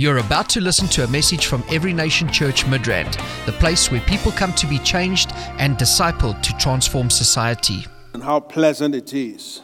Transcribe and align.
You're 0.00 0.16
about 0.16 0.48
to 0.48 0.62
listen 0.62 0.88
to 0.96 1.04
a 1.04 1.08
message 1.08 1.44
from 1.44 1.62
Every 1.68 1.92
Nation 1.92 2.32
Church 2.32 2.64
Midrand, 2.64 3.20
the 3.44 3.52
place 3.52 3.90
where 3.90 4.00
people 4.00 4.32
come 4.32 4.54
to 4.54 4.66
be 4.66 4.78
changed 4.78 5.30
and 5.58 5.76
discipled 5.76 6.40
to 6.40 6.54
transform 6.56 7.10
society. 7.10 7.84
And 8.14 8.22
how 8.22 8.40
pleasant 8.40 8.94
it 8.94 9.12
is 9.12 9.60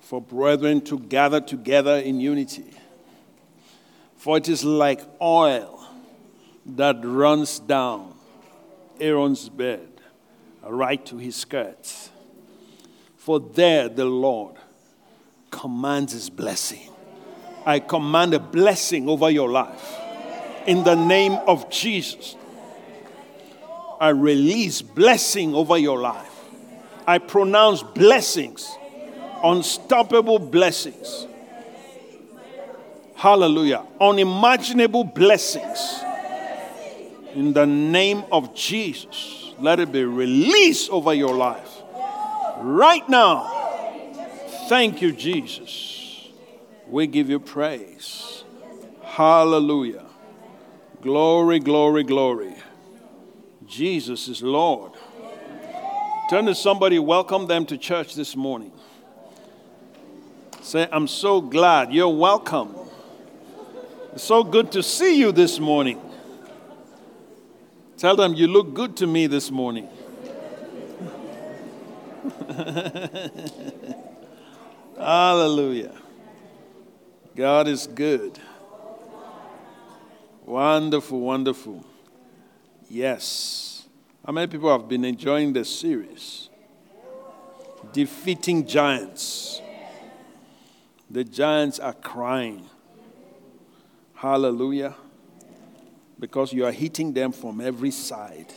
for 0.00 0.22
brethren 0.22 0.80
to 0.86 0.98
gather 0.98 1.42
together 1.42 1.96
in 1.96 2.18
unity. 2.18 2.72
For 4.16 4.38
it 4.38 4.48
is 4.48 4.64
like 4.64 5.02
oil 5.20 5.86
that 6.64 7.04
runs 7.04 7.58
down 7.58 8.14
Aaron's 8.98 9.50
bed 9.50 10.00
right 10.62 11.04
to 11.04 11.18
his 11.18 11.36
skirts. 11.36 12.08
For 13.18 13.38
there 13.38 13.90
the 13.90 14.06
Lord 14.06 14.56
commands 15.50 16.14
his 16.14 16.30
blessing. 16.30 16.93
I 17.66 17.80
command 17.80 18.34
a 18.34 18.38
blessing 18.38 19.08
over 19.08 19.30
your 19.30 19.50
life. 19.50 19.98
In 20.66 20.84
the 20.84 20.94
name 20.94 21.32
of 21.46 21.70
Jesus, 21.70 22.36
I 24.00 24.10
release 24.10 24.82
blessing 24.82 25.54
over 25.54 25.78
your 25.78 25.98
life. 25.98 26.30
I 27.06 27.18
pronounce 27.18 27.82
blessings, 27.82 28.70
unstoppable 29.42 30.38
blessings. 30.38 31.26
Hallelujah. 33.14 33.86
Unimaginable 34.00 35.04
blessings. 35.04 36.02
In 37.34 37.52
the 37.52 37.66
name 37.66 38.24
of 38.30 38.54
Jesus, 38.54 39.52
let 39.58 39.80
it 39.80 39.90
be 39.92 40.04
released 40.04 40.90
over 40.90 41.14
your 41.14 41.34
life. 41.34 41.82
Right 42.58 43.08
now. 43.08 43.50
Thank 44.68 45.02
you, 45.02 45.12
Jesus. 45.12 45.93
We 46.94 47.06
give 47.08 47.28
you 47.28 47.40
praise. 47.40 48.44
Hallelujah. 49.02 50.06
Glory, 51.02 51.58
glory, 51.58 52.04
glory. 52.04 52.54
Jesus 53.66 54.28
is 54.28 54.44
Lord. 54.44 54.92
Turn 56.30 56.46
to 56.46 56.54
somebody, 56.54 57.00
welcome 57.00 57.48
them 57.48 57.66
to 57.66 57.76
church 57.76 58.14
this 58.14 58.36
morning. 58.36 58.70
Say, 60.62 60.88
I'm 60.92 61.08
so 61.08 61.40
glad 61.40 61.92
you're 61.92 62.08
welcome. 62.08 62.76
It's 64.12 64.22
so 64.22 64.44
good 64.44 64.70
to 64.70 64.80
see 64.80 65.18
you 65.18 65.32
this 65.32 65.58
morning. 65.58 66.00
Tell 67.96 68.14
them 68.14 68.34
you 68.34 68.46
look 68.46 68.72
good 68.72 68.96
to 68.98 69.08
me 69.08 69.26
this 69.26 69.50
morning. 69.50 69.88
Hallelujah. 74.96 76.03
God 77.36 77.66
is 77.66 77.88
good. 77.88 78.38
Wonderful, 80.44 81.20
wonderful. 81.20 81.84
Yes. 82.88 83.86
How 84.24 84.32
many 84.32 84.46
people 84.46 84.70
have 84.70 84.88
been 84.88 85.04
enjoying 85.04 85.52
this 85.52 85.68
series? 85.68 86.48
Defeating 87.92 88.66
giants. 88.66 89.60
The 91.10 91.24
giants 91.24 91.78
are 91.78 91.92
crying. 91.92 92.68
Hallelujah. 94.14 94.94
Because 96.18 96.52
you 96.52 96.64
are 96.64 96.72
hitting 96.72 97.12
them 97.12 97.32
from 97.32 97.60
every 97.60 97.90
side. 97.90 98.52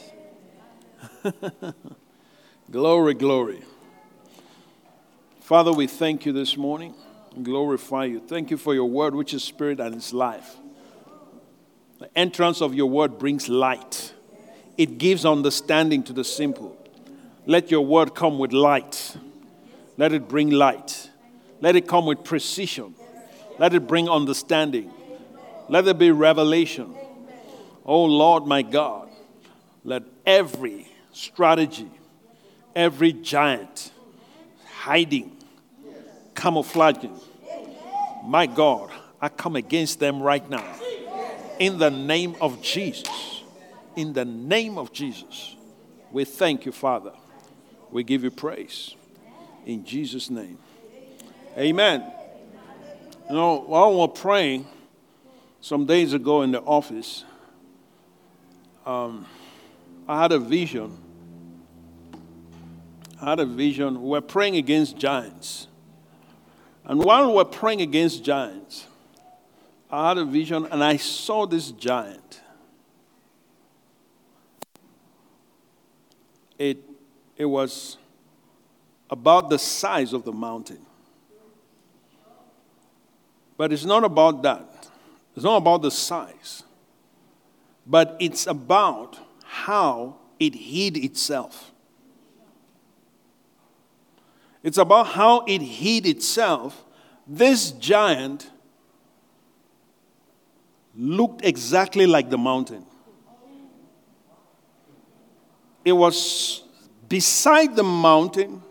glory, 2.72 3.16
glory. 3.16 3.64
Father, 5.42 5.73
we 5.73 5.88
thank 5.88 6.25
you 6.25 6.31
this 6.31 6.55
morning 6.55 6.94
glorify 7.38 8.05
you. 8.05 8.19
Thank 8.19 8.52
you 8.52 8.57
for 8.57 8.73
your 8.73 8.89
word, 8.89 9.16
which 9.16 9.33
is 9.33 9.43
spirit 9.43 9.80
and 9.80 9.95
is 9.95 10.13
life. 10.13 10.57
The 11.99 12.09
entrance 12.17 12.61
of 12.61 12.75
your 12.75 12.88
word 12.88 13.17
brings 13.17 13.49
light, 13.49 14.13
it 14.77 14.97
gives 14.97 15.25
understanding 15.25 16.03
to 16.03 16.13
the 16.13 16.23
simple. 16.23 16.77
Let 17.45 17.71
your 17.71 17.81
word 17.81 18.13
come 18.13 18.37
with 18.37 18.52
light. 18.52 19.15
Let 19.98 20.14
it 20.14 20.27
bring 20.27 20.52
light. 20.52 21.09
Let 21.61 21.75
it 21.75 21.87
come 21.87 22.05
with 22.05 22.23
precision. 22.23 22.93
Let 23.58 23.73
it 23.73 23.87
bring 23.87 24.08
understanding. 24.08 24.92
Let 25.69 25.86
there 25.86 25.93
be 25.93 26.11
revelation. 26.11 26.93
Oh 27.86 28.04
Lord, 28.04 28.45
my 28.45 28.61
God, 28.61 29.09
let 29.83 30.04
every 30.25 30.87
strategy, 31.14 31.89
every 32.75 33.14
giant 33.14 33.92
hiding, 34.81 35.36
camouflaging, 36.36 37.19
my 38.27 38.45
God, 38.45 38.92
I 39.21 39.30
come 39.30 39.55
against 39.55 39.99
them 39.99 40.21
right 40.21 40.48
now. 40.49 40.76
In 41.60 41.77
the 41.77 41.89
name 41.89 42.36
of 42.42 42.61
Jesus. 42.61 43.43
In 43.95 44.14
the 44.14 44.26
name 44.26 44.77
of 44.77 44.92
Jesus. 44.92 45.55
We 46.11 46.26
thank 46.26 46.66
you, 46.66 46.71
Father. 46.71 47.14
We 47.89 48.04
give 48.04 48.23
you 48.23 48.32
praise. 48.32 48.95
In 49.66 49.86
Jesus' 49.86 50.30
name. 50.30 50.58
Amen. 51.58 52.04
You 53.30 53.36
know, 53.36 53.60
while 53.61 53.98
we're 53.98 54.08
praying, 54.10 54.67
some 55.61 55.86
days 55.86 56.14
ago 56.14 56.42
in 56.42 56.52
the 56.52 56.61
office, 56.61 57.23
um, 58.86 59.26
I 60.08 60.21
had 60.21 60.32
a 60.32 60.39
vision. 60.39 60.98
I 63.21 63.32
had 63.32 63.39
a 63.39 63.45
vision. 63.45 64.02
We're 64.02 64.21
praying 64.21 64.58
against 64.58 64.98
giants. 64.98 65.67
And 66.87 67.03
while 67.03 67.33
we're 67.33 67.43
praying 67.43 67.81
against 67.81 68.23
giants, 68.23 68.87
I 69.92 70.08
had 70.08 70.17
a 70.17 70.25
vision 70.25 70.65
and 70.71 70.81
I 70.81 70.95
saw 70.95 71.45
this 71.45 71.71
giant. 71.71 72.42
It, 76.58 76.77
it 77.36 77.45
was 77.45 77.98
about 79.09 79.49
the 79.49 79.59
size 79.59 80.14
of 80.14 80.23
the 80.23 80.31
mountain. 80.31 80.80
But 83.58 83.73
it's 83.73 83.86
not 83.86 84.05
about 84.05 84.43
that. 84.43 84.87
It's 85.36 85.43
not 85.43 85.58
about 85.58 85.81
the 85.81 85.92
size. 85.92 86.64
But 87.86 88.15
it's 88.19 88.48
about 88.48 89.17
how 89.43 90.15
it 90.39 90.55
hid 90.55 90.95
itself. 90.95 91.73
It's 94.67 94.78
about 94.78 95.08
how 95.08 95.45
it 95.48 95.61
hid 95.61 96.05
itself. 96.05 96.83
This 97.26 97.72
giant 97.72 98.52
looked 100.94 101.45
exactly 101.45 102.05
like 102.05 102.30
the 102.30 102.38
mountain. 102.38 102.86
It 105.86 105.94
was 105.94 106.64
beside 107.08 107.78
the 107.78 107.83
mountain, 107.86 108.61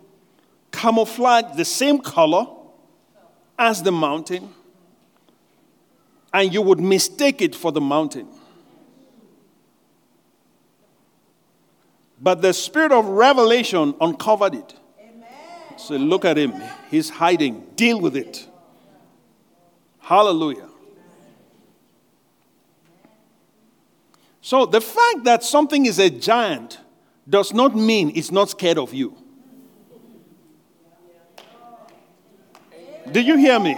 camouflaged 0.71 1.57
the 1.57 1.65
same 1.65 1.99
color 1.99 2.47
as 3.59 3.83
the 3.83 3.91
mountain, 3.91 4.53
and 6.31 6.53
you 6.53 6.61
would 6.61 6.78
mistake 6.78 7.41
it 7.41 7.55
for 7.55 7.73
the 7.73 7.81
mountain. 7.81 8.28
But 12.21 12.43
the 12.43 12.53
spirit 12.53 12.93
of 12.93 13.07
revelation 13.07 13.95
uncovered 13.99 14.57
it. 14.57 14.75
So 15.76 15.97
look 15.97 16.25
at 16.25 16.37
him. 16.37 16.54
He's 16.91 17.10
hiding. 17.10 17.66
Deal 17.76 18.00
with 18.00 18.16
it. 18.16 18.47
Hallelujah. 20.00 20.69
So 24.41 24.65
the 24.65 24.81
fact 24.81 25.25
that 25.25 25.42
something 25.42 25.86
is 25.86 25.98
a 25.98 26.09
giant 26.09 26.78
does 27.28 27.53
not 27.53 27.75
mean 27.75 28.12
it's 28.15 28.31
not 28.31 28.50
scared 28.50 28.78
of 28.78 28.94
you. 28.94 29.16
Do 33.10 33.20
you 33.20 33.36
hear 33.36 33.59
me? 33.59 33.76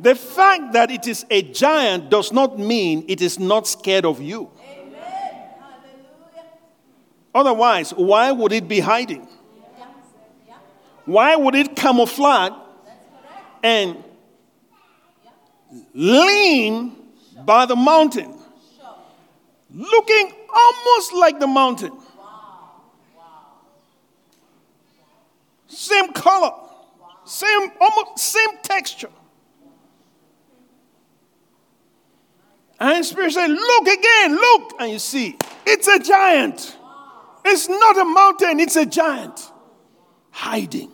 The 0.00 0.14
fact 0.14 0.72
that 0.72 0.90
it 0.90 1.06
is 1.06 1.24
a 1.30 1.42
giant 1.42 2.10
does 2.10 2.32
not 2.32 2.58
mean 2.58 3.04
it 3.08 3.20
is 3.20 3.38
not 3.38 3.66
scared 3.66 4.04
of 4.04 4.20
you. 4.20 4.50
Otherwise, 7.34 7.92
why 7.92 8.30
would 8.30 8.52
it 8.52 8.68
be 8.68 8.80
hiding? 8.80 9.26
Why 11.04 11.36
would 11.36 11.54
it 11.54 11.74
camouflage 11.74 12.52
and 13.62 14.02
lean 15.94 16.96
by 17.44 17.66
the 17.66 17.76
mountain? 17.76 18.38
Looking 19.74 20.32
almost 20.54 21.14
like 21.14 21.40
the 21.40 21.46
mountain. 21.46 21.92
Same 25.66 26.12
color, 26.12 26.52
same 27.24 27.70
almost 27.80 28.18
same 28.18 28.58
texture. 28.62 29.08
And 32.78 33.04
Spirit 33.04 33.32
said, 33.32 33.48
Look 33.48 33.86
again, 33.88 34.34
look. 34.34 34.74
And 34.80 34.92
you 34.92 34.98
see, 34.98 35.38
it's 35.64 35.88
a 35.88 35.98
giant. 35.98 36.76
It's 37.44 37.68
not 37.68 37.98
a 37.98 38.04
mountain, 38.04 38.60
it's 38.60 38.76
a 38.76 38.86
giant 38.86 39.50
hiding. 40.30 40.91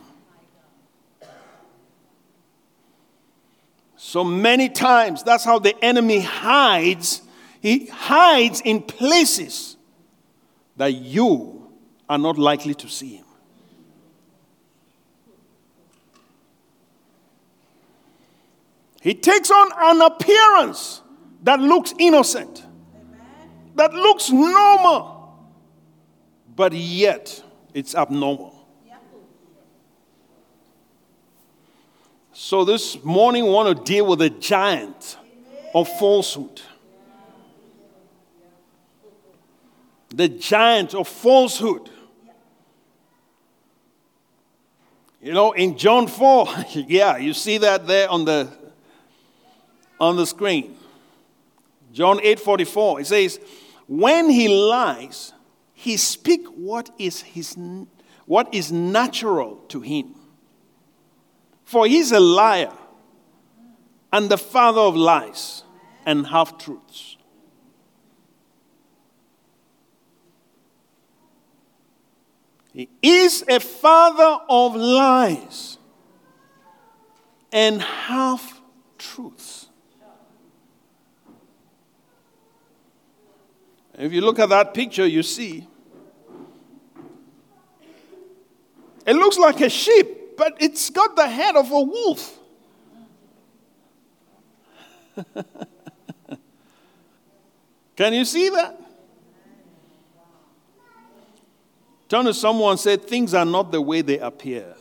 So 4.09 4.25
many 4.25 4.71
times, 4.71 5.23
that's 5.23 5.45
how 5.45 5.59
the 5.59 5.77
enemy 5.85 6.21
hides. 6.21 7.21
He 7.61 7.89
hides 7.89 8.63
in 8.63 8.81
places 8.81 9.77
that 10.79 10.95
you 10.95 11.71
are 12.09 12.17
not 12.17 12.39
likely 12.39 12.73
to 12.73 12.89
see 12.89 13.17
him. 13.17 13.27
He 19.03 19.13
takes 19.13 19.51
on 19.51 19.73
an 19.77 20.01
appearance 20.01 21.03
that 21.43 21.61
looks 21.61 21.93
innocent, 21.99 22.65
that 23.75 23.93
looks 23.93 24.31
normal, 24.31 25.39
but 26.57 26.73
yet 26.73 27.45
it's 27.75 27.95
abnormal. 27.95 28.58
So 32.41 32.65
this 32.65 33.03
morning, 33.03 33.47
we 33.47 33.51
want 33.51 33.77
to 33.77 33.83
deal 33.83 34.07
with 34.07 34.21
the 34.21 34.31
giant 34.31 35.19
of 35.75 35.89
falsehood. 35.99 36.61
The 40.11 40.29
giant 40.29 40.95
of 40.95 41.09
falsehood. 41.09 41.91
You 45.21 45.33
know, 45.33 45.51
in 45.51 45.77
John 45.77 46.07
4, 46.07 46.47
yeah, 46.87 47.17
you 47.17 47.35
see 47.35 47.59
that 47.59 47.89
there 47.89 48.09
on 48.09 48.25
the 48.25 48.49
on 49.99 50.15
the 50.15 50.25
screen. 50.25 50.77
John 51.93 52.21
8:44. 52.21 53.01
It 53.01 53.07
says, 53.09 53.41
"When 53.89 54.31
he 54.31 54.47
lies, 54.47 55.33
he 55.75 55.97
speak 55.97 56.47
what 56.47 56.89
is 57.01 57.23
his 57.23 57.57
what 58.27 58.55
is 58.55 58.71
natural 58.71 59.57
to 59.71 59.81
him." 59.81 60.18
For 61.69 61.87
he's 61.87 62.13
a 62.13 62.19
liar 62.19 62.73
and 64.11 64.31
the 64.31 64.39
father 64.39 64.81
of 64.81 64.97
lies 64.97 65.65
and 66.07 66.27
half 66.27 66.57
truths. 66.57 67.19
He 72.73 72.89
is 73.03 73.45
a 73.47 73.61
father 73.61 74.43
of 74.49 74.77
lies 74.77 75.77
and 77.53 77.83
half 77.83 78.63
truths. 78.97 79.69
If 83.93 84.11
you 84.11 84.23
look 84.23 84.39
at 84.39 84.49
that 84.49 84.73
picture, 84.73 85.07
you 85.07 85.23
see 85.23 85.69
it 89.05 89.17
looks 89.17 89.37
like 89.37 89.61
a 89.61 89.69
sheep 89.69 90.18
but 90.39 90.57
it's 90.61 90.89
got 90.89 91.17
the 91.17 91.29
head 91.29 91.57
of 91.57 91.71
a 91.71 91.81
wolf. 91.81 92.39
Can 97.97 98.15
you 98.15 98.25
see 98.25 98.49
that? 98.51 98.81
Turn 102.09 102.25
to 102.25 102.33
someone 102.33 102.79
said, 102.79 103.03
Things 103.03 103.35
are 103.35 103.45
not 103.45 103.73
the 103.73 103.83
way 103.83 104.01
they 104.01 104.21
appear. 104.21 104.77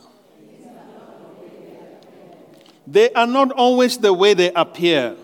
They 2.86 3.12
are 3.12 3.26
not 3.26 3.50
always 3.50 3.98
the 3.98 4.14
way 4.14 4.32
they 4.32 4.52
appear. 4.52 5.16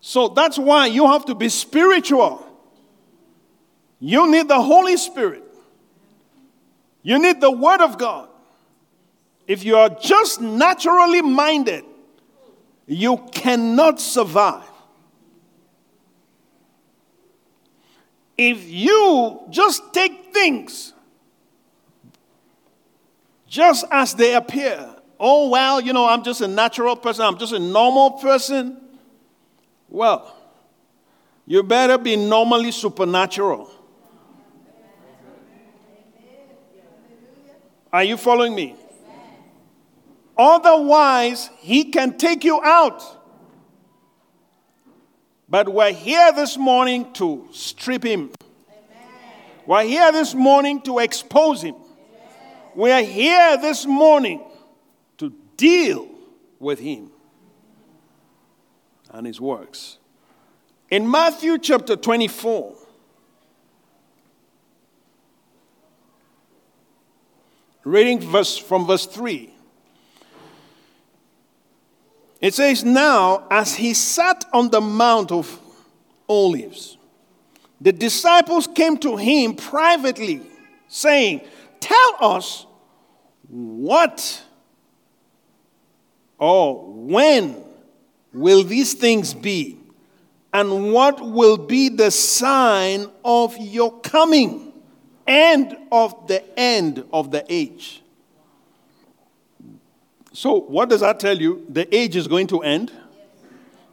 So 0.00 0.28
that's 0.28 0.58
why 0.58 0.86
you 0.86 1.06
have 1.06 1.24
to 1.26 1.34
be 1.34 1.48
spiritual. 1.48 2.46
You 3.98 4.30
need 4.30 4.48
the 4.48 4.60
Holy 4.60 4.96
Spirit. 4.96 5.41
You 7.02 7.18
need 7.18 7.40
the 7.40 7.50
Word 7.50 7.80
of 7.80 7.98
God. 7.98 8.28
If 9.46 9.64
you 9.64 9.76
are 9.76 9.88
just 9.88 10.40
naturally 10.40 11.20
minded, 11.20 11.84
you 12.86 13.16
cannot 13.32 14.00
survive. 14.00 14.68
If 18.38 18.68
you 18.68 19.40
just 19.50 19.92
take 19.92 20.32
things 20.32 20.92
just 23.46 23.84
as 23.90 24.14
they 24.14 24.34
appear, 24.34 24.88
oh, 25.18 25.48
well, 25.50 25.80
you 25.80 25.92
know, 25.92 26.06
I'm 26.06 26.24
just 26.24 26.40
a 26.40 26.48
natural 26.48 26.96
person, 26.96 27.24
I'm 27.24 27.38
just 27.38 27.52
a 27.52 27.58
normal 27.58 28.12
person, 28.12 28.80
well, 29.88 30.34
you 31.46 31.62
better 31.62 31.98
be 31.98 32.16
normally 32.16 32.70
supernatural. 32.70 33.70
Are 37.92 38.04
you 38.04 38.16
following 38.16 38.54
me? 38.54 38.76
Otherwise, 40.36 41.50
he 41.58 41.84
can 41.84 42.16
take 42.16 42.42
you 42.42 42.60
out. 42.62 43.02
But 45.48 45.68
we're 45.68 45.92
here 45.92 46.32
this 46.32 46.56
morning 46.56 47.12
to 47.14 47.46
strip 47.52 48.02
him. 48.02 48.30
We're 49.66 49.84
here 49.84 50.10
this 50.10 50.34
morning 50.34 50.80
to 50.82 50.98
expose 50.98 51.62
him. 51.62 51.74
We're 52.74 53.04
here 53.04 53.58
this 53.58 53.84
morning 53.84 54.42
to 55.18 55.34
deal 55.58 56.08
with 56.58 56.78
him 56.78 57.10
and 59.10 59.26
his 59.26 59.38
works. 59.40 59.98
In 60.90 61.10
Matthew 61.10 61.58
chapter 61.58 61.96
24, 61.96 62.74
Reading 67.84 68.20
verse, 68.20 68.56
from 68.56 68.86
verse 68.86 69.06
3. 69.06 69.52
It 72.40 72.54
says, 72.54 72.84
Now, 72.84 73.46
as 73.50 73.74
he 73.74 73.94
sat 73.94 74.44
on 74.52 74.70
the 74.70 74.80
Mount 74.80 75.32
of 75.32 75.60
Olives, 76.28 76.98
the 77.80 77.92
disciples 77.92 78.66
came 78.66 78.96
to 78.98 79.16
him 79.16 79.54
privately, 79.54 80.42
saying, 80.88 81.42
Tell 81.80 82.16
us 82.20 82.66
what 83.48 84.42
or 86.38 86.84
when 86.92 87.62
will 88.32 88.64
these 88.64 88.94
things 88.94 89.34
be? 89.34 89.78
And 90.52 90.92
what 90.92 91.20
will 91.20 91.56
be 91.56 91.88
the 91.88 92.10
sign 92.10 93.06
of 93.24 93.56
your 93.58 94.00
coming? 94.00 94.71
And 95.26 95.76
of 95.90 96.26
the 96.26 96.42
end 96.58 97.04
of 97.12 97.30
the 97.30 97.44
age. 97.48 98.02
So, 100.32 100.60
what 100.60 100.88
does 100.88 101.00
that 101.00 101.20
tell 101.20 101.38
you? 101.38 101.66
The 101.68 101.94
age 101.94 102.16
is 102.16 102.26
going 102.26 102.46
to 102.48 102.62
end, 102.62 102.90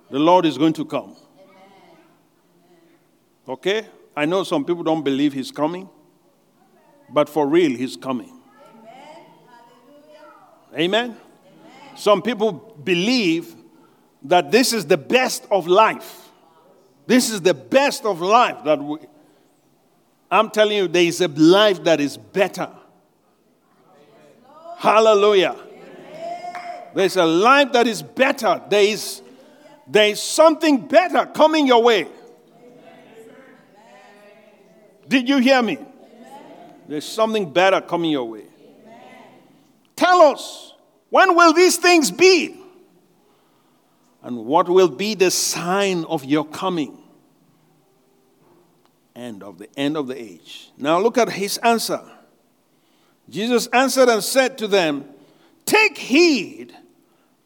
the 0.10 0.20
Lord 0.20 0.46
is 0.46 0.58
going 0.58 0.74
to 0.74 0.86
come. 0.86 1.16
Okay? 3.48 3.88
I 4.16 4.26
know 4.26 4.44
some 4.44 4.64
people 4.64 4.84
don't 4.84 5.04
believe 5.04 5.34
He's 5.34 5.52
coming, 5.52 5.90
but 7.10 7.28
for 7.28 7.48
real, 7.48 7.76
He's 7.76 7.98
coming. 7.98 8.34
Amen? 10.78 11.18
Some 11.96 12.22
people 12.22 12.54
believe 12.84 13.56
that 14.24 14.52
this 14.52 14.72
is 14.72 14.86
the 14.86 14.98
best 14.98 15.46
of 15.52 15.68
life. 15.68 16.30
This 17.08 17.32
is 17.32 17.42
the 17.42 17.54
best 17.54 18.06
of 18.06 18.22
life 18.22 18.64
that 18.66 18.80
we, 18.80 19.00
I'm 20.32 20.50
telling 20.52 20.78
you, 20.78 20.88
there 20.88 21.04
is 21.04 21.22
a 21.22 21.28
life 21.28 21.84
that 21.86 22.00
is 22.00 22.18
better. 22.18 22.70
Hallelujah. 24.78 25.56
There's 26.94 27.18
a 27.18 27.26
life 27.26 27.72
that 27.74 27.88
is 27.88 28.02
better. 28.02 28.62
There 28.70 28.84
is, 28.84 29.22
there 29.88 30.08
is 30.08 30.22
something 30.22 30.88
better 30.88 31.26
coming 31.26 31.68
your 31.68 31.82
way. 31.82 32.08
Did 35.08 35.28
you 35.28 35.38
hear 35.38 35.62
me? 35.62 35.80
There's 36.88 37.06
something 37.06 37.52
better 37.52 37.82
coming 37.82 38.12
your 38.12 38.26
way. 38.26 38.44
Tell 39.96 40.22
us, 40.22 40.74
when 41.10 41.36
will 41.36 41.54
these 41.54 41.78
things 41.78 42.12
be? 42.12 42.56
And 44.22 44.46
what 44.46 44.70
will 44.70 44.90
be 44.90 45.16
the 45.16 45.32
sign 45.32 46.06
of 46.06 46.24
your 46.24 46.46
coming? 46.46 46.99
End 49.16 49.44
of 49.44 49.58
the 49.58 49.68
end 49.78 49.98
of 49.98 50.08
the 50.08 50.20
age. 50.20 50.72
Now 50.78 51.00
look 51.00 51.18
at 51.18 51.32
his 51.32 51.58
answer. 51.60 52.02
Jesus 53.30 53.68
answered 53.68 54.10
and 54.10 54.24
said 54.24 54.58
to 54.58 54.68
them, 54.68 55.06
Take 55.66 55.98
heed 55.98 56.76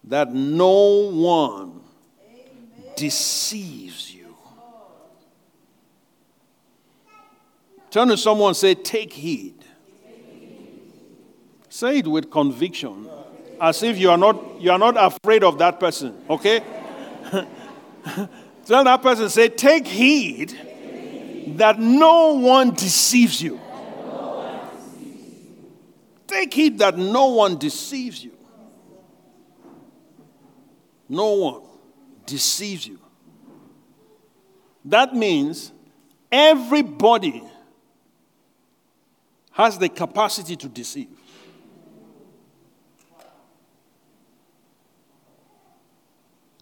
that 0.06 0.34
no 0.34 1.10
one 1.12 1.82
Amen. 2.26 2.94
deceives 2.96 4.14
you. 4.14 4.36
Turn 7.92 8.08
to 8.08 8.18
someone 8.18 8.54
say, 8.54 8.76
Take 8.76 9.14
heed. 9.14 9.56
Say 11.70 11.98
it 12.00 12.08
with 12.08 12.30
conviction, 12.30 13.10
as 13.60 13.82
if 13.82 13.98
you 13.98 14.12
are 14.12 14.18
not, 14.18 14.62
you 14.62 14.72
are 14.72 14.80
not 14.80 14.96
afraid 14.96 15.44
of 15.44 15.58
that 15.58 15.80
person, 15.80 16.16
okay? 16.30 16.60
Tell 18.66 18.84
that 18.84 19.02
person, 19.02 19.28
say, 19.30 19.50
Take 19.50 19.88
heed 19.88 20.73
that 21.48 21.80
no 21.80 22.34
one 22.34 22.72
deceives 22.72 23.42
you. 23.42 23.60
Take 26.28 26.54
heed 26.54 26.80
that 26.80 26.98
no 26.98 27.28
one 27.28 27.58
deceives 27.58 28.24
you. 28.24 28.32
No 31.08 31.34
one 31.34 31.62
deceives 32.26 32.88
you. 32.88 33.00
That 34.86 35.16
means 35.16 35.72
everybody 36.32 37.44
has 39.52 39.78
the 39.78 39.90
capacity 39.90 40.56
to 40.56 40.68
deceive. 40.68 41.10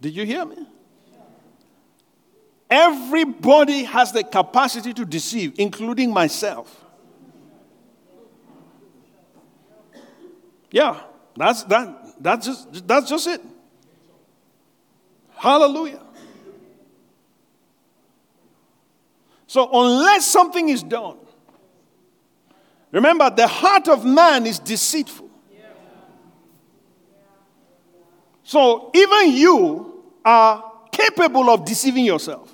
Did 0.00 0.14
you 0.14 0.26
hear 0.26 0.44
me? 0.44 0.66
Everybody 2.72 3.84
has 3.84 4.12
the 4.12 4.24
capacity 4.24 4.94
to 4.94 5.04
deceive, 5.04 5.52
including 5.58 6.10
myself. 6.10 6.82
Yeah, 10.70 10.98
that's 11.36 11.64
that 11.64 12.14
that's 12.18 12.46
just 12.46 12.88
that's 12.88 13.10
just 13.10 13.26
it. 13.26 13.42
Hallelujah. 15.34 16.00
So 19.46 19.68
unless 19.70 20.24
something 20.24 20.70
is 20.70 20.82
done, 20.82 21.18
remember 22.90 23.28
the 23.28 23.48
heart 23.48 23.86
of 23.88 24.06
man 24.06 24.46
is 24.46 24.58
deceitful. 24.58 25.28
So 28.44 28.90
even 28.94 29.32
you 29.32 30.04
are 30.24 30.72
capable 30.90 31.50
of 31.50 31.66
deceiving 31.66 32.06
yourself. 32.06 32.51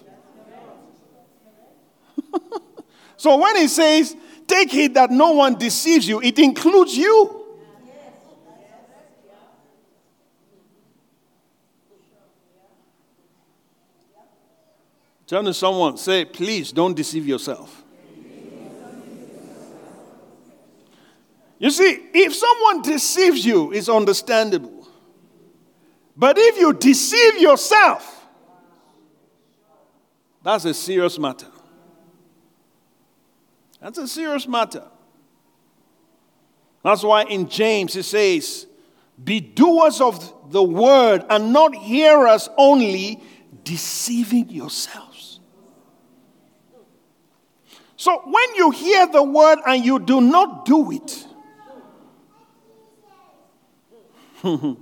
so 3.16 3.36
when 3.38 3.56
he 3.56 3.68
says, 3.68 4.16
take 4.46 4.70
heed 4.70 4.94
that 4.94 5.10
no 5.10 5.32
one 5.32 5.56
deceives 5.56 6.08
you, 6.08 6.20
it 6.20 6.38
includes 6.38 6.96
you. 6.96 7.34
Turn 15.26 15.44
to 15.44 15.52
someone, 15.52 15.98
say, 15.98 16.24
please 16.24 16.72
don't 16.72 16.94
deceive 16.94 17.28
yourself. 17.28 17.84
You 21.58 21.70
see, 21.70 21.98
if 22.14 22.34
someone 22.34 22.82
deceives 22.82 23.44
you, 23.44 23.72
it's 23.72 23.88
understandable. 23.88 24.88
But 26.16 26.38
if 26.38 26.56
you 26.56 26.72
deceive 26.72 27.40
yourself, 27.40 28.26
that's 30.42 30.64
a 30.64 30.72
serious 30.72 31.18
matter. 31.18 31.48
That's 33.80 33.98
a 33.98 34.08
serious 34.08 34.48
matter. 34.48 34.84
That's 36.82 37.02
why 37.02 37.24
in 37.24 37.48
James 37.48 37.96
it 37.96 38.04
says, 38.04 38.66
Be 39.22 39.40
doers 39.40 40.00
of 40.00 40.52
the 40.52 40.62
word 40.62 41.24
and 41.28 41.52
not 41.52 41.74
hearers 41.74 42.48
only, 42.56 43.22
deceiving 43.64 44.48
yourselves. 44.50 45.40
So 47.96 48.22
when 48.24 48.54
you 48.54 48.70
hear 48.70 49.06
the 49.08 49.22
word 49.22 49.58
and 49.66 49.84
you 49.84 49.98
do 49.98 50.20
not 50.20 50.64
do 50.64 50.92
it, 50.92 51.26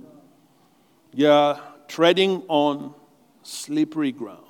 you're 1.13 1.59
treading 1.87 2.43
on 2.47 2.93
slippery 3.41 4.11
ground. 4.11 4.46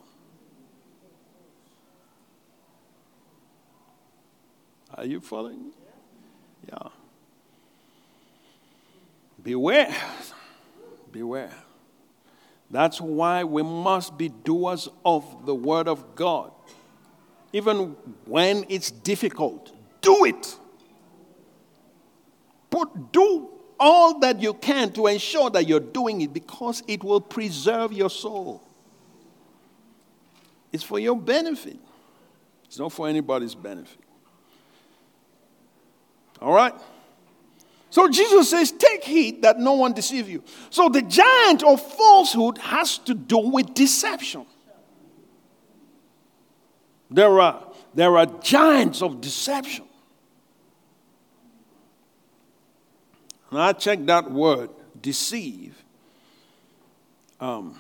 Are 4.98 5.06
you 5.06 5.22
following? 5.22 5.72
Yeah. 6.68 6.90
Beware. 9.42 9.96
Beware. 11.12 11.54
That's 12.70 13.00
why 13.00 13.44
we 13.44 13.64
must 13.64 14.18
be 14.18 14.30
doers 14.30 14.90
of 15.06 15.46
the 15.46 15.56
Word 15.56 15.88
of 15.88 16.16
God 16.16 16.52
even 17.54 17.96
when 18.26 18.66
it's 18.70 18.92
difficult. 18.92 19.74
Do 20.02 20.26
it. 20.26 20.58
Put, 22.70 23.12
do 23.12 23.50
all 23.80 24.20
that 24.20 24.42
you 24.42 24.54
can 24.54 24.92
to 24.94 25.08
ensure 25.08 25.50
that 25.52 25.68
you're 25.68 25.80
doing 25.80 26.22
it 26.22 26.34
because 26.34 26.84
it 26.88 27.04
will 27.04 27.22
preserve 27.22 27.94
your 27.94 28.10
soul. 28.10 28.64
It's 30.72 30.84
for 30.84 31.00
your 31.00 31.20
benefit, 31.20 31.80
it's 32.66 32.78
not 32.78 32.92
for 32.92 33.08
anybody's 33.08 33.56
benefit. 33.56 34.04
All 36.42 36.54
right? 36.54 36.74
So 37.90 38.08
Jesus 38.08 38.50
says, 38.50 38.72
Take 38.72 39.04
heed 39.04 39.42
that 39.42 39.60
no 39.60 39.74
one 39.74 39.94
deceive 39.94 40.30
you. 40.30 40.44
So 40.70 40.90
the 40.90 41.02
giant 41.02 41.64
of 41.64 41.82
falsehood 41.82 42.58
has 42.60 42.98
to 43.00 43.14
do 43.14 43.38
with 43.38 43.74
deception. 43.74 44.46
There 47.10 47.40
are, 47.40 47.64
there 47.94 48.18
are 48.18 48.26
giants 48.26 49.02
of 49.02 49.22
deception. 49.22 49.86
And 53.50 53.62
I 53.62 53.72
checked 53.72 54.06
that 54.08 54.30
word, 54.30 54.70
deceive, 55.02 55.82
um, 57.40 57.80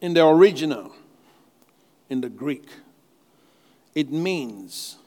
in 0.00 0.12
the 0.12 0.26
original, 0.26 0.92
in 2.10 2.20
the 2.20 2.28
Greek. 2.28 2.68
It 3.94 4.12
means 4.12 4.97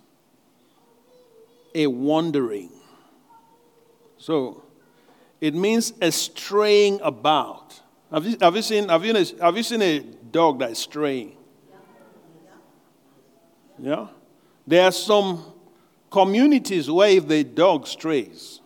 a 1.74 1.88
wandering. 1.88 2.70
So 4.18 4.64
it 5.40 5.56
means 5.56 5.94
a 6.02 6.12
straying 6.12 7.00
about. 7.02 7.82
Have 8.12 8.26
you, 8.26 8.38
have 8.42 8.56
you, 8.56 8.62
seen, 8.62 8.90
have 8.90 9.04
you, 9.06 9.14
have 9.42 9.58
you 9.58 9.64
seen 9.64 9.82
a 9.82 10.00
dog 10.00 10.60
that's 10.60 10.80
straying? 10.80 11.38
Yeah? 13.80 14.08
There 14.68 14.84
are 14.84 14.92
some 14.92 15.44
communities 16.12 16.92
where 16.92 17.10
if 17.10 17.28
the 17.28 17.44
dog 17.44 17.88
strays, 17.88 18.60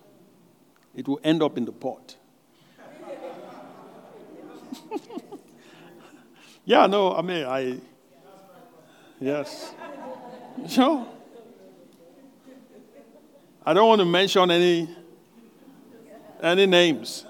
it 0.94 1.08
will 1.08 1.20
end 1.24 1.42
up 1.42 1.58
in 1.58 1.66
the 1.66 1.72
pot. 1.72 2.18
yeah, 6.66 6.88
no, 6.88 7.16
I 7.16 7.22
mean, 7.22 7.46
I. 7.46 7.80
Yes. 9.22 9.74
Sure. 10.68 11.08
I 13.66 13.74
don't 13.74 13.88
want 13.88 14.00
to 14.00 14.06
mention 14.06 14.52
any, 14.52 14.88
any 16.42 16.68
names, 16.68 17.26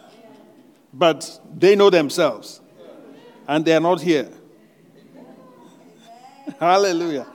but 0.93 1.39
they 1.57 1.75
know 1.77 1.89
themselves, 1.89 2.59
and 3.47 3.63
they 3.63 3.73
are 3.73 3.79
not 3.79 4.01
here. 4.01 4.29
Hallelujah. 6.59 7.25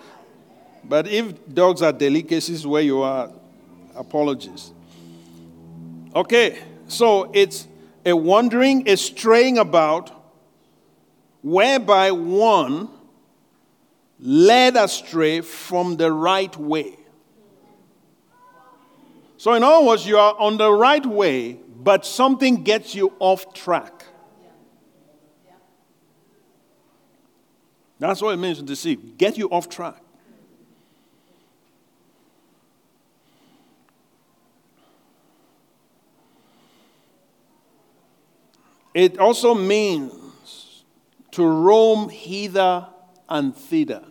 But 0.84 1.08
if 1.08 1.32
dogs 1.52 1.80
are 1.80 1.92
delicacies 1.92 2.66
where 2.66 2.82
you 2.82 3.00
are, 3.00 3.30
apologies. 3.94 4.72
Okay, 6.14 6.58
so 6.86 7.30
it's 7.32 7.66
a 8.04 8.14
wandering, 8.14 8.86
a 8.86 8.96
straying 8.96 9.56
about, 9.56 10.10
whereby 11.42 12.10
one 12.10 12.88
led 14.18 14.76
astray 14.76 15.40
from 15.40 15.96
the 15.96 16.12
right 16.12 16.54
way. 16.58 16.99
So, 19.40 19.54
in 19.54 19.64
other 19.64 19.86
words, 19.86 20.06
you 20.06 20.18
are 20.18 20.38
on 20.38 20.58
the 20.58 20.70
right 20.70 21.06
way, 21.06 21.54
but 21.54 22.04
something 22.04 22.62
gets 22.62 22.94
you 22.94 23.14
off 23.20 23.54
track. 23.54 24.04
That's 27.98 28.20
what 28.20 28.34
it 28.34 28.36
means 28.36 28.58
to 28.58 28.64
deceive. 28.64 29.16
Get 29.16 29.38
you 29.38 29.48
off 29.48 29.70
track. 29.70 30.02
It 38.92 39.18
also 39.18 39.54
means 39.54 40.84
to 41.30 41.46
roam 41.46 42.10
hither 42.10 42.86
and 43.26 43.56
thither, 43.56 44.04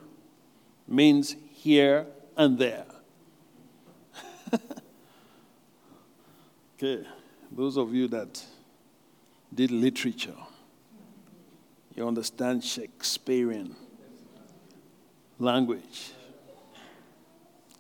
means 0.88 1.36
here 1.52 2.08
and 2.36 2.58
there. 2.58 2.89
Okay, 6.82 7.06
those 7.52 7.78
of 7.78 7.94
you 7.94 8.08
that 8.08 8.42
did 9.54 9.70
literature, 9.70 10.36
you 11.94 12.08
understand 12.08 12.64
Shakespearean 12.64 13.76
language. 15.40 16.12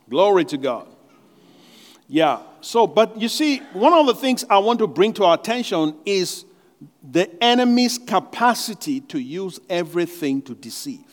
Glory 0.09 0.43
to 0.45 0.57
God. 0.57 0.87
Yeah, 2.09 2.41
so, 2.59 2.87
but 2.87 3.21
you 3.21 3.29
see, 3.29 3.59
one 3.71 3.93
of 3.93 4.07
the 4.07 4.15
things 4.15 4.43
I 4.49 4.57
want 4.57 4.79
to 4.79 4.87
bring 4.87 5.13
to 5.13 5.23
our 5.23 5.35
attention 5.35 5.95
is 6.05 6.43
the 7.03 7.41
enemy's 7.41 7.97
capacity 7.97 8.99
to 9.01 9.19
use 9.19 9.59
everything 9.69 10.41
to 10.41 10.55
deceive. 10.55 11.05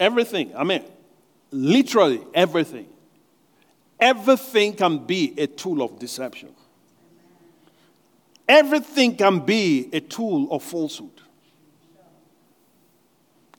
Everything. 0.00 0.56
I 0.56 0.64
mean, 0.64 0.82
literally 1.52 2.22
everything. 2.32 2.88
Everything 4.04 4.74
can 4.74 4.98
be 4.98 5.32
a 5.38 5.46
tool 5.46 5.80
of 5.82 5.98
deception. 5.98 6.50
Everything 8.46 9.16
can 9.16 9.38
be 9.38 9.88
a 9.94 10.00
tool 10.00 10.52
of 10.52 10.62
falsehood. 10.62 11.22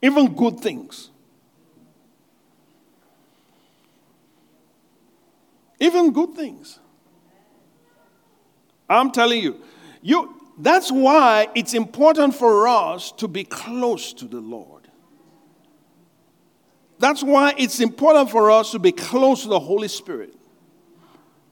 Even 0.04 0.36
good 0.36 0.60
things. 0.60 1.10
Even 5.80 6.14
good 6.14 6.36
things. 6.36 6.80
I'm 8.88 9.12
telling 9.12 9.42
you, 9.42 9.60
you 10.04 10.40
that's 10.60 10.92
why 10.92 11.48
it's 11.56 11.74
important 11.74 12.36
for 12.36 12.68
us 12.68 13.12
to 13.14 13.28
be 13.28 13.44
close 13.44 14.14
to 14.14 14.26
the 14.26 14.42
Lord. 14.42 14.75
That's 17.06 17.22
why 17.22 17.54
it's 17.56 17.82
important 17.82 18.32
for 18.32 18.50
us 18.50 18.72
to 18.72 18.80
be 18.80 18.92
close 18.92 19.44
to 19.44 19.50
the 19.50 19.60
Holy 19.60 19.88
Spirit. 19.88 20.34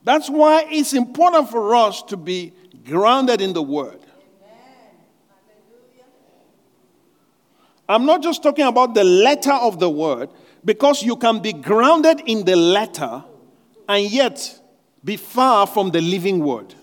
That's 0.02 0.28
why 0.28 0.66
it's 0.68 0.92
important 0.94 1.48
for 1.48 1.76
us 1.76 2.02
to 2.08 2.16
be 2.16 2.52
grounded 2.84 3.40
in 3.40 3.52
the 3.52 3.62
Word. 3.62 4.00
I'm 7.88 8.04
not 8.04 8.20
just 8.20 8.42
talking 8.42 8.66
about 8.66 8.94
the 8.94 9.04
letter 9.04 9.52
of 9.52 9.78
the 9.78 9.88
Word, 9.88 10.28
because 10.64 11.04
you 11.04 11.14
can 11.14 11.38
be 11.38 11.52
grounded 11.52 12.22
in 12.26 12.44
the 12.44 12.56
letter 12.56 13.22
and 13.88 14.10
yet 14.10 14.60
be 15.04 15.16
far 15.16 15.68
from 15.68 15.92
the 15.92 16.00
living 16.00 16.40
Word. 16.40 16.74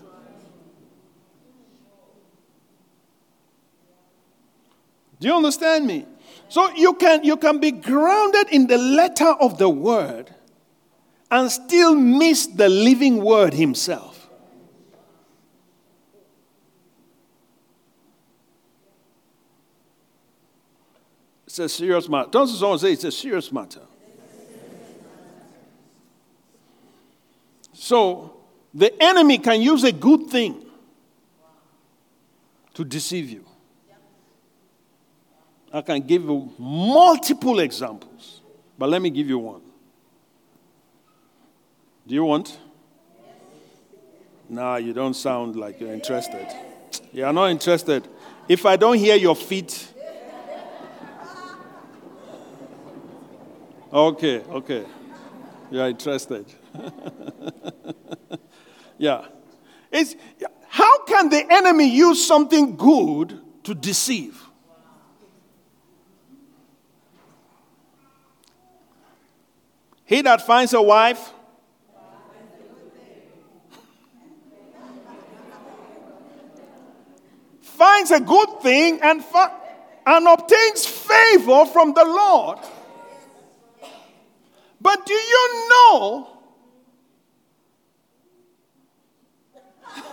Do 5.20 5.28
you 5.28 5.34
understand 5.34 5.86
me? 5.86 6.06
So 6.52 6.68
you 6.74 6.92
can, 6.92 7.24
you 7.24 7.38
can 7.38 7.60
be 7.60 7.70
grounded 7.70 8.48
in 8.50 8.66
the 8.66 8.76
letter 8.76 9.30
of 9.40 9.56
the 9.56 9.70
word 9.70 10.34
and 11.30 11.50
still 11.50 11.94
miss 11.94 12.46
the 12.46 12.68
living 12.68 13.24
word 13.24 13.54
himself. 13.54 14.28
It's 21.46 21.58
a 21.58 21.70
serious 21.70 22.06
matter. 22.06 22.28
Don't 22.30 22.46
someone 22.48 22.78
say 22.78 22.92
it's 22.92 23.04
a 23.04 23.12
serious 23.12 23.50
matter? 23.50 23.86
So 27.72 28.36
the 28.74 28.92
enemy 29.02 29.38
can 29.38 29.62
use 29.62 29.84
a 29.84 29.92
good 29.92 30.26
thing 30.26 30.66
to 32.74 32.84
deceive 32.84 33.30
you. 33.30 33.46
I 35.72 35.80
can 35.80 36.02
give 36.02 36.22
you 36.24 36.52
multiple 36.58 37.60
examples, 37.60 38.42
but 38.76 38.90
let 38.90 39.00
me 39.00 39.08
give 39.08 39.28
you 39.28 39.38
one. 39.38 39.62
Do 42.06 42.14
you 42.14 42.24
want? 42.24 42.58
Nah, 44.48 44.76
you 44.76 44.92
don't 44.92 45.14
sound 45.14 45.56
like 45.56 45.80
you're 45.80 45.94
interested. 45.94 46.46
You 47.10 47.24
are 47.24 47.32
not 47.32 47.46
interested. 47.46 48.06
If 48.48 48.66
I 48.66 48.76
don't 48.76 48.98
hear 48.98 49.16
your 49.16 49.34
feet, 49.34 49.88
okay, 53.90 54.40
okay, 54.40 54.84
you 55.70 55.80
are 55.80 55.88
interested. 55.88 56.44
yeah. 58.98 59.24
It's, 59.90 60.16
how 60.68 61.04
can 61.04 61.30
the 61.30 61.46
enemy 61.50 61.88
use 61.88 62.26
something 62.26 62.76
good 62.76 63.40
to 63.64 63.74
deceive? 63.74 64.41
He 70.04 70.20
that 70.22 70.46
finds 70.46 70.74
a 70.74 70.82
wife 70.82 71.32
finds 77.82 78.12
a 78.12 78.20
good 78.20 78.60
thing 78.60 79.00
and, 79.02 79.24
fa- 79.24 79.50
and 80.06 80.28
obtains 80.28 80.86
favor 80.86 81.66
from 81.66 81.92
the 81.94 82.04
Lord. 82.04 82.58
But 84.80 85.04
do 85.04 85.14
you 85.14 85.68
know? 85.68 86.28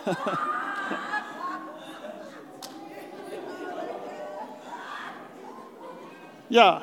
yeah. 6.50 6.82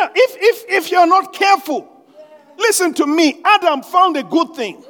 Yeah, 0.00 0.08
if, 0.14 0.36
if, 0.40 0.64
if 0.70 0.90
you're 0.90 1.06
not 1.06 1.34
careful, 1.34 1.86
listen 2.56 2.94
to 2.94 3.06
me. 3.06 3.40
Adam 3.44 3.82
found 3.82 4.16
a 4.16 4.22
good 4.22 4.54
thing. 4.54 4.82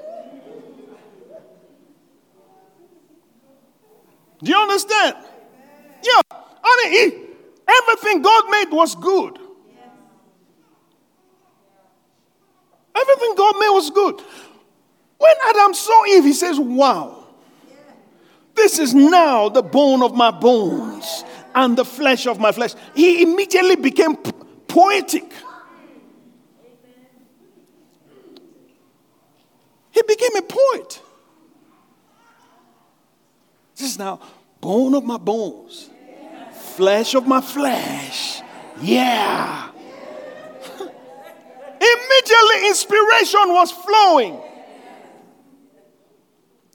Do 4.43 4.51
you 4.51 4.57
understand? 4.57 5.17
Yeah. 6.05 6.21
I 6.33 6.85
mean, 6.85 6.93
he, 6.93 7.27
everything 7.69 8.23
God 8.23 8.51
made 8.51 8.71
was 8.71 8.95
good. 8.95 9.39
Everything 12.95 13.35
God 13.37 13.55
made 13.59 13.71
was 13.71 13.91
good. 13.91 14.21
When 15.19 15.35
Adam 15.49 15.75
saw 15.75 16.07
Eve, 16.07 16.25
he 16.25 16.33
says, 16.33 16.59
Wow, 16.61 17.27
this 18.55 18.79
is 18.79 18.95
now 18.95 19.49
the 19.49 19.63
bone 19.63 20.05
of 20.05 20.15
my 20.15 20.31
bones 20.31 21.25
and 21.55 21.77
the 21.77 21.85
flesh 21.85 22.27
of 22.29 22.39
my 22.39 22.53
flesh. 22.53 22.75
He 22.95 23.23
immediately 23.23 23.77
became 23.77 24.17
poetic. 24.71 25.33
He 29.91 30.03
became 30.03 30.37
a 30.37 30.43
poet. 30.43 31.03
This 33.77 33.91
is 33.91 33.99
now 33.99 34.21
bone 34.61 34.95
of 34.95 35.05
my 35.05 35.17
bones, 35.17 35.91
flesh 36.77 37.15
of 37.15 37.27
my 37.27 37.41
flesh. 37.41 38.41
Yeah. 38.81 39.71
Immediately, 41.81 42.69
inspiration 42.69 43.49
was 43.49 43.73
flowing. 43.73 44.41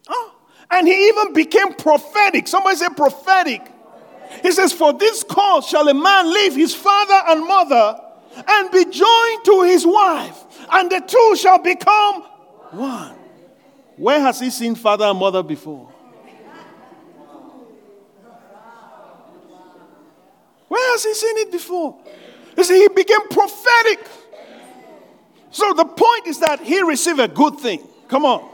Oh, 0.09 0.35
and 0.71 0.87
he 0.87 1.07
even 1.07 1.33
became 1.33 1.73
prophetic. 1.73 2.47
Somebody 2.47 2.75
say 2.75 2.89
prophetic. 2.95 3.71
He 4.41 4.51
says, 4.51 4.73
For 4.73 4.93
this 4.93 5.23
cause 5.23 5.67
shall 5.67 5.87
a 5.87 5.93
man 5.93 6.31
leave 6.31 6.55
his 6.55 6.75
father 6.75 7.21
and 7.27 7.45
mother 7.47 8.01
and 8.47 8.71
be 8.71 8.85
joined 8.85 9.45
to 9.45 9.63
his 9.63 9.85
wife, 9.85 10.43
and 10.71 10.91
the 10.91 10.99
two 10.99 11.35
shall 11.37 11.59
become 11.59 12.23
one. 12.71 13.15
Where 13.97 14.19
has 14.19 14.39
he 14.39 14.49
seen 14.49 14.75
father 14.75 15.05
and 15.05 15.17
mother 15.17 15.41
before? 15.41 15.91
Where 20.67 20.91
has 20.91 21.03
he 21.03 21.13
seen 21.13 21.37
it 21.37 21.51
before? 21.51 21.97
You 22.57 22.63
see, 22.63 22.79
he 22.79 22.87
became 22.89 23.27
prophetic. 23.29 24.07
So 25.51 25.73
the 25.73 25.85
point 25.85 26.27
is 26.27 26.39
that 26.39 26.59
he 26.59 26.81
received 26.81 27.19
a 27.19 27.29
good 27.29 27.59
thing. 27.59 27.87
Come 28.09 28.25
on. 28.25 28.49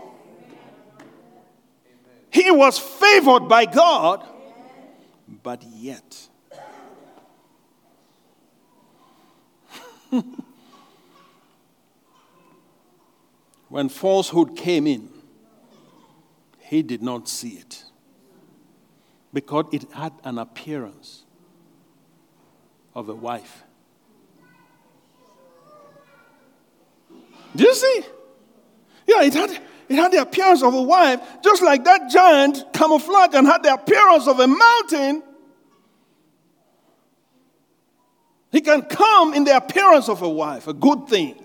He 2.30 2.52
was 2.52 2.78
favored 2.78 3.48
by 3.48 3.65
God 3.65 4.24
but 5.44 5.63
yet. 5.63 6.28
when 13.70 13.88
falsehood 13.89 14.56
came 14.58 14.88
in, 14.88 15.10
he 16.60 16.82
did 16.82 17.02
not 17.02 17.30
see 17.30 17.50
it 17.50 17.84
because 19.34 19.65
it 19.72 19.91
had 19.94 20.13
an 20.24 20.38
appearance 20.38 21.24
of 22.94 23.10
a 23.10 23.15
wife. 23.15 23.63
Do 27.56 27.63
you 27.63 27.74
see? 27.74 28.04
Yeah, 29.08 29.24
it 29.24 29.34
had, 29.34 29.60
it 29.91 29.97
had 29.97 30.13
the 30.13 30.21
appearance 30.21 30.63
of 30.63 30.73
a 30.73 30.82
wife, 30.82 31.19
just 31.43 31.62
like 31.62 31.84
that 31.84 32.10
giant 32.10 32.63
camouflaged 32.71 33.36
and 33.36 33.45
had 33.45 33.62
the 33.62 33.73
appearance 33.73 34.25
of 34.25 34.39
a 34.39 34.47
mountain. 34.47 35.21
He 38.54 38.62
can 38.62 38.84
come 38.84 39.34
in 39.34 39.43
the 39.43 39.58
appearance 39.58 40.08
of 40.08 40.21
a 40.21 40.30
wife, 40.30 40.67
a 40.67 40.73
good 40.73 41.10
thing, 41.10 41.36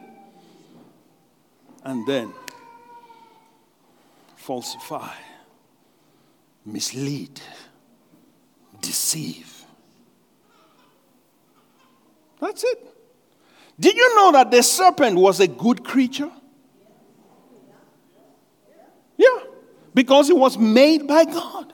and 1.83 2.07
then 2.07 2.33
falsify, 4.37 5.13
mislead, 6.65 7.41
deceive. 8.81 9.65
That's 12.41 12.63
it. 12.63 12.79
Did 13.81 13.97
you 13.97 14.15
know 14.15 14.31
that 14.31 14.53
the 14.53 14.63
serpent 14.63 15.17
was 15.17 15.41
a 15.41 15.49
good 15.49 15.83
creature? 15.83 16.31
Yeah, 19.17 19.39
because 19.95 20.31
it 20.31 20.37
was 20.37 20.59
made 20.59 21.07
by 21.07 21.25
God. 21.25 21.73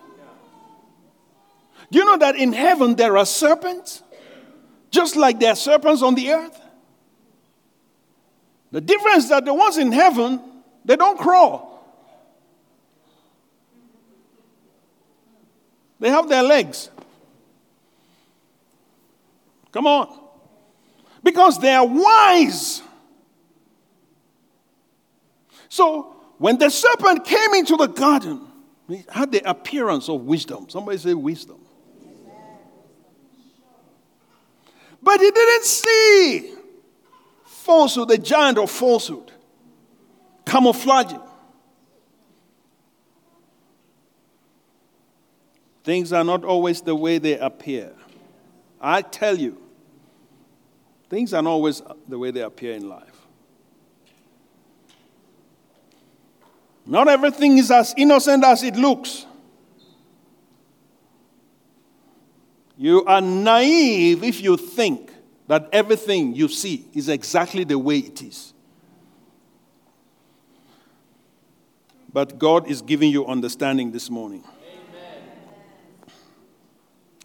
Do 1.91 1.99
you 1.99 2.05
know 2.05 2.17
that 2.19 2.37
in 2.37 2.53
heaven 2.53 2.95
there 2.95 3.19
are 3.19 3.27
serpents? 3.27 4.03
Just 4.91 5.17
like 5.17 5.41
there 5.41 5.53
are 5.53 5.57
serpents 5.57 6.03
on 6.03 6.15
the 6.15 6.31
earth? 6.33 6.59
The 8.71 8.81
difference 8.81 9.29
that 9.29 9.45
the 9.45 9.53
ones 9.53 9.77
in 9.77 9.93
heaven, 9.93 10.41
they 10.85 10.97
don't 10.97 11.19
crawl. 11.19 11.73
They 16.01 16.09
have 16.09 16.29
their 16.29 16.43
legs. 16.43 16.91
Come 19.71 19.87
on. 19.87 20.19
Because 21.23 21.59
they 21.61 21.73
are 21.73 21.87
wise. 21.87 22.83
So, 25.69 26.17
when 26.43 26.59
the 26.59 26.69
serpent 26.71 27.25
came 27.25 27.55
into 27.55 27.77
the 27.77 27.87
garden, 27.87 28.41
he 28.89 29.05
had 29.09 29.31
the 29.31 29.49
appearance 29.49 30.09
of 30.09 30.23
wisdom. 30.23 30.69
Somebody 30.69 30.99
say 30.99 31.15
wisdom. 31.15 31.65
But 35.01 35.21
he 35.21 35.31
didn't 35.31 35.65
see 35.65 36.55
falsehood, 37.45 38.09
the 38.09 38.19
giant 38.19 38.59
of 38.59 38.73
falsehood, 38.73 39.31
camouflaging. 40.45 41.23
Things 45.85 46.13
are 46.13 46.25
not 46.25 46.45
always 46.45 46.81
the 46.81 46.97
way 46.97 47.19
they 47.19 47.39
appear. 47.39 47.93
I 48.81 49.03
tell 49.03 49.39
you, 49.39 49.63
things 51.09 51.33
are 51.33 51.43
not 51.43 51.51
always 51.51 51.83
the 52.09 52.19
way 52.19 52.33
they 52.33 52.43
appear 52.43 52.73
in 52.73 52.89
life. 52.89 53.12
Not 56.85 57.09
everything 57.09 57.59
is 57.59 57.71
as 57.71 57.95
innocent 57.97 58.45
as 58.45 58.63
it 58.63 58.77
looks. 58.77 59.27
You 62.77 63.05
are 63.05 63.21
naive 63.21 64.25
if 64.25 64.41
you 64.41 64.57
think 64.57 65.13
that 65.47 65.69
everything 65.73 66.35
you 66.35 66.49
see 66.49 66.87
is 66.93 67.09
exactly 67.09 67.65
the 67.65 67.79
way 67.79 67.99
it 67.99 68.23
is. 68.23 68.53
But 72.13 72.39
God 72.39 72.69
is 72.69 72.83
giving 72.83 73.11
you 73.11 73.27
understanding 73.27 73.93
this 73.93 74.11
morning. 74.11 74.45
Amen. 74.45 75.23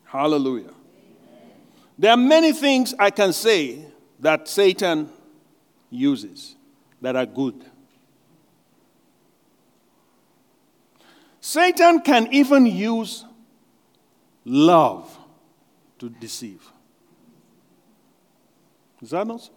Hallelujah. 0.05 0.69
Amen. 0.69 0.75
There 1.97 2.11
are 2.11 2.17
many 2.17 2.53
things 2.53 2.93
I 2.97 3.09
can 3.09 3.33
say 3.33 3.85
that 4.19 4.47
Satan 4.47 5.09
uses 5.89 6.55
that 7.01 7.15
are 7.15 7.25
good. 7.25 7.65
Satan 11.47 12.01
can 12.01 12.27
even 12.33 12.65
use 12.65 13.23
love 14.43 15.17
to 15.97 16.09
deceive. 16.09 16.61
Is 19.01 19.11
that 19.11 19.25
not 19.25 19.39
so? 19.39 19.51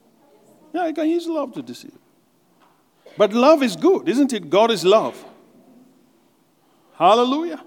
Yeah, 0.72 0.86
he 0.86 0.92
can 0.92 1.08
use 1.08 1.26
love 1.26 1.52
to 1.54 1.62
deceive. 1.62 1.98
But 3.18 3.32
love 3.32 3.64
is 3.64 3.74
good, 3.74 4.08
isn't 4.08 4.32
it? 4.32 4.48
God 4.48 4.70
is 4.70 4.84
love. 4.84 5.20
Hallelujah. 6.94 7.60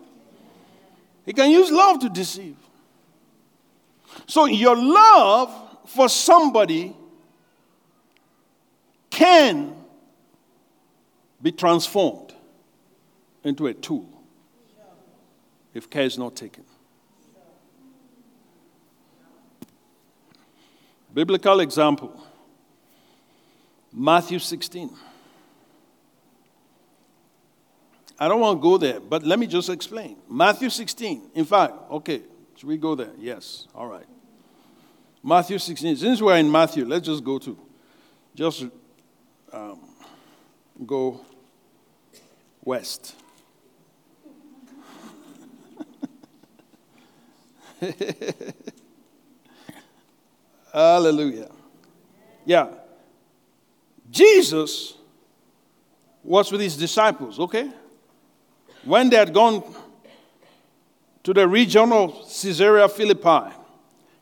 He 1.26 1.34
can 1.34 1.52
use 1.52 1.70
love 1.70 2.00
to 2.00 2.08
deceive. 2.08 2.56
So 4.26 4.46
your 4.46 4.78
love 4.78 5.52
for 5.88 6.08
somebody 6.08 6.96
can 9.10 9.76
be 11.42 11.52
transformed 11.52 12.34
into 13.44 13.68
a 13.68 13.74
tool 13.74 14.13
if 15.74 15.90
care 15.90 16.04
is 16.04 16.18
not 16.18 16.36
taken. 16.36 16.64
Biblical 21.14 21.60
example 21.60 22.24
Matthew 23.92 24.40
16. 24.40 24.90
I 28.20 28.28
don't 28.28 28.40
want 28.40 28.58
to 28.58 28.62
go 28.62 28.78
there, 28.78 29.00
but 29.00 29.24
let 29.24 29.38
me 29.38 29.48
just 29.48 29.70
explain. 29.70 30.18
Matthew 30.30 30.70
16. 30.70 31.32
In 31.36 31.46
fact, 31.46 31.74
okay, 31.92 32.22
should 32.56 32.70
we 32.70 32.78
go 32.78 32.96
there? 32.96 33.12
Yes. 33.20 33.68
All 33.76 33.88
right. 33.88 34.06
Matthew 35.24 35.60
16. 35.60 35.98
Since 35.98 36.22
we're 36.22 36.38
in 36.38 36.52
Matthew, 36.52 36.86
let's 36.86 37.06
just 37.06 37.24
go 37.24 37.38
to, 37.40 37.58
just 38.34 38.66
um, 39.52 39.80
go 40.86 41.22
west. 42.64 43.16
Hallelujah. 50.74 51.50
Yeah. 52.46 52.74
Jesus 54.10 54.96
was 56.24 56.52
with 56.52 56.62
his 56.62 56.78
disciples, 56.78 57.40
okay? 57.40 57.70
When 58.84 59.10
they 59.10 59.18
had 59.18 59.34
gone 59.34 59.64
to 61.24 61.34
the 61.34 61.48
region 61.48 61.92
of 61.92 62.14
Caesarea 62.28 62.88
Philippi, 62.90 63.56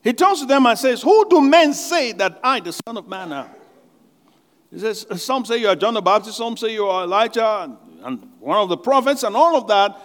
he 0.03 0.13
turns 0.13 0.39
to 0.39 0.45
them 0.45 0.65
and 0.65 0.77
says, 0.77 1.01
Who 1.01 1.29
do 1.29 1.41
men 1.41 1.73
say 1.73 2.11
that 2.13 2.39
I, 2.43 2.59
the 2.59 2.73
Son 2.73 2.97
of 2.97 3.07
Man, 3.07 3.31
am? 3.31 3.47
He 4.71 4.79
says, 4.79 5.05
Some 5.17 5.45
say 5.45 5.57
you 5.57 5.67
are 5.67 5.75
John 5.75 5.93
the 5.93 6.01
Baptist, 6.01 6.37
some 6.37 6.57
say 6.57 6.73
you 6.73 6.85
are 6.85 7.03
Elijah, 7.03 7.63
and, 7.63 7.77
and 8.03 8.31
one 8.39 8.57
of 8.57 8.69
the 8.69 8.77
prophets, 8.77 9.23
and 9.23 9.35
all 9.35 9.55
of 9.55 9.67
that. 9.67 9.99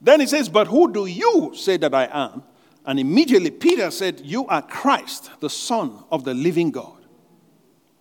Then 0.00 0.20
he 0.20 0.26
says, 0.26 0.48
But 0.48 0.68
who 0.68 0.92
do 0.92 1.06
you 1.06 1.52
say 1.54 1.76
that 1.78 1.94
I 1.94 2.08
am? 2.12 2.42
And 2.84 2.98
immediately 2.98 3.50
Peter 3.50 3.90
said, 3.90 4.20
You 4.24 4.46
are 4.46 4.62
Christ, 4.62 5.30
the 5.40 5.50
Son 5.50 6.04
of 6.10 6.24
the 6.24 6.34
living 6.34 6.70
God. 6.70 6.98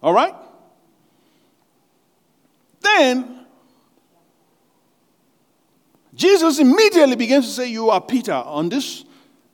All 0.01 0.13
right? 0.13 0.33
Then 2.81 3.45
Jesus 6.13 6.59
immediately 6.59 7.15
begins 7.15 7.47
to 7.47 7.51
say, 7.51 7.67
You 7.69 7.89
are 7.89 8.01
Peter. 8.01 8.33
On 8.33 8.69
this 8.69 9.05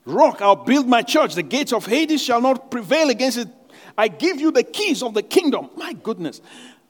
rock 0.06 0.42
I'll 0.42 0.56
build 0.56 0.88
my 0.88 1.02
church. 1.02 1.36
The 1.36 1.44
gates 1.44 1.74
of 1.74 1.86
Hades 1.86 2.24
shall 2.24 2.42
not 2.42 2.72
prevail 2.72 3.10
against 3.10 3.38
it. 3.38 3.50
I 3.98 4.08
give 4.08 4.40
you 4.40 4.52
the 4.52 4.64
keys 4.64 5.04
of 5.04 5.14
the 5.14 5.24
kingdom. 5.24 5.70
My 5.76 5.94
goodness. 5.94 6.42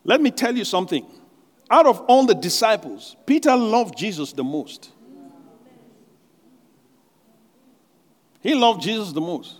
Let 0.04 0.22
me 0.22 0.32
tell 0.32 0.56
you 0.56 0.66
something. 0.66 1.06
Out 1.70 1.86
of 1.86 2.00
all 2.02 2.26
the 2.26 2.36
disciples, 2.36 3.16
Peter 3.26 3.56
loved 3.56 3.98
Jesus 3.98 4.32
the 4.32 4.44
most. 4.44 4.92
He 8.48 8.56
loved 8.56 8.82
Jesus 8.82 9.12
the 9.12 9.20
most. 9.20 9.56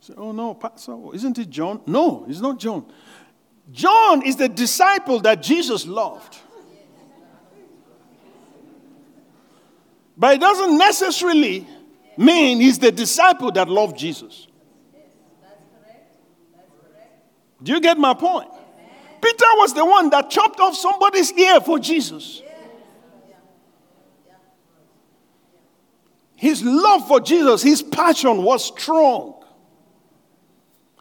Say, 0.00 0.14
oh 0.16 0.30
no, 0.30 0.54
Pastor, 0.54 0.96
isn't 1.14 1.36
it 1.36 1.50
John? 1.50 1.80
No, 1.84 2.26
it's 2.28 2.38
not 2.38 2.60
John. 2.60 2.86
John 3.72 4.24
is 4.24 4.36
the 4.36 4.48
disciple 4.48 5.18
that 5.22 5.42
Jesus 5.42 5.84
loved. 5.84 6.38
But 10.16 10.34
it 10.36 10.40
doesn't 10.40 10.78
necessarily 10.78 11.66
mean 12.16 12.60
he's 12.60 12.78
the 12.78 12.92
disciple 12.92 13.50
that 13.50 13.68
loved 13.68 13.98
Jesus. 13.98 14.46
Do 17.60 17.72
you 17.72 17.80
get 17.80 17.98
my 17.98 18.14
point? 18.14 18.48
Peter 19.20 19.46
was 19.56 19.74
the 19.74 19.84
one 19.84 20.08
that 20.10 20.30
chopped 20.30 20.60
off 20.60 20.76
somebody's 20.76 21.32
ear 21.32 21.60
for 21.60 21.80
Jesus. 21.80 22.42
His 26.36 26.62
love 26.62 27.08
for 27.08 27.18
Jesus, 27.18 27.62
his 27.62 27.82
passion 27.82 28.42
was 28.42 28.64
strong. 28.64 29.42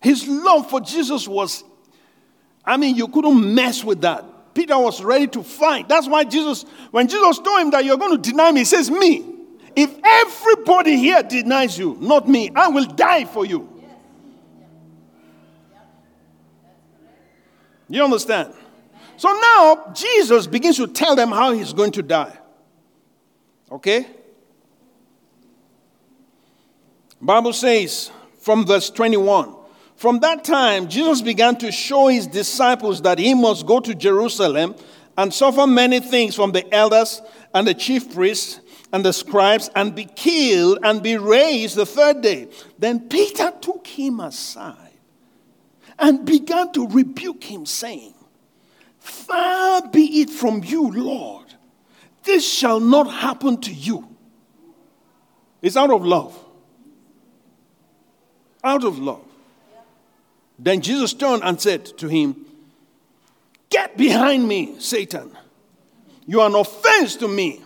His 0.01 0.27
love 0.27 0.69
for 0.69 0.79
Jesus 0.79 1.27
was, 1.27 1.63
I 2.63 2.77
mean, 2.77 2.95
you 2.95 3.07
couldn't 3.09 3.53
mess 3.53 3.83
with 3.83 4.01
that. 4.01 4.23
Peter 4.53 4.79
was 4.79 5.03
ready 5.03 5.27
to 5.27 5.43
fight. 5.43 5.89
That's 5.89 6.07
why 6.07 6.23
Jesus, 6.23 6.63
when 6.91 7.09
Jesus 7.09 7.39
told 7.39 7.59
him 7.59 7.71
that 7.71 7.83
you're 7.83 7.97
going 7.97 8.21
to 8.21 8.31
deny 8.31 8.51
me, 8.51 8.61
he 8.61 8.65
says, 8.65 8.89
Me. 8.89 9.33
If 9.75 9.93
everybody 10.05 10.95
here 10.95 11.21
denies 11.21 11.77
you, 11.77 11.97
not 11.99 12.29
me, 12.29 12.49
I 12.55 12.69
will 12.69 12.85
die 12.85 13.25
for 13.25 13.45
you. 13.45 13.67
You 17.89 18.03
understand? 18.03 18.53
So 19.17 19.31
now 19.33 19.91
Jesus 19.93 20.47
begins 20.47 20.77
to 20.77 20.87
tell 20.87 21.15
them 21.15 21.29
how 21.29 21.51
he's 21.51 21.73
going 21.73 21.91
to 21.91 22.01
die. 22.01 22.37
Okay? 23.69 24.07
Bible 27.21 27.53
says 27.53 28.11
from 28.39 28.65
verse 28.65 28.89
21 28.89 29.55
From 29.95 30.19
that 30.19 30.43
time, 30.43 30.87
Jesus 30.89 31.21
began 31.21 31.55
to 31.57 31.71
show 31.71 32.07
his 32.07 32.27
disciples 32.27 33.01
that 33.03 33.19
he 33.19 33.33
must 33.33 33.65
go 33.65 33.79
to 33.79 33.95
Jerusalem 33.95 34.75
and 35.17 35.33
suffer 35.33 35.65
many 35.65 35.99
things 35.99 36.35
from 36.35 36.51
the 36.51 36.71
elders 36.73 37.21
and 37.53 37.65
the 37.65 37.73
chief 37.73 38.13
priests 38.13 38.59
and 38.91 39.03
the 39.03 39.13
scribes 39.13 39.69
and 39.75 39.95
be 39.95 40.05
killed 40.05 40.79
and 40.83 41.01
be 41.01 41.17
raised 41.17 41.75
the 41.75 41.85
third 41.85 42.21
day. 42.21 42.49
Then 42.77 43.07
Peter 43.09 43.51
took 43.61 43.87
him 43.87 44.19
aside 44.19 44.77
and 45.97 46.25
began 46.25 46.73
to 46.73 46.87
rebuke 46.87 47.43
him, 47.43 47.65
saying, 47.65 48.13
Far 48.99 49.87
be 49.89 50.21
it 50.21 50.29
from 50.29 50.63
you, 50.63 50.91
Lord. 50.91 51.45
This 52.23 52.51
shall 52.51 52.79
not 52.79 53.05
happen 53.05 53.61
to 53.61 53.71
you. 53.71 54.07
It's 55.61 55.77
out 55.77 55.91
of 55.91 56.05
love 56.05 56.44
out 58.65 58.83
of 58.83 58.99
love. 58.99 59.23
Then 60.57 60.81
Jesus 60.81 61.13
turned 61.13 61.43
and 61.43 61.59
said 61.61 61.85
to 61.97 62.07
him, 62.07 62.45
Get 63.69 63.97
behind 63.97 64.47
me, 64.47 64.79
Satan. 64.79 65.31
You 66.25 66.41
are 66.41 66.49
an 66.49 66.55
offense 66.55 67.15
to 67.17 67.27
me, 67.27 67.61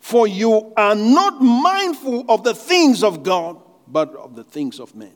for 0.00 0.26
you 0.26 0.72
are 0.76 0.94
not 0.94 1.42
mindful 1.42 2.24
of 2.28 2.44
the 2.44 2.54
things 2.54 3.02
of 3.02 3.22
God, 3.22 3.60
but 3.86 4.14
of 4.14 4.36
the 4.36 4.44
things 4.44 4.78
of 4.78 4.94
men. 4.94 5.12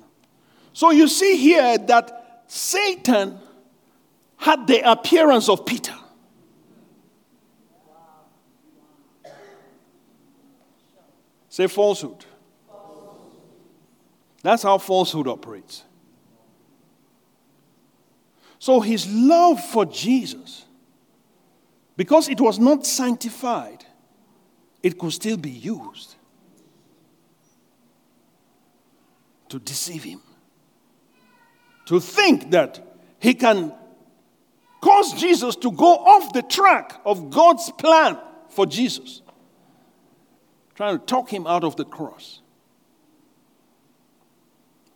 So 0.72 0.90
you 0.90 1.08
see 1.08 1.36
here 1.36 1.78
that 1.78 2.44
Satan 2.46 3.38
had 4.38 4.66
the 4.66 4.90
appearance 4.90 5.48
of 5.48 5.64
Peter. 5.66 5.94
Say 11.48 11.66
falsehood. 11.66 12.24
That's 14.42 14.62
how 14.62 14.78
falsehood 14.78 15.28
operates. 15.28 15.84
So 18.58 18.80
his 18.80 19.12
love 19.12 19.64
for 19.64 19.84
Jesus, 19.84 20.64
because 21.96 22.28
it 22.28 22.40
was 22.40 22.58
not 22.58 22.86
sanctified, 22.86 23.84
it 24.82 24.98
could 24.98 25.12
still 25.12 25.36
be 25.36 25.50
used 25.50 26.16
to 29.48 29.58
deceive 29.58 30.02
him. 30.04 30.20
To 31.86 32.00
think 32.00 32.50
that 32.52 32.96
he 33.18 33.34
can 33.34 33.72
cause 34.80 35.12
Jesus 35.14 35.56
to 35.56 35.70
go 35.70 35.94
off 35.96 36.32
the 36.32 36.42
track 36.42 37.00
of 37.04 37.30
God's 37.30 37.70
plan 37.72 38.18
for 38.48 38.66
Jesus, 38.66 39.22
trying 40.74 40.98
to 40.98 41.04
talk 41.04 41.30
him 41.30 41.46
out 41.46 41.64
of 41.64 41.76
the 41.76 41.84
cross. 41.84 42.40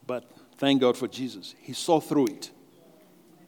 But 0.06 0.24
thank 0.58 0.80
God 0.80 0.96
for 0.96 1.08
Jesus. 1.08 1.54
He 1.60 1.72
saw 1.72 2.00
through 2.00 2.26
it. 2.28 2.50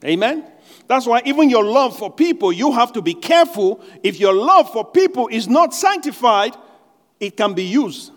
Amen? 0.04 0.44
That's 0.86 1.06
why 1.06 1.22
even 1.24 1.50
your 1.50 1.64
love 1.64 1.98
for 1.98 2.12
people, 2.12 2.52
you 2.52 2.72
have 2.72 2.92
to 2.92 3.02
be 3.02 3.14
careful. 3.14 3.82
If 4.02 4.20
your 4.20 4.32
love 4.32 4.72
for 4.72 4.84
people 4.84 5.28
is 5.28 5.48
not 5.48 5.74
sanctified, 5.74 6.54
it 7.18 7.36
can 7.36 7.54
be 7.54 7.64
used. 7.64 8.12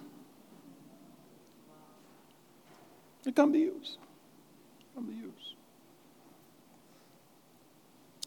It 3.26 3.36
can 3.36 3.52
be 3.52 3.60
used. 3.60 3.98
It 4.80 4.96
can 4.96 5.04
be 5.06 5.14
used. 5.14 5.56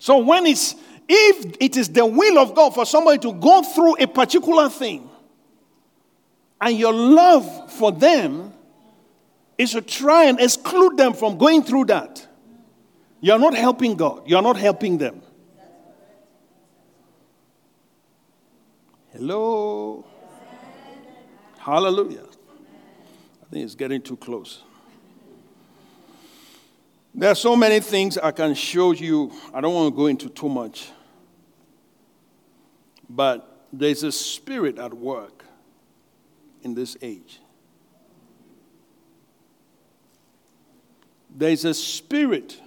So 0.01 0.19
when 0.19 0.47
it's 0.47 0.75
if 1.09 1.57
it 1.61 1.77
is 1.77 1.91
the 1.91 2.07
will 2.07 2.39
of 2.39 2.55
God 2.55 2.75
for 2.75 2.87
somebody 2.87 3.19
to 3.19 3.33
go 3.35 3.63
through 3.63 3.97
a 4.03 4.07
particular 4.07 4.69
thing, 4.69 5.11
and 6.61 6.79
your 6.79 6.93
love 6.93 7.73
for 7.73 7.93
them 7.93 8.54
is 9.59 9.73
to 9.73 9.81
try 9.81 10.25
and 10.25 10.41
exclude 10.41 10.97
them 10.97 11.13
from 11.13 11.39
going 11.39 11.63
through 11.63 11.87
that. 11.87 12.27
You're 13.21 13.39
not 13.39 13.55
helping 13.55 13.97
God, 13.97 14.29
you're 14.29 14.43
not 14.43 14.57
helping 14.57 14.99
them. 14.99 15.23
Hello. 19.13 20.05
Hallelujah. 21.59 22.25
I 22.25 23.47
think 23.51 23.65
it's 23.65 23.77
getting 23.77 24.03
too 24.03 24.17
close. 24.17 24.63
There 27.15 27.31
are 27.31 27.37
so 27.37 27.55
many 27.55 27.79
things 27.79 28.19
I 28.19 28.33
can 28.33 28.55
show 28.55 28.91
you. 28.91 29.31
I 29.55 29.61
don't 29.61 29.73
want 29.73 29.95
to 29.95 29.97
go 29.97 30.07
into 30.07 30.29
too 30.29 30.49
much. 30.49 30.91
But 33.09 33.69
there's 33.73 34.03
a 34.03 34.11
spirit 34.11 34.79
at 34.81 34.93
work 34.93 35.45
in 36.63 36.75
this 36.75 36.97
age. 37.01 37.39
There's 41.35 41.65
a 41.65 41.75
spirit 41.75 42.61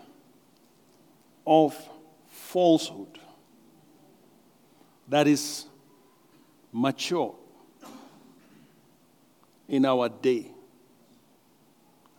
of 1.45 1.73
falsehood 2.27 3.17
that 5.07 5.25
is 5.27 5.65
mature 6.73 7.33
in 9.69 9.85
our 9.85 10.09
day 10.09 10.51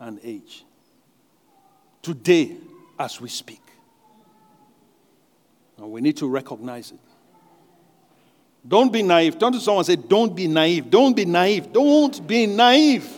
and 0.00 0.18
age. 0.22 0.64
Today, 2.00 2.56
as 2.98 3.20
we 3.20 3.28
speak. 3.28 3.60
And 5.76 5.90
we 5.92 6.00
need 6.00 6.16
to 6.16 6.26
recognize 6.26 6.90
it. 6.90 6.98
Don't 8.66 8.92
be 8.92 9.02
naive. 9.02 9.38
Turn 9.38 9.52
to 9.52 9.60
someone 9.60 9.80
and 9.80 9.86
say, 9.86 9.96
Don't 9.96 10.34
be 10.34 10.48
naive. 10.48 10.90
Don't 10.90 11.14
be 11.14 11.24
naive. 11.24 11.72
Don't 11.72 12.26
be 12.26 12.46
naive. 12.46 13.08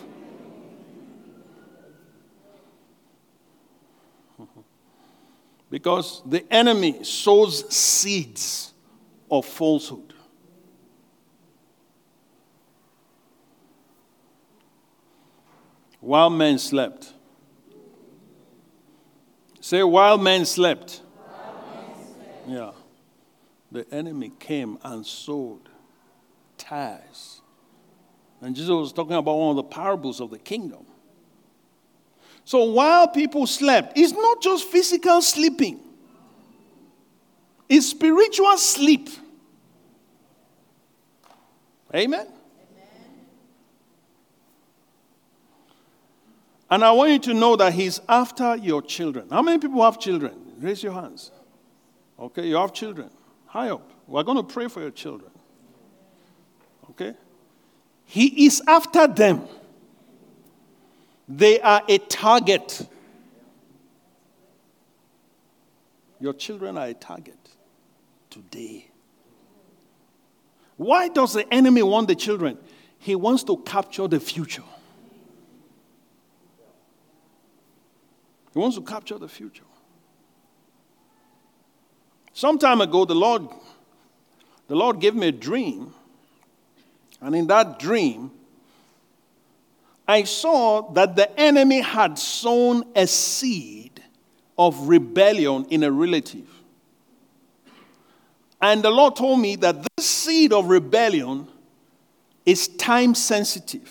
Because 5.71 6.23
the 6.27 6.45
enemy 6.53 7.05
sows 7.05 7.73
seeds 7.73 8.75
of 9.31 9.47
falsehood. 9.47 10.13
While 16.01 16.31
men 16.31 16.59
slept. 16.59 17.13
Say, 19.61 19.83
while 19.83 20.19
men 20.19 20.45
slept. 20.45 21.03
While 21.15 21.65
men 21.75 22.15
slept. 22.15 22.49
Yeah. 22.49 22.71
The 23.71 23.95
enemy 23.95 24.33
came 24.41 24.79
and 24.83 25.07
sowed 25.07 25.69
tares. 26.57 27.43
And 28.41 28.57
Jesus 28.57 28.71
was 28.71 28.93
talking 28.93 29.15
about 29.15 29.37
one 29.37 29.51
of 29.51 29.57
the 29.57 29.63
parables 29.63 30.21
of 30.21 30.31
the 30.31 30.39
kingdom. 30.39 30.87
So 32.45 32.65
while 32.65 33.09
people 33.09 33.47
slept, 33.47 33.97
it's 33.97 34.13
not 34.13 34.43
just 34.43 34.65
physical 34.65 35.23
sleeping, 35.23 35.81
it's 37.69 37.89
spiritual 37.89 38.57
sleep. 38.57 39.09
Amen? 41.95 42.21
Amen? 42.21 42.33
And 46.71 46.85
I 46.85 46.93
want 46.93 47.11
you 47.11 47.19
to 47.19 47.35
know 47.35 47.57
that 47.57 47.73
He's 47.73 48.01
after 48.09 48.57
your 48.57 48.83
children. 48.83 49.29
How 49.31 49.43
many 49.43 49.59
people 49.59 49.83
have 49.83 49.99
children? 49.99 50.35
Raise 50.59 50.83
your 50.83 50.93
hands. 50.93 51.33
Okay, 52.19 52.47
you 52.47 52.57
have 52.57 52.73
children. 52.73 53.11
High 53.47 53.71
up. 53.71 53.91
We're 54.07 54.23
going 54.23 54.37
to 54.37 54.43
pray 54.43 54.69
for 54.69 54.81
your 54.81 54.91
children. 54.91 55.31
Okay? 56.91 57.15
He 58.05 58.47
is 58.47 58.63
after 58.67 59.07
them. 59.07 59.47
They 61.33 61.61
are 61.61 61.81
a 61.89 61.99
target. 61.99 62.89
Your 66.19 66.33
children 66.33 66.77
are 66.77 66.89
a 66.89 66.95
target 66.95 67.39
today. 68.29 68.89
Why 70.77 71.07
does 71.07 71.35
the 71.35 71.53
enemy 71.55 71.85
want 71.85 72.09
the 72.09 72.17
children? 72.17 72.59
He 72.99 73.15
wants 73.15 73.45
to 73.45 73.59
capture 73.59 74.09
the 74.09 74.19
future. 74.19 74.65
He 78.53 78.59
wants 78.59 78.77
to 78.77 78.83
capture 78.83 79.17
the 79.17 79.29
future. 79.29 79.63
Some 82.33 82.59
time 82.59 82.81
ago, 82.81 83.05
the 83.05 83.15
Lord, 83.15 83.47
the 84.67 84.75
Lord 84.75 85.01
gave 85.01 85.15
me 85.15 85.29
a 85.29 85.33
dream, 85.33 85.95
and 87.21 87.37
in 87.37 87.47
that 87.47 87.79
dream, 87.79 88.33
I 90.11 90.25
saw 90.25 90.91
that 90.95 91.15
the 91.15 91.39
enemy 91.39 91.81
had 91.81 92.19
sown 92.19 92.83
a 92.97 93.07
seed 93.07 94.03
of 94.59 94.89
rebellion 94.89 95.67
in 95.71 95.85
a 95.85 95.93
relative. 95.93 96.49
And 98.61 98.83
the 98.83 98.91
Lord 98.91 99.15
told 99.15 99.39
me 99.39 99.55
that 99.55 99.77
this 99.97 100.05
seed 100.05 100.53
of 100.53 100.69
rebellion 100.69 101.47
is 102.45 102.67
time 102.67 103.15
sensitive. 103.15 103.89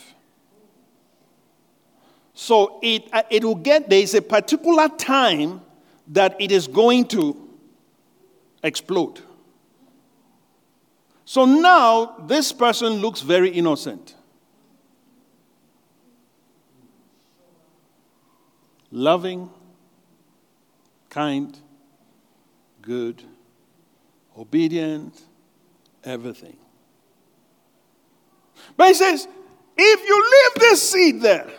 So 2.34 2.82
it, 2.84 3.08
uh, 3.14 3.24
it 3.30 3.46
will 3.46 3.56
get, 3.56 3.90
there 3.90 4.02
is 4.02 4.14
a 4.14 4.22
particular 4.22 4.90
time 4.90 5.62
that 6.10 6.36
it 6.38 6.52
is 6.52 6.68
going 6.68 7.06
to 7.16 7.50
explode. 8.62 9.22
So 11.24 11.46
now 11.46 12.18
this 12.28 12.52
person 12.52 12.96
looks 12.96 13.22
very 13.22 13.52
innocent. 13.52 14.16
Loving, 18.92 19.50
kind, 21.10 21.58
good, 22.82 23.24
obedient, 24.38 25.22
everything. 26.04 26.58
But 28.76 28.90
he 28.90 28.94
says, 28.94 29.28
if 29.78 30.08
you 30.08 30.24
leave 30.24 30.62
this 30.62 30.90
seed 30.90 31.22
there, 31.22 31.50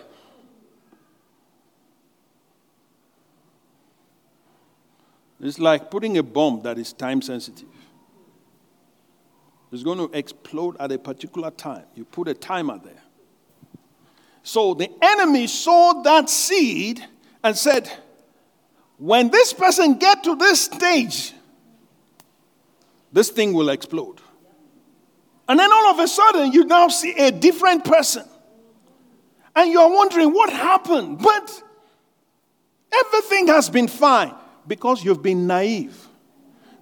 it's 5.41 5.59
like 5.59 5.91
putting 5.91 6.19
a 6.19 6.23
bomb 6.23 6.63
that 6.63 6.79
is 6.79 6.93
time 6.93 7.23
sensitive. 7.23 7.69
It's 9.73 9.83
going 9.83 9.99
to 9.99 10.11
explode 10.17 10.77
at 10.81 10.91
a 10.91 10.99
particular 10.99 11.51
time. 11.51 11.85
You 11.95 12.05
put 12.05 12.29
a 12.29 12.35
timer 12.35 12.79
there. 12.83 13.03
So 14.43 14.75
the 14.75 14.91
enemy 15.01 15.47
saw 15.47 16.03
that 16.03 16.29
seed 16.29 17.05
and 17.43 17.57
said, 17.57 17.91
when 18.99 19.31
this 19.31 19.53
person 19.53 19.95
get 19.95 20.25
to 20.25 20.37
this 20.37 20.61
stage, 20.63 21.33
this 23.13 23.31
thing 23.31 23.53
will 23.55 23.71
explode. 23.71 24.21
And 25.49 25.59
then 25.59 25.73
all 25.73 25.87
of 25.89 25.99
a 25.99 26.07
sudden, 26.07 26.53
you 26.53 26.65
now 26.65 26.89
see 26.89 27.13
a 27.13 27.33
different 27.33 27.85
person. 27.85 28.25
And 29.57 29.73
you're 29.73 29.89
wondering 29.89 30.33
what 30.33 30.51
happened. 30.51 31.19
But 31.19 31.63
everything 32.93 33.49
has 33.49 33.69
been 33.69 33.89
fine 33.89 34.33
because 34.69 35.03
you've 35.03 35.23
been 35.23 35.47
naive. 35.47 36.07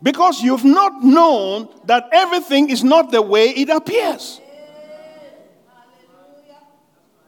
Because 0.03 0.43
you've 0.43 0.65
not 0.65 1.03
known 1.03 1.69
that 1.87 2.09
everything 2.13 2.69
is 2.69 2.85
not 2.85 3.11
the 3.11 3.23
way 3.23 3.49
it 3.49 3.71
appears. 3.71 4.41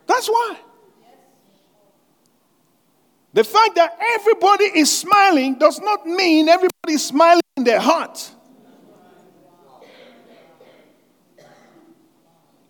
That's 0.06 0.28
why. 0.28 0.56
The 3.32 3.44
fact 3.44 3.76
that 3.76 3.96
everybody 4.14 4.64
is 4.64 4.96
smiling 4.96 5.58
does 5.58 5.80
not 5.80 6.04
mean 6.04 6.48
everybody 6.48 6.94
is 6.94 7.06
smiling 7.06 7.42
in 7.56 7.64
their 7.64 7.80
heart. 7.80 8.30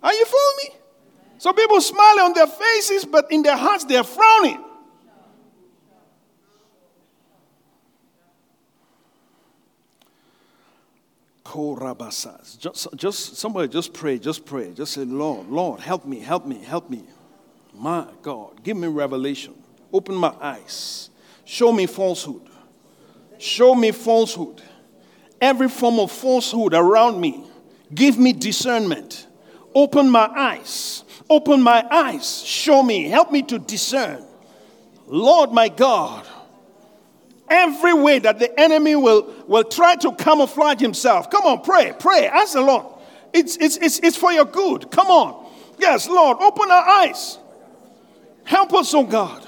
Are 0.02 0.12
you 0.12 0.24
following 0.24 0.56
me? 0.58 0.80
Some 1.38 1.54
people 1.54 1.80
smile 1.80 2.20
on 2.20 2.34
their 2.34 2.46
faces, 2.46 3.04
but 3.06 3.30
in 3.32 3.42
their 3.42 3.56
hearts 3.56 3.84
they're 3.84 4.04
frowning. 4.04 4.62
Just, 12.58 12.86
just 12.94 13.36
somebody 13.36 13.66
just 13.66 13.92
pray, 13.92 14.18
just 14.18 14.44
pray. 14.44 14.72
Just 14.72 14.92
say, 14.92 15.04
Lord, 15.04 15.48
Lord, 15.48 15.80
help 15.80 16.04
me, 16.04 16.20
help 16.20 16.46
me, 16.46 16.62
help 16.62 16.88
me. 16.88 17.02
My 17.74 18.06
God, 18.22 18.62
give 18.62 18.76
me 18.76 18.86
revelation. 18.86 19.59
Open 19.92 20.14
my 20.14 20.34
eyes. 20.40 21.10
Show 21.44 21.72
me 21.72 21.86
falsehood. 21.86 22.48
Show 23.38 23.74
me 23.74 23.92
falsehood. 23.92 24.62
Every 25.40 25.68
form 25.68 25.98
of 25.98 26.12
falsehood 26.12 26.74
around 26.74 27.20
me. 27.20 27.44
Give 27.94 28.18
me 28.18 28.32
discernment. 28.32 29.26
Open 29.74 30.08
my 30.10 30.26
eyes. 30.26 31.04
Open 31.28 31.62
my 31.62 31.84
eyes. 31.90 32.42
Show 32.44 32.82
me. 32.82 33.08
Help 33.08 33.32
me 33.32 33.42
to 33.42 33.58
discern. 33.58 34.24
Lord 35.06 35.50
my 35.50 35.68
God, 35.68 36.24
every 37.48 37.94
way 37.94 38.20
that 38.20 38.38
the 38.38 38.58
enemy 38.58 38.94
will, 38.94 39.34
will 39.48 39.64
try 39.64 39.96
to 39.96 40.12
camouflage 40.12 40.80
himself. 40.80 41.30
Come 41.30 41.44
on, 41.44 41.62
pray, 41.62 41.92
pray, 41.98 42.28
ask 42.28 42.52
the 42.52 42.60
Lord. 42.60 42.86
It's, 43.32 43.56
it's, 43.56 43.76
it's, 43.78 43.98
it's 43.98 44.16
for 44.16 44.30
your 44.30 44.44
good. 44.44 44.90
Come 44.92 45.08
on. 45.08 45.50
Yes, 45.78 46.08
Lord, 46.08 46.38
open 46.40 46.70
our 46.70 46.88
eyes. 46.88 47.38
Help 48.44 48.72
us, 48.74 48.94
oh 48.94 49.04
God. 49.04 49.46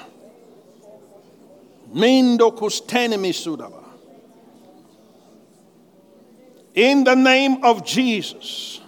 In 6.75 7.05
the 7.05 7.15
name 7.15 7.63
of 7.65 7.85
Jesus. 7.85 8.81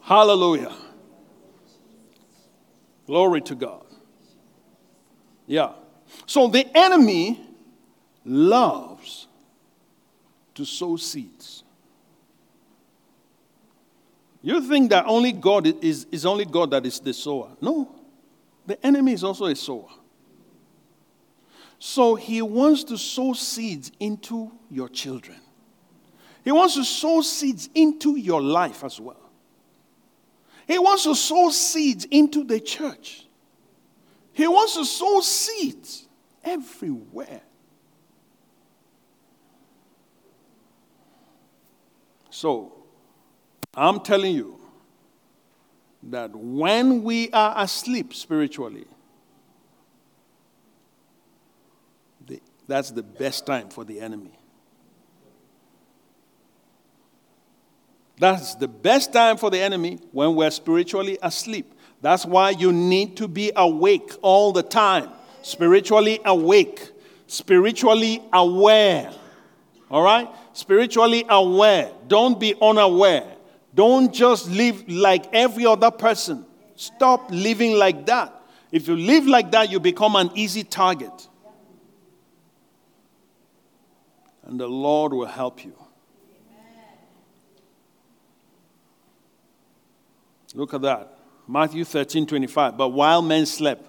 Hallelujah. 0.00 0.74
Glory 3.06 3.42
to 3.42 3.54
God. 3.54 3.84
Yeah. 5.46 5.72
So 6.26 6.48
the 6.48 6.66
enemy 6.74 7.40
loves 8.24 9.26
to 10.54 10.64
sow 10.64 10.96
seeds. 10.96 11.64
You 14.40 14.60
think 14.62 14.90
that 14.90 15.04
only 15.06 15.32
God 15.32 15.66
is, 15.84 16.06
is 16.10 16.24
only 16.24 16.44
God 16.44 16.70
that 16.70 16.86
is 16.86 17.00
the 17.00 17.12
sower. 17.12 17.50
No. 17.60 17.94
The 18.66 18.84
enemy 18.86 19.12
is 19.12 19.24
also 19.24 19.46
a 19.46 19.56
sower. 19.56 19.88
So 21.78 22.16
he 22.16 22.42
wants 22.42 22.84
to 22.84 22.98
sow 22.98 23.32
seeds 23.32 23.92
into 24.00 24.52
your 24.70 24.88
children. 24.88 25.38
He 26.44 26.52
wants 26.52 26.74
to 26.74 26.84
sow 26.84 27.20
seeds 27.20 27.68
into 27.74 28.16
your 28.16 28.42
life 28.42 28.82
as 28.82 29.00
well. 29.00 29.30
He 30.66 30.78
wants 30.78 31.04
to 31.04 31.14
sow 31.14 31.50
seeds 31.50 32.04
into 32.06 32.44
the 32.44 32.60
church. 32.60 33.26
He 34.32 34.46
wants 34.46 34.74
to 34.74 34.84
sow 34.84 35.20
seeds 35.20 36.06
everywhere. 36.44 37.42
So, 42.30 42.72
I'm 43.74 44.00
telling 44.00 44.34
you 44.34 44.58
that 46.04 46.34
when 46.34 47.02
we 47.02 47.30
are 47.30 47.54
asleep 47.56 48.14
spiritually, 48.14 48.86
that's 52.68 52.90
the 52.90 53.02
best 53.02 53.46
time 53.46 53.70
for 53.70 53.84
the 53.84 53.98
enemy. 53.98 54.38
That's 58.18 58.54
the 58.56 58.68
best 58.68 59.12
time 59.12 59.36
for 59.36 59.50
the 59.50 59.60
enemy 59.60 59.98
when 60.12 60.34
we're 60.34 60.50
spiritually 60.50 61.18
asleep. 61.22 61.72
That's 62.02 62.26
why 62.26 62.50
you 62.50 62.72
need 62.72 63.16
to 63.16 63.28
be 63.28 63.52
awake 63.56 64.12
all 64.22 64.52
the 64.52 64.62
time. 64.62 65.10
Spiritually 65.42 66.20
awake, 66.24 66.90
spiritually 67.26 68.22
aware. 68.32 69.12
All 69.90 70.02
right? 70.02 70.28
Spiritually 70.52 71.24
aware. 71.28 71.90
Don't 72.06 72.38
be 72.38 72.54
unaware. 72.60 73.24
Don't 73.74 74.12
just 74.12 74.50
live 74.50 74.88
like 74.88 75.32
every 75.32 75.64
other 75.64 75.90
person. 75.90 76.44
Stop 76.74 77.30
living 77.30 77.74
like 77.74 78.06
that. 78.06 78.34
If 78.70 78.88
you 78.88 78.96
live 78.96 79.26
like 79.26 79.52
that, 79.52 79.70
you 79.70 79.80
become 79.80 80.16
an 80.16 80.30
easy 80.34 80.64
target. 80.64 81.27
And 84.48 84.58
the 84.58 84.66
Lord 84.66 85.12
will 85.12 85.26
help 85.26 85.64
you. 85.64 85.74
Look 90.54 90.72
at 90.74 90.82
that. 90.82 91.18
Matthew 91.46 91.84
13 91.84 92.26
25. 92.26 92.76
But 92.76 92.88
while 92.88 93.22
men 93.22 93.46
slept, 93.46 93.84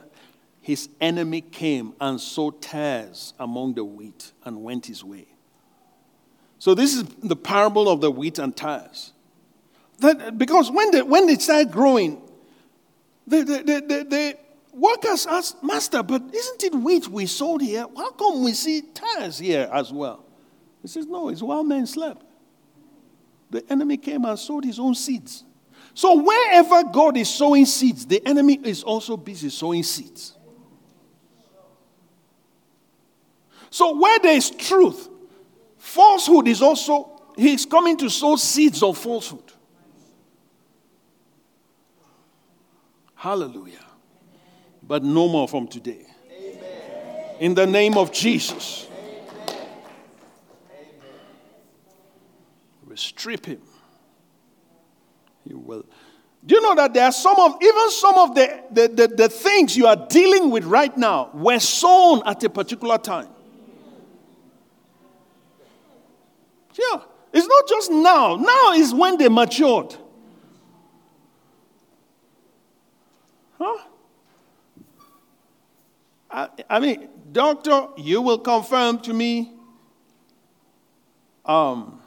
his 0.62 0.90
enemy 1.00 1.42
came 1.42 1.94
and 2.00 2.20
sowed 2.20 2.62
tares 2.62 3.34
among 3.40 3.74
the 3.74 3.84
wheat 3.84 4.34
and 4.44 4.62
went 4.62 4.86
his 4.86 5.04
way. 5.04 5.28
So, 6.60 6.76
this 6.76 6.94
is 6.94 7.06
the 7.24 7.38
parable 7.38 7.88
of 7.88 8.02
the 8.02 8.12
wheat 8.12 8.38
and 8.38 8.56
tares. 8.56 9.14
That, 10.00 10.38
because 10.38 10.70
when 10.70 10.92
they, 10.92 11.02
when 11.02 11.26
they 11.26 11.36
start 11.36 11.72
growing, 11.72 12.22
the, 13.26 13.44
the, 13.44 13.64
the, 13.64 14.06
the, 14.10 14.38
workers 14.74 15.26
asked, 15.26 15.64
Master, 15.64 16.04
but 16.04 16.22
isn't 16.34 16.64
it 16.64 16.76
wheat 16.76 17.08
we 17.08 17.26
sowed 17.26 17.62
here? 17.62 17.86
How 17.96 18.12
come 18.12 18.44
we 18.44 18.54
see 18.54 18.82
tares 18.82 19.40
here 19.40 19.70
as 19.72 19.92
well? 19.92 20.26
He 20.82 20.88
says, 20.88 21.06
No, 21.06 21.30
it's 21.30 21.42
while 21.42 21.64
men 21.64 21.86
slept. 21.86 22.26
The 23.50 23.64
enemy 23.72 23.98
came 23.98 24.26
and 24.26 24.38
sowed 24.38 24.64
his 24.64 24.80
own 24.80 24.96
seeds. 24.96 25.44
So 25.94 26.22
wherever 26.22 26.84
God 26.84 27.18
is 27.18 27.30
sowing 27.30 27.66
seeds, 27.66 28.06
the 28.06 28.26
enemy 28.26 28.60
is 28.64 28.84
also 28.84 29.18
busy 29.18 29.50
sowing 29.50 29.84
seeds. 29.84 30.38
So 33.70 33.98
where 34.00 34.20
there 34.20 34.36
is 34.36 34.50
truth, 34.50 35.10
falsehood 35.78 36.48
is 36.48 36.62
also, 36.62 37.22
he's 37.36 37.66
coming 37.66 37.98
to 37.98 38.10
sow 38.10 38.36
seeds 38.36 38.82
of 38.82 38.98
falsehood. 38.98 39.52
Hallelujah. 43.20 43.86
But 44.82 45.04
no 45.04 45.28
more 45.28 45.48
from 45.48 45.68
today. 45.68 46.06
Amen. 46.32 47.36
In 47.40 47.54
the 47.54 47.68
name 47.68 47.98
of 47.98 48.12
Jesus. 48.14 48.88
Amen. 48.90 49.68
We 52.88 52.89
strip 53.00 53.46
him 53.46 53.62
he 55.50 55.56
will. 55.56 55.86
Do 56.46 56.56
you 56.56 56.62
know 56.62 56.76
that 56.76 56.94
there 56.94 57.04
are 57.04 57.12
some 57.12 57.38
of, 57.38 57.58
even 57.62 57.90
some 57.90 58.18
of 58.18 58.36
the, 58.36 58.64
the, 58.72 58.88
the, 58.88 59.08
the 59.08 59.30
things 59.30 59.76
you 59.76 59.88
are 59.88 59.96
dealing 59.96 60.52
with 60.52 60.64
right 60.64 60.96
now 60.96 61.32
were 61.34 61.60
sown 61.60 62.22
at 62.26 62.44
a 62.44 62.50
particular 62.50 62.98
time? 62.98 63.28
Yeah. 66.74 67.02
It's 67.34 67.46
not 67.46 67.68
just 67.68 67.92
now. 67.92 68.36
Now 68.36 68.74
is 68.74 68.94
when 68.94 69.18
they 69.18 69.28
matured. 69.28 69.96
Huh? 73.58 73.78
I, 76.32 76.50
I 76.70 76.80
mean, 76.80 77.10
doctor, 77.32 77.88
you 77.98 78.22
will 78.22 78.40
confirm 78.40 79.00
to 79.00 79.14
me 79.14 79.52
um, 81.46 81.99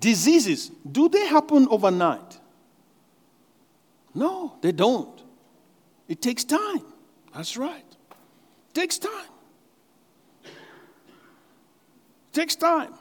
diseases, 0.00 0.70
do 0.90 1.08
they 1.08 1.26
happen 1.26 1.68
overnight? 1.70 2.38
No, 4.14 4.56
they 4.60 4.72
don't. 4.72 5.22
It 6.08 6.20
takes 6.20 6.42
time. 6.42 6.82
That's 7.34 7.56
right. 7.56 7.84
It 7.84 8.74
takes 8.74 8.98
time. 8.98 9.28
It 10.44 10.50
takes 12.32 12.56
time. 12.56 12.92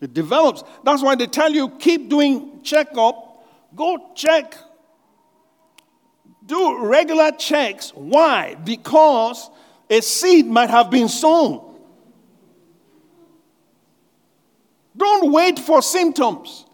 It 0.00 0.12
develops. 0.12 0.64
That's 0.82 1.02
why 1.02 1.14
they 1.14 1.26
tell 1.26 1.52
you 1.52 1.68
keep 1.68 2.08
doing 2.10 2.60
checkup. 2.62 3.46
Go 3.76 4.10
check. 4.16 4.56
Do 6.44 6.84
regular 6.84 7.30
checks. 7.32 7.92
Why? 7.94 8.56
Because 8.56 9.48
a 9.88 10.00
seed 10.00 10.46
might 10.46 10.70
have 10.70 10.90
been 10.90 11.08
sown. 11.08 11.71
Don't 14.96 15.32
wait 15.32 15.58
for 15.58 15.82
symptoms 15.82 16.66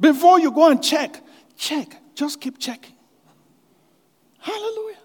before 0.00 0.38
you 0.38 0.50
go 0.50 0.70
and 0.70 0.82
check. 0.82 1.20
Check. 1.56 1.96
Just 2.14 2.40
keep 2.40 2.58
checking. 2.58 2.94
Hallelujah. 4.38 4.98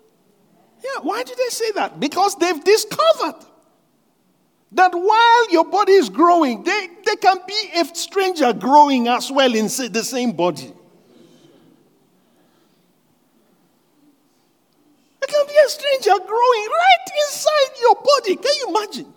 Yeah, 0.83 1.01
why 1.01 1.23
did 1.23 1.37
they 1.37 1.49
say 1.49 1.71
that? 1.71 1.99
Because 1.99 2.35
they've 2.35 2.63
discovered 2.63 3.45
that 4.71 4.91
while 4.93 5.51
your 5.51 5.65
body 5.65 5.93
is 5.93 6.09
growing, 6.09 6.63
they, 6.63 6.87
there 7.05 7.15
can 7.15 7.37
be 7.47 7.69
a 7.77 7.85
stranger 7.95 8.53
growing 8.53 9.07
as 9.07 9.31
well 9.31 9.53
in 9.55 9.65
the 9.65 10.03
same 10.03 10.31
body. 10.31 10.71
There 15.19 15.27
can 15.27 15.47
be 15.47 15.55
a 15.65 15.69
stranger 15.69 16.25
growing 16.25 16.67
right 16.69 17.07
inside 17.27 17.79
your 17.81 17.95
body. 17.95 18.35
Can 18.35 18.51
you 18.59 18.75
imagine? 18.75 19.13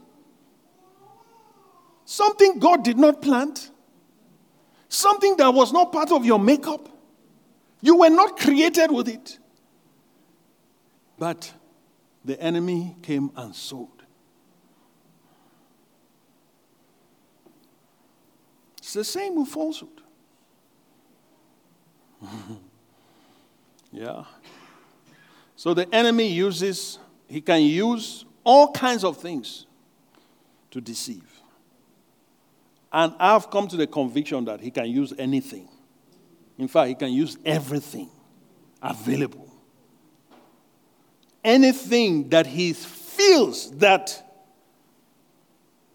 Something 2.13 2.59
God 2.59 2.85
did 2.85 2.99
not 2.99 3.23
plant, 3.23 3.71
something 4.91 5.35
that 5.39 5.49
was 5.55 5.73
not 5.73 5.93
part 5.93 6.13
of 6.13 6.27
your 6.27 6.39
makeup. 6.39 6.91
You 7.81 7.97
were 7.97 8.11
not 8.11 8.39
created 8.39 8.91
with 8.91 9.09
it. 9.09 9.39
But 11.19 11.55
the 12.23 12.39
enemy 12.39 12.97
came 13.01 13.31
and 13.35 13.57
sowed. 13.57 13.89
It's 18.77 18.93
the 18.93 19.05
same 19.05 19.37
with 19.37 19.49
falsehood. 19.49 20.03
yeah. 23.91 24.25
So 25.57 25.73
the 25.73 25.89
enemy 25.95 26.29
uses, 26.29 26.99
he 27.27 27.41
can 27.41 27.63
use 27.63 28.27
all 28.45 28.71
kinds 28.71 29.03
of 29.03 29.17
things 29.17 29.65
to 30.73 30.83
deceive. 30.83 31.32
And 32.93 33.15
I've 33.19 33.51
come 33.51 33.69
to 33.69 33.77
the 33.77 33.87
conviction 33.87 34.45
that 34.45 34.61
he 34.61 34.71
can 34.71 34.91
use 34.91 35.15
anything. 35.19 35.69
In 36.59 36.69
fact, 36.69 36.89
he 36.89 36.95
can 36.95 37.11
use 37.11 37.39
everything 37.45 38.11
available. 38.83 39.49
Anything 41.43 42.29
that 42.29 42.47
he 42.47 42.75
feels 42.75 43.71
that 43.79 44.23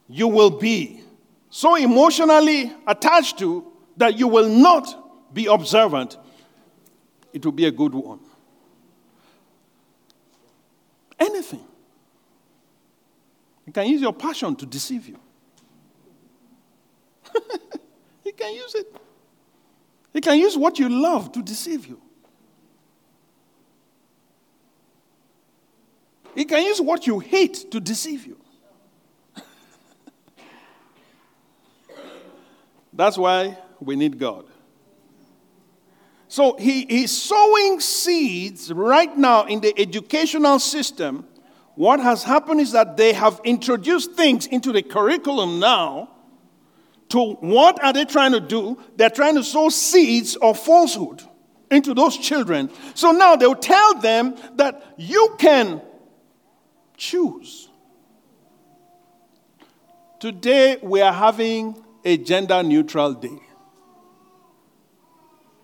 you 0.10 0.28
will 0.28 0.50
be 0.50 1.04
so 1.50 1.76
emotionally 1.76 2.74
attached 2.88 3.38
to 3.40 3.72
that 3.98 4.18
you 4.18 4.28
will 4.28 4.50
not 4.50 5.34
be 5.34 5.46
observant, 5.46 6.18
it 7.32 7.46
will 7.46 7.52
be 7.52 7.66
a 7.66 7.72
good 7.72 7.94
one. 7.94 8.20
Anything. 11.20 11.64
You 13.66 13.74
can 13.74 13.88
use 13.88 14.02
your 14.02 14.14
passion 14.14 14.56
to 14.56 14.66
deceive 14.66 15.08
you. 15.08 15.20
he 18.24 18.32
can 18.32 18.54
use 18.54 18.76
it. 18.76 18.96
He 20.14 20.22
can 20.22 20.38
use 20.40 20.58
what 20.58 20.80
you 20.80 20.90
love 20.90 21.32
to 21.34 21.42
deceive 21.42 21.88
you. 21.88 22.02
He 26.36 26.46
can 26.46 26.64
use 26.64 26.80
what 26.80 27.08
you 27.08 27.20
hate 27.20 27.72
to 27.72 27.80
deceive 27.80 28.28
you. 28.28 28.38
That's 32.94 33.18
why 33.18 33.58
we 33.80 33.96
need 33.96 34.20
God. 34.20 34.46
So 36.28 36.56
he, 36.58 36.86
he's 36.86 37.12
sowing 37.12 37.80
seeds 37.80 38.72
right 38.72 39.18
now 39.18 39.46
in 39.46 39.62
the 39.62 39.74
educational 39.80 40.60
system. 40.60 41.26
What 41.76 42.00
has 42.00 42.24
happened 42.24 42.60
is 42.60 42.72
that 42.74 42.98
they 42.98 43.14
have 43.14 43.40
introduced 43.44 44.12
things 44.14 44.46
into 44.46 44.72
the 44.72 44.82
curriculum 44.82 45.60
now. 45.60 46.10
To 47.10 47.34
what 47.36 47.84
are 47.84 47.94
they 47.94 48.06
trying 48.06 48.34
to 48.34 48.40
do? 48.40 48.78
They're 48.96 49.10
trying 49.10 49.36
to 49.36 49.44
sow 49.44 49.70
seeds 49.70 50.36
of 50.36 50.60
falsehood 50.60 51.24
into 51.72 51.94
those 51.94 52.18
children. 52.18 52.70
So 52.96 53.12
now 53.12 53.36
they'll 53.36 53.56
tell 53.56 53.96
them 54.00 54.36
that 54.56 54.96
you 54.98 55.36
can 55.40 55.82
choose. 56.98 57.70
Today 60.20 60.78
we 60.82 61.02
are 61.02 61.14
having 61.14 61.84
a 62.04 62.18
gender 62.18 62.64
neutral 62.64 63.14
day. 63.14 63.40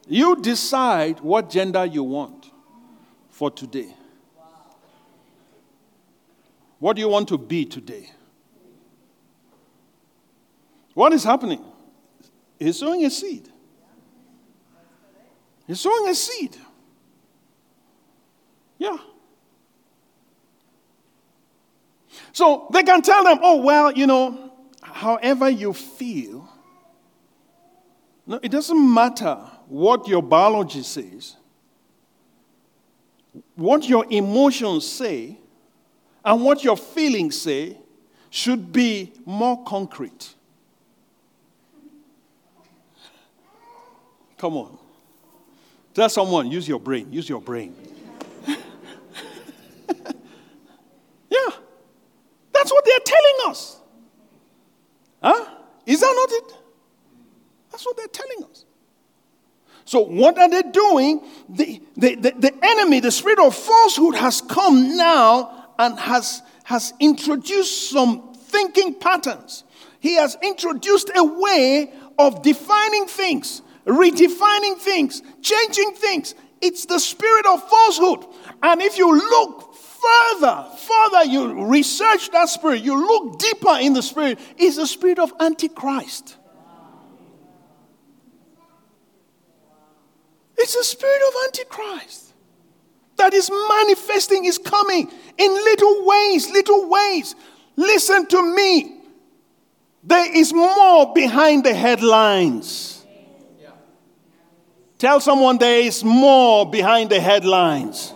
You 0.07 0.35
decide 0.41 1.21
what 1.21 1.49
gender 1.49 1.85
you 1.85 2.03
want 2.03 2.51
for 3.29 3.49
today. 3.49 3.95
What 6.79 6.97
do 6.97 7.01
you 7.01 7.07
want 7.07 7.29
to 7.29 7.37
be 7.37 7.65
today? 7.65 8.11
What 10.93 11.13
is 11.13 11.23
happening? 11.23 11.63
He's 12.59 12.77
sowing 12.77 13.03
a 13.05 13.09
seed. 13.09 13.49
He's 15.65 15.79
sowing 15.79 16.09
a 16.09 16.15
seed. 16.15 16.55
Yeah. 18.77 18.97
So 22.31 22.67
they 22.71 22.83
can 22.83 23.01
tell 23.01 23.23
them, 23.23 23.39
oh, 23.41 23.61
well, 23.61 23.91
you 23.91 24.07
know, 24.07 24.53
however 24.81 25.49
you 25.49 25.73
feel, 25.73 26.49
no, 28.25 28.39
it 28.41 28.49
doesn't 28.49 28.93
matter 28.93 29.35
what 29.67 30.07
your 30.07 30.21
biology 30.21 30.83
says, 30.83 31.35
what 33.55 33.87
your 33.87 34.05
emotions 34.09 34.87
say, 34.87 35.37
and 36.23 36.41
what 36.41 36.63
your 36.63 36.77
feelings 36.77 37.41
say 37.41 37.77
should 38.29 38.71
be 38.71 39.13
more 39.25 39.63
concrete. 39.63 40.32
Come 44.43 44.57
on. 44.57 44.77
Tell 45.93 46.09
someone, 46.09 46.51
use 46.51 46.67
your 46.67 46.81
brain, 46.81 47.13
use 47.13 47.29
your 47.29 47.39
brain. 47.39 47.73
yeah. 48.45 48.57
That's 52.51 52.69
what 52.69 52.83
they're 52.83 52.99
telling 53.05 53.49
us. 53.49 53.79
Huh? 55.23 55.45
Is 55.85 56.01
that 56.01 56.13
not 56.13 56.29
it? 56.29 56.57
That's 57.71 57.85
what 57.85 57.95
they're 57.95 58.07
telling 58.07 58.43
us. 58.51 58.65
So, 59.85 60.01
what 60.01 60.37
are 60.37 60.49
they 60.49 60.63
doing? 60.63 61.21
The, 61.47 61.81
the, 61.95 62.15
the, 62.15 62.31
the, 62.37 62.53
enemy, 62.63 62.99
the 62.99 63.11
spirit 63.11 63.39
of 63.39 63.55
falsehood, 63.55 64.15
has 64.15 64.41
come 64.41 64.97
now 64.97 65.69
and 65.79 65.97
has, 65.97 66.41
has 66.65 66.93
introduced 66.99 67.91
some 67.91 68.33
thinking 68.33 68.95
patterns. 68.95 69.63
He 70.01 70.15
has 70.15 70.35
introduced 70.43 71.11
a 71.15 71.23
way 71.23 71.93
of 72.19 72.41
defining 72.41 73.05
things, 73.05 73.61
redefining 73.85 74.77
things, 74.77 75.21
changing 75.41 75.93
things. 75.93 76.35
It's 76.61 76.85
the 76.85 76.99
spirit 76.99 77.45
of 77.45 77.67
falsehood. 77.69 78.25
And 78.61 78.81
if 78.81 78.97
you 78.97 79.13
look 79.13 79.75
further, 79.75 80.65
further 80.77 81.25
you 81.25 81.65
research 81.65 82.31
that 82.31 82.49
spirit, 82.49 82.83
you 82.83 82.95
look 82.95 83.39
deeper 83.39 83.77
in 83.79 83.93
the 83.93 84.01
spirit, 84.01 84.39
it's 84.57 84.77
the 84.77 84.87
spirit 84.87 85.19
of 85.19 85.33
Antichrist. 85.39 86.37
It's 90.57 90.75
the 90.75 90.83
spirit 90.83 91.21
of 91.27 91.33
Antichrist 91.45 92.33
that 93.17 93.33
is 93.33 93.49
manifesting, 93.49 94.45
is 94.45 94.57
coming 94.57 95.11
in 95.37 95.53
little 95.53 96.05
ways, 96.05 96.49
little 96.49 96.89
ways. 96.89 97.35
Listen 97.75 98.25
to 98.27 98.55
me. 98.55 98.99
There 100.03 100.35
is 100.35 100.53
more 100.53 101.13
behind 101.13 101.63
the 101.63 101.73
headlines. 101.73 102.92
Tell 105.03 105.19
someone 105.19 105.57
there 105.57 105.81
is 105.81 106.01
more 106.01 106.65
behind 106.65 107.09
the 107.09 107.19
headlines. 107.19 108.13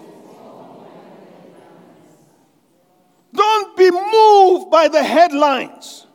Don't 3.33 3.75
be 3.75 3.91
moved 3.91 4.71
by 4.71 4.87
the 4.87 5.03
headlines. 5.03 6.07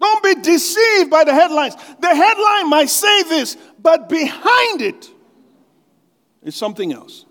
Don't 0.00 0.22
be 0.22 0.36
deceived 0.36 1.10
by 1.10 1.24
the 1.24 1.34
headlines. 1.34 1.74
The 1.98 2.14
headline 2.14 2.70
might 2.70 2.88
say 2.90 3.24
this, 3.24 3.56
but 3.82 4.08
behind 4.08 4.82
it 4.82 5.10
is 6.40 6.54
something 6.54 6.92
else. 6.92 7.24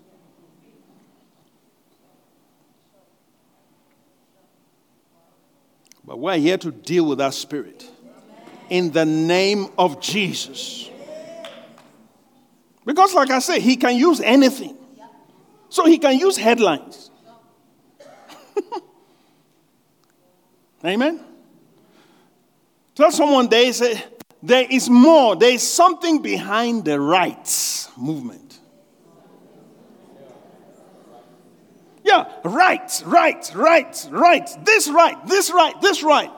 But 6.04 6.18
we're 6.18 6.36
here 6.36 6.58
to 6.58 6.70
deal 6.70 7.06
with 7.06 7.16
that 7.16 7.32
spirit 7.32 7.90
in 8.68 8.90
the 8.90 9.06
name 9.06 9.68
of 9.78 10.02
Jesus. 10.02 10.90
Because, 12.90 13.14
like 13.14 13.30
I 13.30 13.38
say, 13.38 13.60
he 13.60 13.76
can 13.76 13.94
use 13.94 14.20
anything. 14.20 14.76
So 15.68 15.86
he 15.86 15.96
can 15.96 16.18
use 16.18 16.36
headlines. 16.36 17.08
Amen. 20.84 21.20
Tell 22.96 23.12
someone 23.12 23.48
there 23.48 23.64
is, 23.64 23.80
there 24.42 24.66
is 24.68 24.90
more, 24.90 25.36
there 25.36 25.52
is 25.52 25.62
something 25.62 26.20
behind 26.20 26.84
the 26.84 26.98
rights 26.98 27.88
movement. 27.96 28.58
Yeah, 32.02 32.28
right, 32.42 33.02
right, 33.06 33.52
right, 33.54 34.08
right, 34.10 34.50
this 34.64 34.88
right, 34.88 35.26
this 35.28 35.52
right, 35.52 35.80
this 35.80 36.02
right. 36.02 36.32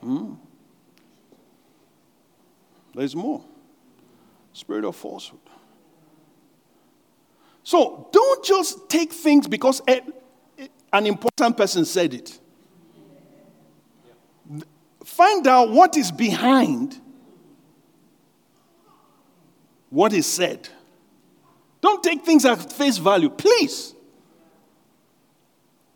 Hmm? 0.00 0.34
There's 2.96 3.14
more. 3.14 3.44
Spirit 4.60 4.84
of 4.84 4.94
falsehood. 4.94 5.40
So 7.62 8.08
don't 8.12 8.44
just 8.44 8.88
take 8.90 9.10
things 9.12 9.48
because 9.48 9.80
an 10.92 11.06
important 11.06 11.56
person 11.56 11.84
said 11.86 12.12
it. 12.12 12.38
Find 15.04 15.46
out 15.46 15.70
what 15.70 15.96
is 15.96 16.12
behind 16.12 17.00
what 19.88 20.12
is 20.12 20.26
said. 20.26 20.68
Don't 21.80 22.02
take 22.02 22.24
things 22.24 22.44
at 22.44 22.72
face 22.72 22.98
value, 22.98 23.30
please. 23.30 23.94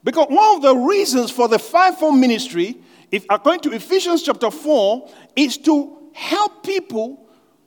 Because 0.03 0.27
one 0.29 0.57
of 0.57 0.63
the 0.63 0.75
reasons 0.75 1.31
for 1.31 1.49
the 1.49 1.59
fivefold 1.59 2.17
ministry, 2.17 2.79
if 3.11 3.25
according 3.31 3.61
to 3.61 3.73
Ephesians 3.73 4.23
chapter 4.23 4.51
4, 4.51 5.11
is 5.37 5.59
to 5.59 6.11
help 6.13 6.65
people 6.65 7.24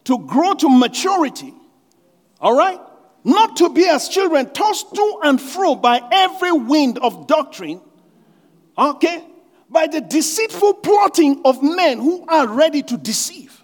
to 0.07 0.19
grow 0.19 0.53
to 0.53 0.69
maturity. 0.69 1.53
All 2.39 2.57
right? 2.57 2.79
Not 3.25 3.57
to 3.57 3.69
be 3.69 3.85
as 3.89 4.07
children 4.07 4.49
tossed 4.53 4.95
to 4.95 5.19
and 5.23 5.39
fro 5.39 5.75
by 5.75 6.01
every 6.11 6.53
wind 6.53 6.97
of 6.99 7.27
doctrine. 7.27 7.81
Okay? 8.77 9.21
By 9.69 9.87
the 9.87 9.99
deceitful 9.99 10.75
plotting 10.75 11.41
of 11.43 11.61
men 11.61 11.99
who 11.99 12.25
are 12.25 12.47
ready 12.47 12.83
to 12.83 12.97
deceive. 12.97 13.61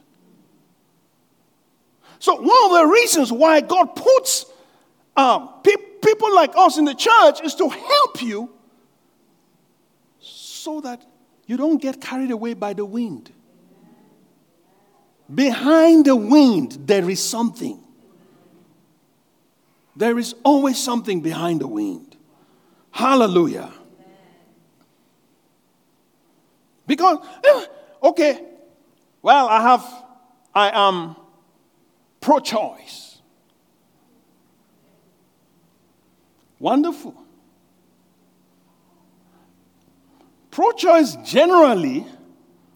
So, 2.20 2.36
one 2.36 2.66
of 2.66 2.72
the 2.72 2.88
reasons 2.88 3.32
why 3.32 3.62
God 3.62 3.96
puts 3.96 4.46
um, 5.16 5.50
pe- 5.64 5.76
people 6.04 6.36
like 6.36 6.52
us 6.58 6.78
in 6.78 6.84
the 6.84 6.94
church 6.94 7.42
is 7.42 7.56
to 7.56 7.70
help 7.70 8.22
you 8.22 8.50
so 10.20 10.82
that 10.82 11.06
you 11.46 11.56
don't 11.56 11.82
get 11.82 12.02
carried 12.02 12.32
away 12.32 12.54
by 12.54 12.74
the 12.74 12.84
wind. 12.84 13.32
Behind 15.34 16.06
the 16.06 16.16
wind, 16.16 16.78
there 16.86 17.10
is 17.10 17.24
something. 17.24 17.82
There 19.96 20.18
is 20.18 20.36
always 20.44 20.78
something 20.82 21.22
behind 21.22 21.62
the 21.62 21.68
wind. 21.68 22.18
Hallelujah. 22.92 23.72
Because, 26.86 27.20
eh, 27.44 27.66
okay, 28.04 28.44
well, 29.22 29.48
I 29.48 29.62
have, 29.62 30.06
I 30.54 30.88
am 30.88 31.16
pro 32.20 32.40
choice. 32.40 33.22
Wonderful. 36.60 37.16
Pro 40.52 40.72
choice 40.72 41.16
generally, 41.24 42.06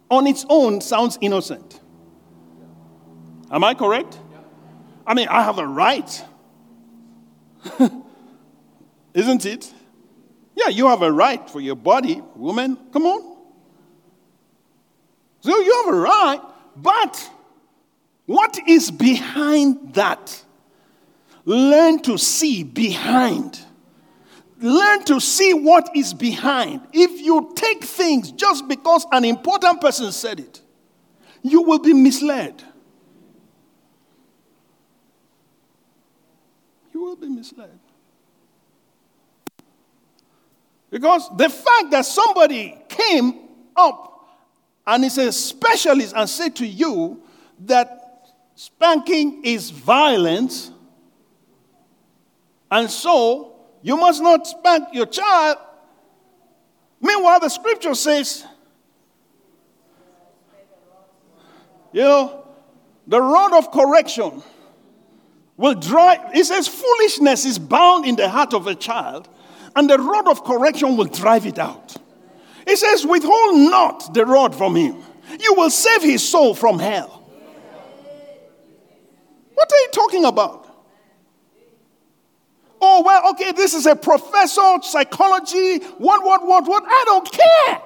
on 0.10 0.26
its 0.26 0.46
own, 0.50 0.82
sounds 0.82 1.18
innocent. 1.22 1.80
Am 3.52 3.64
I 3.64 3.74
correct? 3.74 4.20
I 5.06 5.14
mean, 5.14 5.28
I 5.30 5.44
have 5.44 5.58
a 5.58 5.66
right. 5.66 6.26
Isn't 9.14 9.46
it? 9.46 9.74
Yeah, 10.56 10.70
you 10.70 10.88
have 10.88 11.02
a 11.02 11.12
right 11.12 11.50
for 11.50 11.62
your 11.62 11.76
body, 11.76 12.22
woman. 12.36 12.78
Come 12.92 13.06
on. 13.06 13.38
So 15.42 15.58
you 15.58 15.84
have 15.86 15.94
a 15.94 15.98
right, 15.98 16.42
but 16.76 17.32
what 18.26 18.60
is 18.68 18.92
behind 18.92 19.94
that? 19.94 20.44
Learn 21.46 22.00
to 22.02 22.18
see 22.18 22.64
behind. 22.64 23.60
Learn 24.60 25.04
to 25.06 25.22
see 25.22 25.54
what 25.54 25.96
is 25.96 26.14
behind. 26.14 26.82
If 26.92 27.22
you 27.22 27.54
take 27.56 27.84
things 27.84 28.32
just 28.32 28.68
because 28.68 29.06
an 29.12 29.24
important 29.24 29.80
person 29.80 30.12
said 30.12 30.40
it, 30.42 30.62
you 31.44 31.62
will 31.62 31.80
be 31.80 31.94
misled. 31.94 32.62
You 36.98 37.04
will 37.04 37.16
be 37.16 37.30
misled. 37.30 37.78
Because 40.90 41.30
the 41.38 41.48
fact 41.48 41.92
that 41.92 42.08
somebody 42.08 42.76
came 42.90 43.38
up 43.76 44.28
and 44.88 45.06
is 45.06 45.20
a 45.20 45.32
specialist 45.32 46.16
and 46.18 46.28
said 46.28 46.56
to 46.56 46.66
you 46.66 47.22
that 47.66 48.32
spanking 48.56 49.44
is 49.44 49.70
violence, 49.70 50.72
and 52.72 52.90
so 52.90 53.56
you 53.84 53.96
must 53.96 54.24
not 54.24 54.48
spank 54.48 54.88
your 54.92 55.06
child. 55.06 55.58
Meanwhile, 57.00 57.42
the 57.42 57.50
scripture 57.50 57.94
says, 57.94 58.44
you 61.94 62.02
know, 62.02 62.48
the 63.06 63.22
rod 63.22 63.54
of 63.54 63.72
correction 63.72 64.42
will 65.58 65.74
drive, 65.74 66.20
it 66.34 66.46
says, 66.46 66.68
foolishness 66.68 67.46
is 67.46 67.60
bound 67.60 68.06
in 68.06 68.16
the 68.16 68.30
heart 68.30 68.54
of 68.54 68.68
a 68.68 68.76
child, 68.76 69.28
and 69.76 69.90
the 69.90 69.98
rod 69.98 70.28
of 70.28 70.44
correction 70.44 70.96
will 70.96 71.06
drive 71.06 71.46
it 71.46 71.60
out. 71.60 71.96
It 72.66 72.78
says, 72.78 73.06
withhold 73.06 73.58
not 73.70 74.14
the 74.14 74.26
rod 74.26 74.56
from 74.56 74.76
him. 74.76 74.98
You 75.40 75.56
will 75.56 75.70
save 75.70 76.04
his 76.04 76.28
soul 76.28 76.54
from 76.54 76.80
hell. 76.80 77.24
What 79.54 79.72
are 79.72 79.80
you 79.80 79.90
talking 79.92 80.26
about? 80.26 80.66
Oh, 82.80 83.02
well, 83.04 83.32
okay, 83.32 83.52
this 83.54 83.74
is 83.74 83.88
a 83.88 83.96
professor, 83.96 84.78
psychology, 84.84 85.80
what, 85.98 86.24
what, 86.24 86.46
what, 86.46 86.68
what. 86.68 86.84
I 86.86 87.04
don't 87.06 87.32
care. 87.32 87.82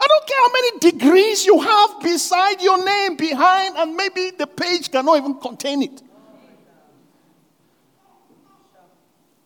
I 0.00 0.06
don't 0.08 0.26
care 0.26 0.38
how 0.38 0.52
many 0.52 0.78
degrees 0.80 1.46
you 1.46 1.60
have 1.60 2.00
beside 2.02 2.60
your 2.60 2.84
name, 2.84 3.16
behind, 3.16 3.76
and 3.76 3.94
maybe 3.94 4.30
the 4.36 4.48
page 4.48 4.90
cannot 4.90 5.18
even 5.18 5.34
contain 5.34 5.82
it. 5.82 6.02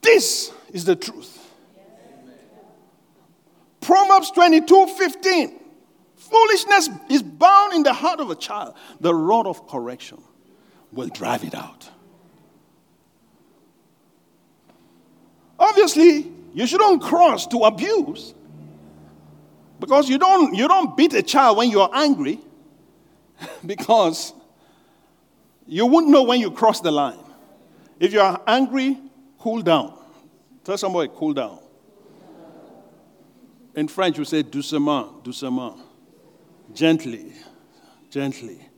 This 0.01 0.53
is 0.72 0.84
the 0.84 0.96
truth. 0.96 1.34
Proverbs 3.80 4.30
22 4.32 4.86
15. 4.86 5.61
Foolishness 6.16 6.90
is 7.09 7.22
bound 7.22 7.72
in 7.74 7.82
the 7.82 7.92
heart 7.92 8.20
of 8.20 8.30
a 8.30 8.34
child. 8.34 8.74
The 9.01 9.14
rod 9.14 9.46
of 9.46 9.66
correction 9.66 10.22
will 10.92 11.09
drive 11.09 11.44
it 11.44 11.55
out. 11.55 11.88
Obviously, 15.59 16.30
you 16.55 16.66
shouldn't 16.66 17.03
cross 17.03 17.46
to 17.49 17.59
abuse 17.61 18.34
because 19.80 20.09
you 20.09 20.18
don't, 20.18 20.55
you 20.55 20.68
don't 20.68 20.96
beat 20.96 21.14
a 21.14 21.22
child 21.22 21.57
when 21.57 21.70
you're 21.70 21.90
angry 21.92 22.38
because 23.66 24.34
you 25.66 25.86
wouldn't 25.86 26.12
know 26.12 26.22
when 26.24 26.40
you 26.40 26.51
cross 26.51 26.80
the 26.80 26.90
line. 26.90 27.18
If 28.01 28.12
you 28.12 28.20
are 28.20 28.40
angry, 28.46 28.99
cool 29.39 29.62
down. 29.62 29.95
Tell 30.64 30.76
somebody, 30.76 31.11
cool 31.14 31.32
down. 31.32 31.59
In 33.74 33.89
French, 33.89 34.18
we 34.18 34.24
say 34.24 34.43
doucement, 34.43 35.24
doucement. 35.24 35.76
Gently, 36.74 37.32
gently, 38.11 38.68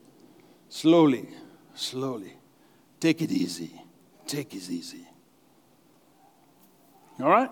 slowly, 0.69 1.29
slowly. 1.75 2.35
Take 3.01 3.23
it 3.23 3.33
easy. 3.33 3.73
Take 4.27 4.55
it 4.55 4.71
easy. 4.71 5.07
All 7.19 7.31
right? 7.31 7.51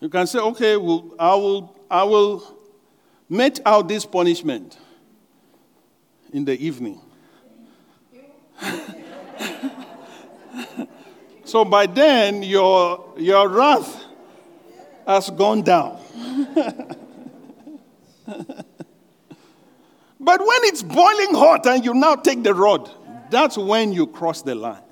You 0.00 0.08
can 0.08 0.26
say, 0.26 0.38
okay, 0.38 0.76
well, 0.76 1.14
I, 1.18 1.34
will, 1.34 1.78
I 1.90 2.02
will 2.02 2.58
mete 3.28 3.60
out 3.64 3.88
this 3.88 4.04
punishment 4.04 4.76
in 6.32 6.44
the 6.44 6.58
evening. 6.60 7.00
so 11.44 11.64
by 11.64 11.86
then, 11.86 12.42
your, 12.42 13.14
your 13.16 13.48
wrath 13.48 14.04
has 15.06 15.30
gone 15.30 15.62
down. 15.62 15.98
but 20.20 20.40
when 20.40 20.64
it's 20.64 20.82
boiling 20.82 21.34
hot 21.34 21.66
and 21.66 21.84
you 21.84 21.94
now 21.94 22.16
take 22.16 22.42
the 22.42 22.54
rod, 22.54 22.90
that's 23.30 23.58
when 23.58 23.92
you 23.92 24.06
cross 24.06 24.42
the 24.42 24.54
line. 24.54 24.82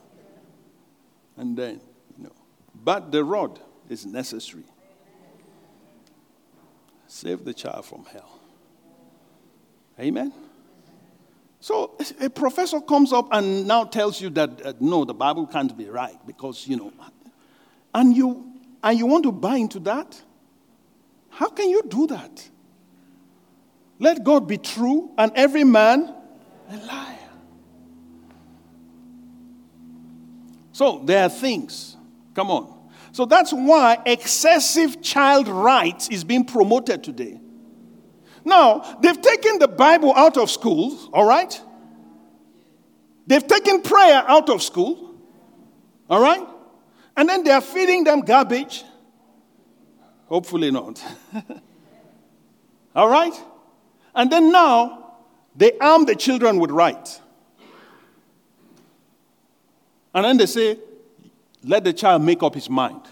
And 1.36 1.56
then 1.56 1.80
no. 2.18 2.30
but 2.74 3.10
the 3.10 3.24
rod 3.24 3.58
is 3.88 4.04
necessary. 4.04 4.64
Save 7.06 7.44
the 7.44 7.54
child 7.54 7.84
from 7.84 8.04
hell. 8.06 8.40
Amen. 10.00 10.32
So 11.62 11.96
a 12.20 12.28
professor 12.28 12.80
comes 12.80 13.12
up 13.12 13.28
and 13.30 13.68
now 13.68 13.84
tells 13.84 14.20
you 14.20 14.30
that 14.30 14.66
uh, 14.66 14.72
no, 14.80 15.04
the 15.04 15.14
Bible 15.14 15.46
can't 15.46 15.76
be 15.78 15.88
right 15.88 16.18
because 16.26 16.66
you 16.66 16.76
know, 16.76 16.92
and 17.94 18.16
you 18.16 18.52
and 18.82 18.98
you 18.98 19.06
want 19.06 19.22
to 19.22 19.30
buy 19.32 19.58
into 19.58 19.78
that. 19.80 20.20
How 21.30 21.48
can 21.48 21.70
you 21.70 21.84
do 21.84 22.08
that? 22.08 22.48
Let 24.00 24.24
God 24.24 24.48
be 24.48 24.58
true 24.58 25.12
and 25.16 25.30
every 25.36 25.62
man 25.62 26.12
a 26.68 26.76
liar. 26.78 27.18
So 30.72 31.00
there 31.04 31.22
are 31.22 31.28
things 31.28 31.96
Come 32.34 32.50
on. 32.50 32.78
So 33.12 33.26
that's 33.26 33.52
why 33.52 33.98
excessive 34.06 35.02
child 35.02 35.46
rights 35.46 36.08
is 36.08 36.24
being 36.24 36.44
promoted 36.44 37.04
today. 37.04 37.41
Now, 38.45 38.99
they've 39.01 39.20
taken 39.20 39.59
the 39.59 39.68
Bible 39.68 40.12
out 40.14 40.36
of 40.36 40.51
schools, 40.51 41.09
all 41.12 41.24
right? 41.24 41.61
They've 43.26 43.47
taken 43.47 43.82
prayer 43.82 44.24
out 44.26 44.49
of 44.49 44.62
school, 44.62 45.14
all 46.11 46.20
right? 46.20 46.47
And 47.16 47.28
then 47.28 47.45
they 47.45 47.51
are 47.51 47.61
feeding 47.61 48.05
them 48.05 48.22
garbage. 48.22 48.84
Hopefully 50.26 50.70
not. 50.70 51.03
all 52.97 53.09
right? 53.09 53.34
And 54.14 54.30
then 54.30 54.51
now, 54.51 55.16
they 55.55 55.78
arm 55.78 56.07
the 56.07 56.16
children 56.16 56.59
with 56.59 56.70
rights. 56.70 57.20
And 60.14 60.24
then 60.24 60.36
they 60.36 60.47
say, 60.47 60.78
let 61.64 61.84
the 61.84 61.93
child 61.93 62.22
make 62.22 62.43
up 62.43 62.55
his 62.55 62.68
mind. 62.68 63.03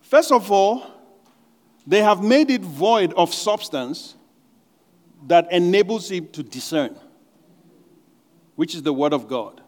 First 0.00 0.32
of 0.32 0.50
all, 0.50 0.97
they 1.88 2.02
have 2.02 2.22
made 2.22 2.50
it 2.50 2.60
void 2.60 3.14
of 3.14 3.32
substance 3.32 4.14
that 5.26 5.50
enables 5.50 6.10
him 6.10 6.28
to 6.28 6.42
discern, 6.42 6.94
which 8.56 8.74
is 8.74 8.82
the 8.82 8.92
Word 8.92 9.14
of 9.14 9.26
God. 9.26 9.62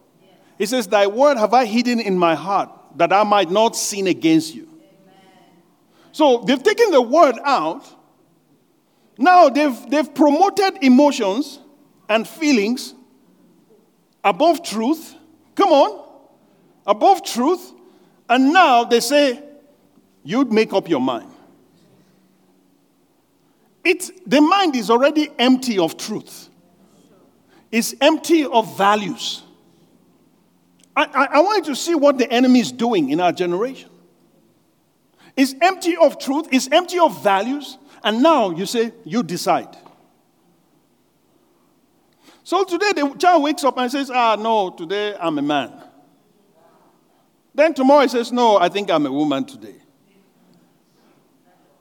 He 0.58 0.66
says, 0.66 0.86
Thy 0.86 1.06
word 1.06 1.38
have 1.38 1.54
I 1.54 1.64
hidden 1.64 1.98
in 1.98 2.18
my 2.18 2.34
heart 2.34 2.68
that 2.96 3.10
I 3.10 3.24
might 3.24 3.50
not 3.50 3.74
sin 3.74 4.06
against 4.06 4.54
you. 4.54 4.68
So 6.12 6.44
they've 6.46 6.62
taken 6.62 6.90
the 6.90 7.00
word 7.00 7.36
out. 7.42 7.86
Now 9.16 9.48
they've, 9.48 9.88
they've 9.88 10.14
promoted 10.14 10.82
emotions 10.82 11.60
and 12.10 12.28
feelings 12.28 12.92
above 14.22 14.62
truth. 14.62 15.14
Come 15.54 15.70
on, 15.70 16.04
above 16.86 17.24
truth. 17.24 17.72
And 18.28 18.52
now 18.52 18.84
they 18.84 19.00
say, 19.00 19.42
You'd 20.22 20.52
make 20.52 20.74
up 20.74 20.90
your 20.90 21.00
mind. 21.00 21.29
It, 23.84 24.28
the 24.28 24.40
mind 24.40 24.76
is 24.76 24.90
already 24.90 25.30
empty 25.38 25.78
of 25.78 25.96
truth, 25.96 26.48
it's 27.70 27.94
empty 28.00 28.44
of 28.44 28.76
values. 28.76 29.42
I, 30.96 31.04
I, 31.04 31.24
I 31.36 31.40
want 31.40 31.66
you 31.66 31.72
to 31.72 31.80
see 31.80 31.94
what 31.94 32.18
the 32.18 32.30
enemy 32.30 32.60
is 32.60 32.72
doing 32.72 33.10
in 33.10 33.20
our 33.20 33.32
generation. 33.32 33.88
It's 35.36 35.54
empty 35.60 35.96
of 35.96 36.18
truth, 36.18 36.48
it's 36.50 36.68
empty 36.70 36.98
of 36.98 37.22
values, 37.22 37.78
and 38.02 38.22
now 38.22 38.50
you 38.50 38.66
say, 38.66 38.92
you 39.04 39.22
decide. 39.22 39.76
So 42.42 42.64
today 42.64 42.92
the 42.94 43.14
child 43.16 43.44
wakes 43.44 43.62
up 43.62 43.78
and 43.78 43.90
says, 43.90 44.10
Ah, 44.10 44.36
no, 44.36 44.70
today 44.70 45.14
I'm 45.18 45.38
a 45.38 45.42
man. 45.42 45.72
Then 47.54 47.74
tomorrow 47.74 48.02
he 48.02 48.08
says, 48.08 48.32
No, 48.32 48.58
I 48.58 48.68
think 48.68 48.90
I'm 48.90 49.06
a 49.06 49.12
woman 49.12 49.44
today. 49.44 49.76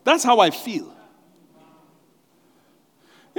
That's 0.04 0.24
how 0.24 0.40
I 0.40 0.52
feel. 0.52 0.94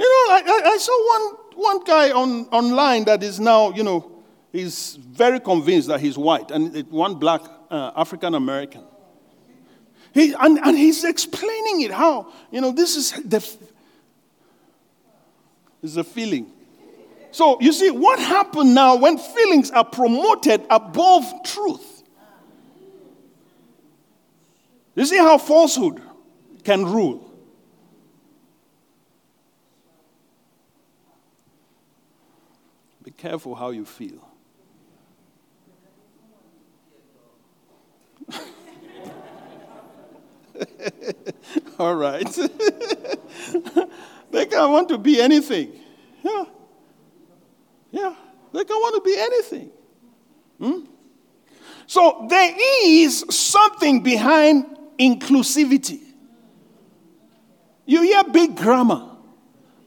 You 0.01 0.07
know, 0.07 0.33
I, 0.33 0.41
I, 0.47 0.69
I 0.71 0.77
saw 0.77 1.09
one, 1.09 1.37
one 1.53 1.83
guy 1.83 2.09
on, 2.09 2.47
online 2.47 3.03
that 3.03 3.21
is 3.21 3.39
now, 3.39 3.69
you 3.69 3.83
know, 3.83 4.11
he's 4.51 4.95
very 4.95 5.39
convinced 5.39 5.89
that 5.89 5.99
he's 5.99 6.17
white, 6.17 6.49
and 6.49 6.75
one 6.89 7.19
black 7.19 7.41
uh, 7.69 7.91
African 7.95 8.33
American. 8.33 8.81
He, 10.11 10.33
and, 10.33 10.57
and 10.57 10.75
he's 10.75 11.03
explaining 11.03 11.81
it 11.81 11.91
how, 11.91 12.33
you 12.49 12.61
know, 12.61 12.71
this 12.71 12.95
is 12.95 13.11
the, 13.23 13.47
is 15.83 15.97
a 15.97 16.03
feeling. 16.03 16.47
So 17.29 17.61
you 17.61 17.71
see, 17.71 17.91
what 17.91 18.17
happened 18.17 18.73
now 18.73 18.95
when 18.95 19.19
feelings 19.19 19.69
are 19.69 19.85
promoted 19.85 20.65
above 20.71 21.31
truth? 21.43 22.01
You 24.95 25.05
see 25.05 25.19
how 25.19 25.37
falsehood 25.37 26.01
can 26.63 26.85
rule. 26.85 27.30
Careful 33.21 33.53
how 33.53 33.69
you 33.69 33.85
feel. 33.85 34.27
All 41.77 41.95
right. 41.95 42.25
they 44.31 44.47
can 44.47 44.71
want 44.71 44.89
to 44.89 44.97
be 44.97 45.21
anything. 45.21 45.71
Yeah. 46.23 46.45
Yeah. 47.91 48.15
They 48.53 48.63
can 48.63 48.77
want 48.77 48.95
to 48.95 49.01
be 49.07 49.15
anything. 49.19 49.69
Hmm? 50.57 50.79
So 51.85 52.25
there 52.27 52.55
is 52.83 53.23
something 53.29 54.01
behind 54.01 54.65
inclusivity. 54.99 55.99
You 57.85 58.01
hear 58.01 58.23
big 58.23 58.55
grammar 58.55 59.11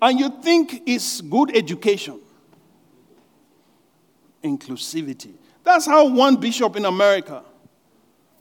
and 0.00 0.20
you 0.20 0.30
think 0.40 0.84
it's 0.86 1.20
good 1.20 1.56
education 1.56 2.20
inclusivity. 4.44 5.34
That's 5.64 5.86
how 5.86 6.06
one 6.08 6.36
bishop 6.36 6.76
in 6.76 6.84
America 6.84 7.42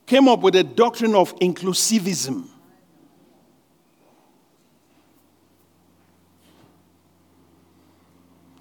came 0.06 0.28
up 0.28 0.42
with 0.42 0.56
a 0.56 0.64
doctrine 0.64 1.16
of 1.16 1.34
inclusivism. 1.40 2.48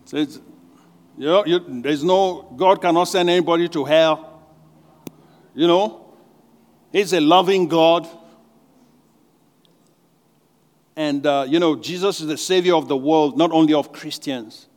Says, 0.05 0.41
you 1.19 1.27
know, 1.27 1.45
you, 1.45 1.59
there's 1.83 2.05
no, 2.05 2.55
God 2.57 2.81
cannot 2.81 3.05
send 3.05 3.29
anybody 3.29 3.69
to 3.71 3.85
hell. 3.85 4.43
You 5.55 5.67
know, 5.67 6.15
He's 6.93 7.13
a 7.13 7.21
loving 7.21 7.69
God. 7.69 8.07
And, 10.95 11.27
uh, 11.27 11.47
you 11.49 11.59
know, 11.59 11.75
Jesus 11.75 12.21
is 12.21 12.27
the 12.27 12.37
Savior 12.37 12.75
of 12.75 12.87
the 12.87 12.97
world, 12.97 13.39
not 13.39 13.51
only 13.51 13.73
of 13.73 13.93
Christians. 13.93 14.69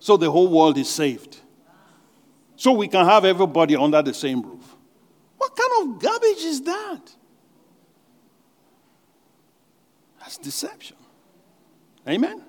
So 0.00 0.16
the 0.16 0.30
whole 0.30 0.48
world 0.48 0.76
is 0.76 0.88
saved 0.88 1.40
so 2.58 2.72
we 2.72 2.88
can 2.88 3.06
have 3.06 3.24
everybody 3.24 3.76
under 3.76 4.02
the 4.02 4.12
same 4.12 4.42
roof. 4.42 4.74
What 5.36 5.54
kind 5.54 5.94
of 5.94 6.02
garbage 6.02 6.38
is 6.38 6.60
that? 6.62 7.00
That's 10.18 10.38
deception. 10.38 10.96
Amen? 12.06 12.42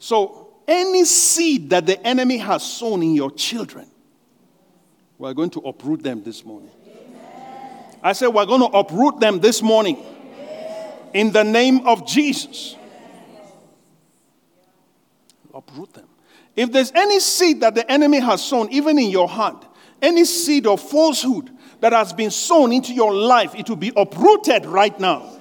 So, 0.00 0.48
any 0.66 1.04
seed 1.04 1.70
that 1.70 1.86
the 1.86 2.04
enemy 2.04 2.38
has 2.38 2.64
sown 2.64 3.00
in 3.04 3.14
your 3.14 3.30
children, 3.30 3.88
we're 5.18 5.34
going 5.34 5.50
to 5.50 5.60
uproot 5.60 6.02
them 6.02 6.24
this 6.24 6.44
morning. 6.44 6.72
I 8.02 8.12
said, 8.12 8.28
we're 8.28 8.44
going 8.44 8.60
to 8.60 8.76
uproot 8.76 9.20
them 9.20 9.38
this 9.38 9.62
morning 9.62 10.04
in 11.14 11.30
the 11.30 11.44
name 11.44 11.86
of 11.86 12.08
Jesus. 12.08 12.74
Uproot 15.54 15.92
them. 15.94 16.08
If 16.56 16.72
there's 16.72 16.90
any 16.92 17.20
seed 17.20 17.60
that 17.60 17.74
the 17.74 17.88
enemy 17.90 18.18
has 18.18 18.42
sown, 18.42 18.72
even 18.72 18.98
in 18.98 19.10
your 19.10 19.28
heart, 19.28 19.66
any 20.00 20.24
seed 20.24 20.66
of 20.66 20.80
falsehood 20.80 21.50
that 21.80 21.92
has 21.92 22.14
been 22.14 22.30
sown 22.30 22.72
into 22.72 22.94
your 22.94 23.14
life, 23.14 23.54
it 23.54 23.68
will 23.68 23.76
be 23.76 23.92
uprooted 23.94 24.64
right 24.64 24.98
now 24.98 25.38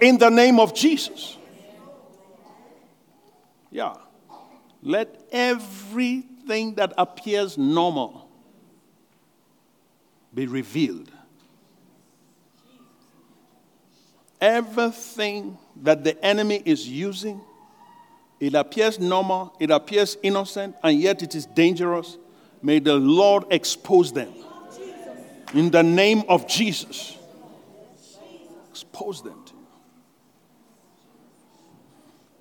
in 0.00 0.18
the 0.18 0.28
name 0.28 0.58
of 0.58 0.74
Jesus. 0.74 1.36
Yeah. 3.70 3.94
Let 4.82 5.22
everything 5.30 6.74
that 6.74 6.92
appears 6.98 7.56
normal 7.56 8.28
be 10.34 10.46
revealed. 10.46 11.10
Everything 14.40 15.58
that 15.82 16.04
the 16.04 16.24
enemy 16.24 16.62
is 16.64 16.88
using 16.88 17.40
it 18.40 18.54
appears 18.54 18.98
normal, 18.98 19.54
it 19.58 19.70
appears 19.70 20.16
innocent, 20.22 20.76
and 20.82 20.98
yet 21.00 21.22
it 21.22 21.34
is 21.34 21.46
dangerous. 21.46 22.16
May 22.62 22.78
the 22.78 22.94
Lord 22.94 23.44
expose 23.50 24.12
them. 24.12 24.32
In 25.54 25.70
the 25.70 25.82
name 25.82 26.22
of 26.28 26.46
Jesus. 26.46 27.16
Expose 28.70 29.22
them 29.22 29.42
to 29.46 29.52
you. 29.52 29.66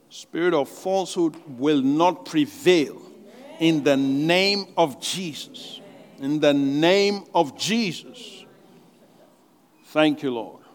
Spirit 0.10 0.54
of 0.54 0.70
falsehood 0.70 1.36
will 1.48 1.82
not 1.82 2.26
prevail. 2.26 3.02
In 3.60 3.84
the 3.84 3.98
name 3.98 4.68
of 4.78 5.02
Jesus. 5.02 5.82
In 6.20 6.40
the 6.40 6.54
name 6.54 7.24
of 7.34 7.58
Jesus. 7.58 8.46
Thank 9.86 10.22
you, 10.22 10.32
Lord. 10.32 10.67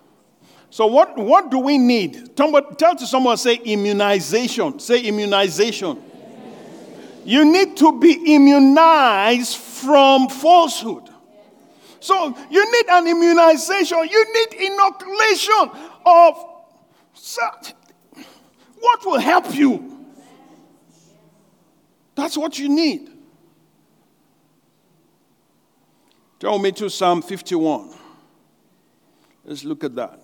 So, 0.73 0.87
what, 0.87 1.19
what 1.19 1.51
do 1.51 1.59
we 1.59 1.77
need? 1.77 2.35
Tell, 2.35 2.51
to 2.51 3.07
someone, 3.07 3.37
say 3.37 3.57
immunization. 3.57 4.79
Say 4.79 5.03
immunization. 5.03 6.03
You 7.27 7.45
need 7.45 7.77
to 7.77 8.01
be 8.01 8.35
immunized 8.35 9.59
from 9.59 10.31
falsehood. 10.31 11.11
So, 12.01 12.35
you 12.51 12.73
need 12.73 12.87
an 12.89 13.07
immunization. 13.07 13.99
You 14.11 14.33
need 14.33 14.73
inoculation 14.73 15.71
of 16.07 16.37
what 18.81 19.05
will 19.05 19.21
help 19.21 19.55
you. 19.55 20.07
That's 22.15 22.39
what 22.39 22.59
you 22.59 22.71
need. 22.71 23.11
Tell 26.41 26.59
me 26.59 26.73
to 26.73 26.89
Psalm 26.89 27.21
51. 27.21 27.91
Let's 29.45 29.65
look 29.65 29.85
at 29.85 29.95
that. 29.97 30.22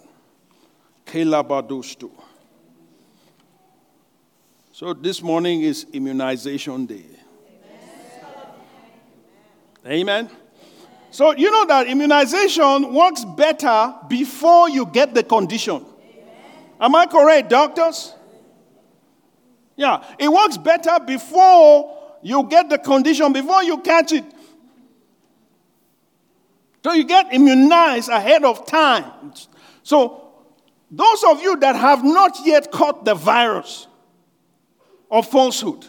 Kelabadustu. 1.08 2.10
So 4.72 4.92
this 4.92 5.22
morning 5.22 5.62
is 5.62 5.86
immunization 5.92 6.86
day. 6.86 7.06
Amen. 9.84 10.00
Amen. 10.00 10.30
So 11.10 11.34
you 11.34 11.50
know 11.50 11.64
that 11.66 11.88
immunization 11.88 12.92
works 12.92 13.24
better 13.24 13.94
before 14.06 14.68
you 14.68 14.86
get 14.86 15.14
the 15.14 15.22
condition. 15.22 15.76
Amen. 15.76 16.26
Am 16.80 16.94
I 16.94 17.06
correct, 17.06 17.48
doctors? 17.48 18.14
Yeah, 19.76 20.04
it 20.18 20.28
works 20.30 20.58
better 20.58 20.98
before 21.04 22.18
you 22.22 22.44
get 22.48 22.68
the 22.68 22.78
condition, 22.78 23.32
before 23.32 23.62
you 23.62 23.78
catch 23.78 24.12
it. 24.12 24.24
So 26.84 26.92
you 26.92 27.04
get 27.04 27.32
immunized 27.32 28.08
ahead 28.08 28.44
of 28.44 28.66
time. 28.66 29.32
So, 29.82 30.27
those 30.90 31.24
of 31.24 31.42
you 31.42 31.56
that 31.58 31.76
have 31.76 32.04
not 32.04 32.38
yet 32.44 32.70
caught 32.72 33.04
the 33.04 33.14
virus 33.14 33.86
of 35.10 35.26
falsehood, 35.28 35.86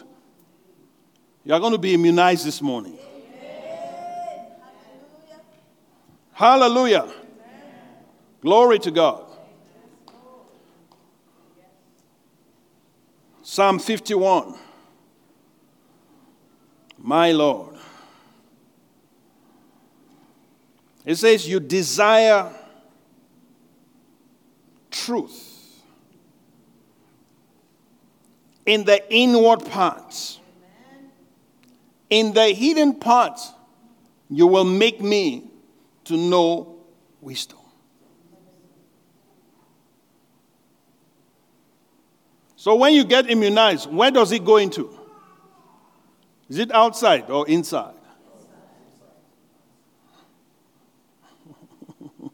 you 1.44 1.54
are 1.54 1.60
going 1.60 1.72
to 1.72 1.78
be 1.78 1.94
immunized 1.94 2.44
this 2.44 2.60
morning. 2.60 2.98
Hallelujah. 6.32 7.00
Hallelujah. 7.00 7.14
Glory 8.40 8.78
to 8.78 8.90
God. 8.90 9.24
Psalm 13.42 13.78
51. 13.78 14.54
My 16.98 17.32
Lord. 17.32 17.76
It 21.04 21.16
says, 21.16 21.48
You 21.48 21.60
desire 21.60 22.50
truth 24.90 25.50
in 28.66 28.84
the 28.84 29.12
inward 29.12 29.64
parts. 29.66 30.38
In 32.08 32.32
the 32.32 32.46
hidden 32.46 32.94
parts, 32.94 33.52
you 34.28 34.46
will 34.46 34.64
make 34.64 35.00
me 35.00 35.50
to 36.04 36.16
know 36.16 36.76
wisdom. 37.20 37.58
So 42.56 42.74
when 42.76 42.94
you 42.94 43.04
get 43.04 43.30
immunized, 43.30 43.90
where 43.90 44.10
does 44.10 44.32
it 44.32 44.44
go 44.44 44.58
into? 44.58 44.90
Is 46.48 46.58
it 46.58 46.70
outside 46.72 47.30
or 47.30 47.48
inside? 47.48 47.94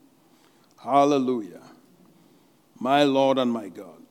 Hallelujah. 0.82 1.65
My 2.78 3.04
Lord 3.04 3.38
and 3.38 3.52
my 3.52 3.68
God. 3.68 4.02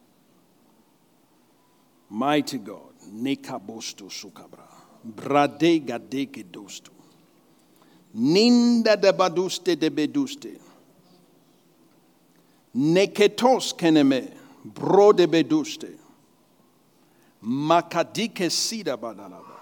Mighty 2.10 2.58
God. 2.58 2.94
Nekabosto 3.12 4.10
sukabra. 4.10 4.68
Brade 5.04 5.86
gadeke 5.86 6.44
dosto. 6.44 6.92
Ninda 8.16 9.00
de 9.00 9.14
baduste 9.14 9.80
de 9.80 9.90
beduste. 9.90 10.60
Neketos 12.76 13.74
keneme. 13.74 14.32
Bro 14.64 15.14
de 15.14 15.28
beduste. 15.28 15.98
Makadike 17.44 18.50
sida 18.50 18.98
badalaba. 18.98 19.56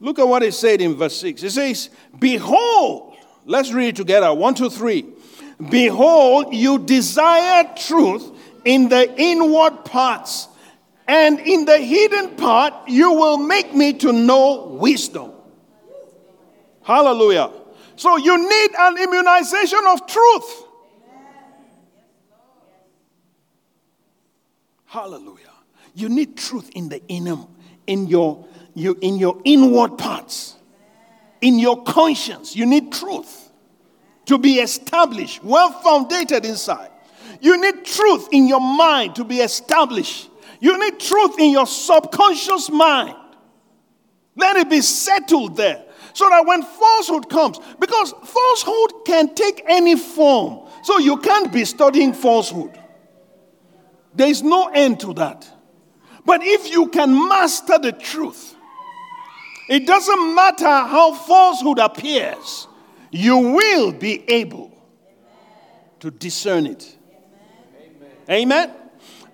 Look 0.00 0.18
at 0.18 0.26
what 0.26 0.42
it 0.42 0.52
said 0.52 0.80
in 0.80 0.94
verse 0.94 1.16
6. 1.16 1.42
It 1.42 1.50
says, 1.50 1.90
Behold, 2.18 3.16
let's 3.44 3.72
read 3.72 3.88
it 3.88 3.96
together. 3.96 4.32
One, 4.34 4.54
two, 4.54 4.68
three. 4.70 5.06
Behold, 5.70 6.54
you 6.54 6.78
desire 6.78 7.72
truth 7.76 8.30
in 8.64 8.88
the 8.88 9.14
inward 9.20 9.84
parts, 9.84 10.48
and 11.06 11.38
in 11.38 11.64
the 11.64 11.78
hidden 11.78 12.36
part, 12.36 12.88
you 12.88 13.12
will 13.12 13.38
make 13.38 13.74
me 13.74 13.92
to 13.92 14.12
know 14.12 14.66
wisdom. 14.80 15.32
Hallelujah. 16.82 17.50
So 17.96 18.16
you 18.16 18.36
need 18.36 18.70
an 18.76 18.98
immunization 18.98 19.80
of 19.86 20.06
truth. 20.06 20.64
Hallelujah. 24.86 25.50
You 25.94 26.08
need 26.08 26.36
truth 26.36 26.70
in 26.74 26.88
the 26.88 27.02
inner, 27.08 27.38
in 27.86 28.06
your, 28.06 28.46
your, 28.74 28.96
in 29.00 29.18
your 29.18 29.40
inward 29.44 29.98
parts, 29.98 30.56
in 31.40 31.58
your 31.58 31.82
conscience. 31.84 32.56
You 32.56 32.66
need 32.66 32.92
truth 32.92 33.43
to 34.26 34.38
be 34.38 34.54
established, 34.54 35.42
well 35.42 35.70
founded 35.70 36.32
inside. 36.44 36.90
You 37.40 37.60
need 37.60 37.84
truth 37.84 38.28
in 38.32 38.48
your 38.48 38.60
mind 38.60 39.16
to 39.16 39.24
be 39.24 39.38
established. 39.40 40.30
You 40.60 40.78
need 40.78 40.98
truth 40.98 41.38
in 41.38 41.50
your 41.50 41.66
subconscious 41.66 42.70
mind. 42.70 43.16
Let 44.36 44.56
it 44.56 44.70
be 44.70 44.80
settled 44.80 45.56
there. 45.56 45.84
So 46.14 46.28
that 46.28 46.46
when 46.46 46.62
falsehood 46.62 47.28
comes, 47.28 47.58
because 47.78 48.12
falsehood 48.24 49.04
can 49.04 49.34
take 49.34 49.62
any 49.66 49.96
form. 49.96 50.68
So 50.84 50.98
you 50.98 51.16
can't 51.18 51.52
be 51.52 51.64
studying 51.64 52.12
falsehood. 52.12 52.78
There 54.14 54.28
is 54.28 54.42
no 54.42 54.68
end 54.68 55.00
to 55.00 55.12
that. 55.14 55.48
But 56.24 56.40
if 56.42 56.70
you 56.70 56.88
can 56.88 57.28
master 57.28 57.78
the 57.78 57.92
truth, 57.92 58.54
it 59.68 59.86
doesn't 59.86 60.34
matter 60.34 60.66
how 60.66 61.14
falsehood 61.14 61.78
appears, 61.78 62.68
you 63.14 63.38
will 63.38 63.92
be 63.92 64.28
able 64.28 64.72
to 66.00 66.10
discern 66.10 66.66
it. 66.66 66.96
Amen. 68.28 68.72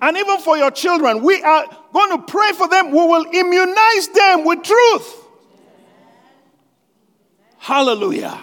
And 0.03 0.16
even 0.18 0.39
for 0.41 0.59
your 0.59 0.70
children, 0.70 1.22
we 1.22 1.43
are 1.43 1.64
going 1.91 2.18
to 2.18 2.22
pray 2.31 2.53
for 2.53 2.68
them. 2.68 2.91
We 2.91 2.99
will 2.99 3.24
immunize 3.33 4.09
them 4.09 4.45
with 4.45 4.64
truth. 4.64 5.24
Hallelujah. 7.57 8.39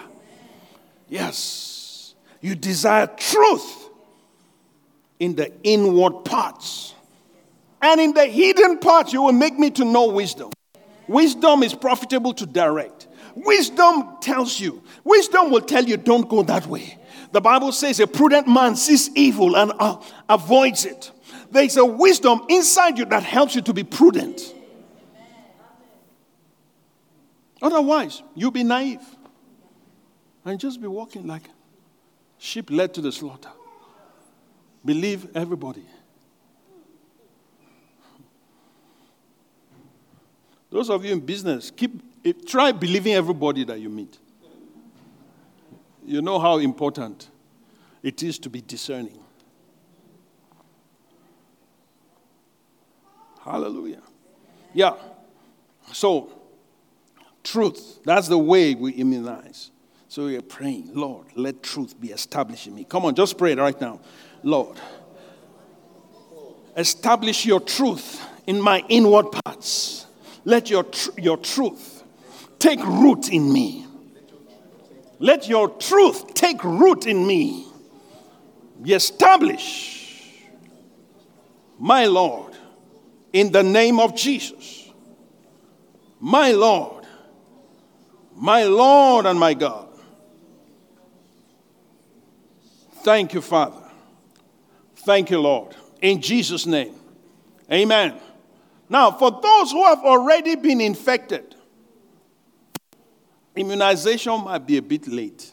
Yes. 1.08 2.14
You 2.40 2.56
desire 2.56 3.06
truth 3.06 3.90
in 5.20 5.36
the 5.36 5.52
inward 5.62 6.24
parts. 6.24 6.94
And 7.80 8.00
in 8.00 8.12
the 8.12 8.26
hidden 8.26 8.78
parts, 8.78 9.12
you 9.12 9.22
will 9.22 9.32
make 9.32 9.56
me 9.56 9.70
to 9.70 9.84
know 9.84 10.08
wisdom. 10.08 10.50
Wisdom 11.06 11.62
is 11.62 11.74
profitable 11.74 12.34
to 12.34 12.44
direct. 12.44 12.97
Wisdom 13.44 14.16
tells 14.20 14.58
you, 14.58 14.82
wisdom 15.04 15.50
will 15.50 15.60
tell 15.60 15.84
you, 15.84 15.96
don't 15.96 16.28
go 16.28 16.42
that 16.42 16.66
way. 16.66 16.98
The 17.30 17.40
Bible 17.40 17.72
says 17.72 18.00
a 18.00 18.06
prudent 18.06 18.48
man 18.48 18.74
sees 18.74 19.10
evil 19.14 19.56
and 19.56 19.72
uh, 19.78 20.00
avoids 20.28 20.84
it. 20.84 21.12
There 21.50 21.62
is 21.62 21.76
a 21.76 21.84
wisdom 21.84 22.42
inside 22.48 22.98
you 22.98 23.04
that 23.06 23.22
helps 23.22 23.54
you 23.54 23.62
to 23.62 23.72
be 23.72 23.84
prudent. 23.84 24.54
Otherwise, 27.60 28.22
you'll 28.34 28.50
be 28.50 28.64
naive 28.64 29.02
and 30.44 30.58
just 30.58 30.80
be 30.80 30.86
walking 30.86 31.26
like 31.26 31.42
sheep 32.38 32.70
led 32.70 32.94
to 32.94 33.00
the 33.00 33.12
slaughter. 33.12 33.50
Believe 34.84 35.28
everybody. 35.34 35.84
Those 40.70 40.90
of 40.90 41.04
you 41.04 41.12
in 41.12 41.20
business, 41.20 41.70
keep 41.70 42.02
try 42.32 42.72
believing 42.72 43.14
everybody 43.14 43.64
that 43.64 43.80
you 43.80 43.88
meet. 43.88 44.18
You 46.04 46.22
know 46.22 46.38
how 46.38 46.58
important 46.58 47.28
it 48.02 48.22
is 48.22 48.38
to 48.40 48.50
be 48.50 48.60
discerning. 48.60 49.18
Hallelujah. 53.42 54.02
Yeah. 54.72 54.94
So, 55.92 56.30
truth, 57.42 58.00
that's 58.04 58.28
the 58.28 58.38
way 58.38 58.74
we 58.74 58.92
immunize. 58.92 59.70
So 60.08 60.26
we 60.26 60.36
are 60.36 60.42
praying, 60.42 60.90
Lord, 60.94 61.26
let 61.34 61.62
truth 61.62 62.00
be 62.00 62.08
established 62.08 62.66
in 62.66 62.74
me. 62.74 62.84
Come 62.84 63.04
on, 63.04 63.14
just 63.14 63.36
pray 63.36 63.52
it 63.52 63.58
right 63.58 63.78
now. 63.78 64.00
Lord, 64.42 64.78
establish 66.76 67.44
your 67.44 67.60
truth 67.60 68.24
in 68.46 68.60
my 68.60 68.82
inward 68.88 69.26
parts. 69.44 70.06
Let 70.44 70.70
your, 70.70 70.84
tr- 70.84 71.18
your 71.18 71.36
truth 71.36 71.97
take 72.58 72.84
root 72.84 73.28
in 73.28 73.52
me. 73.52 73.86
Let 75.18 75.48
your 75.48 75.68
truth 75.68 76.34
take 76.34 76.62
root 76.62 77.06
in 77.06 77.26
me. 77.26 77.66
Be 78.80 78.94
established, 78.94 80.06
my 81.78 82.06
Lord, 82.06 82.54
in 83.32 83.50
the 83.50 83.62
name 83.62 83.98
of 83.98 84.14
Jesus. 84.14 84.88
My 86.20 86.52
Lord, 86.52 87.04
my 88.34 88.64
Lord 88.64 89.26
and 89.26 89.38
my 89.38 89.54
God. 89.54 89.88
Thank 93.02 93.34
you, 93.34 93.40
Father. 93.40 93.82
Thank 94.96 95.30
you, 95.30 95.40
Lord. 95.40 95.74
In 96.02 96.20
Jesus' 96.20 96.66
name. 96.66 96.94
Amen. 97.72 98.20
Now, 98.88 99.10
for 99.10 99.30
those 99.30 99.70
who 99.72 99.84
have 99.84 100.00
already 100.00 100.56
been 100.56 100.80
infected, 100.80 101.54
immunization 103.58 104.44
might 104.44 104.66
be 104.66 104.76
a 104.76 104.82
bit 104.82 105.06
late, 105.08 105.52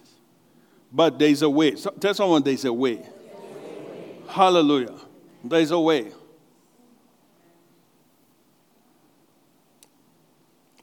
but 0.92 1.18
there's 1.18 1.42
a 1.42 1.50
way. 1.50 1.76
So, 1.76 1.92
tell 1.92 2.14
someone 2.14 2.44
there's 2.44 2.66
a 2.66 2.74
way. 2.74 3.06
Hallelujah. 4.28 4.96
There's 5.44 5.72
a 5.72 5.80
way. 5.80 6.12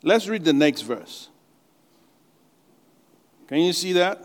Let's 0.03 0.27
read 0.27 0.45
the 0.45 0.53
next 0.53 0.83
verse. 0.83 1.29
Can 3.47 3.59
you 3.59 3.73
see 3.73 3.93
that? 3.93 4.25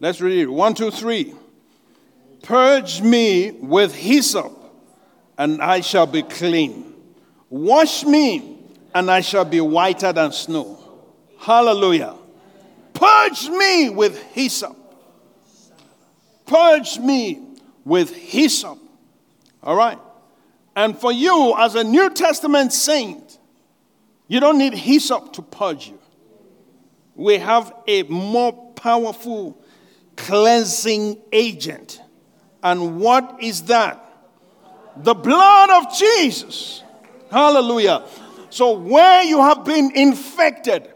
Let's 0.00 0.20
read 0.20 0.40
it. 0.40 0.46
One, 0.46 0.74
two, 0.74 0.90
three. 0.90 1.34
Purge 2.42 3.00
me 3.00 3.52
with 3.52 3.94
hyssop, 3.94 4.52
and 5.38 5.62
I 5.62 5.80
shall 5.80 6.06
be 6.06 6.22
clean. 6.22 6.92
Wash 7.48 8.04
me, 8.04 8.58
and 8.94 9.10
I 9.10 9.22
shall 9.22 9.44
be 9.44 9.60
whiter 9.60 10.12
than 10.12 10.32
snow. 10.32 10.83
Hallelujah. 11.38 12.14
Purge 12.92 13.48
me 13.48 13.90
with 13.90 14.22
hyssop. 14.32 14.76
Purge 16.46 16.98
me 16.98 17.42
with 17.84 18.14
hyssop. 18.14 18.78
All 19.62 19.76
right. 19.76 19.98
And 20.76 20.98
for 20.98 21.12
you, 21.12 21.54
as 21.58 21.74
a 21.74 21.84
New 21.84 22.10
Testament 22.10 22.72
saint, 22.72 23.38
you 24.28 24.40
don't 24.40 24.58
need 24.58 24.74
hyssop 24.74 25.32
to 25.34 25.42
purge 25.42 25.88
you. 25.88 25.98
We 27.14 27.38
have 27.38 27.72
a 27.86 28.02
more 28.04 28.52
powerful 28.74 29.62
cleansing 30.16 31.18
agent. 31.32 32.00
And 32.62 32.98
what 32.98 33.36
is 33.40 33.62
that? 33.64 34.00
The 34.96 35.14
blood 35.14 35.70
of 35.70 35.96
Jesus. 35.96 36.82
Hallelujah. 37.30 38.04
So, 38.50 38.78
where 38.78 39.22
you 39.24 39.40
have 39.40 39.64
been 39.64 39.90
infected, 39.94 40.93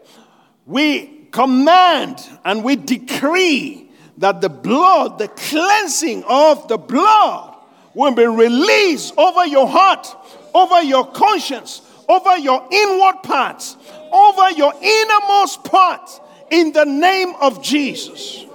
we 0.69 1.25
command 1.31 2.23
and 2.45 2.63
we 2.63 2.75
decree 2.75 3.89
that 4.19 4.39
the 4.39 4.49
blood, 4.49 5.17
the 5.17 5.27
cleansing 5.27 6.23
of 6.25 6.67
the 6.67 6.77
blood, 6.77 7.55
will 7.95 8.13
be 8.13 8.25
released 8.25 9.15
over 9.17 9.47
your 9.47 9.67
heart, 9.67 10.07
over 10.53 10.81
your 10.83 11.07
conscience, 11.07 11.81
over 12.07 12.37
your 12.37 12.67
inward 12.71 13.23
parts, 13.23 13.77
over 14.11 14.51
your 14.51 14.73
innermost 14.79 15.63
parts, 15.63 16.19
in 16.51 16.71
the 16.71 16.85
name 16.85 17.33
of 17.41 17.63
Jesus. 17.63 18.45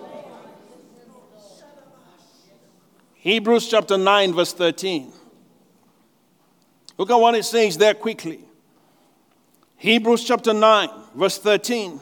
Hebrews 3.15 3.69
chapter 3.69 3.99
9, 3.99 4.35
verse 4.35 4.53
13. 4.53 5.13
Look 6.97 7.11
at 7.11 7.17
what 7.17 7.35
it 7.35 7.45
says 7.45 7.77
there 7.77 7.95
quickly. 7.95 8.41
Hebrews 9.85 10.25
chapter 10.25 10.55
9, 10.55 10.89
verse 11.15 11.37
13. 11.37 12.01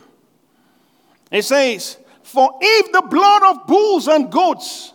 It 1.32 1.42
says, 1.42 1.98
For 2.22 2.56
if 2.60 2.92
the 2.92 3.02
blood 3.02 3.42
of 3.42 3.66
bulls 3.66 4.06
and 4.06 4.30
goats 4.30 4.92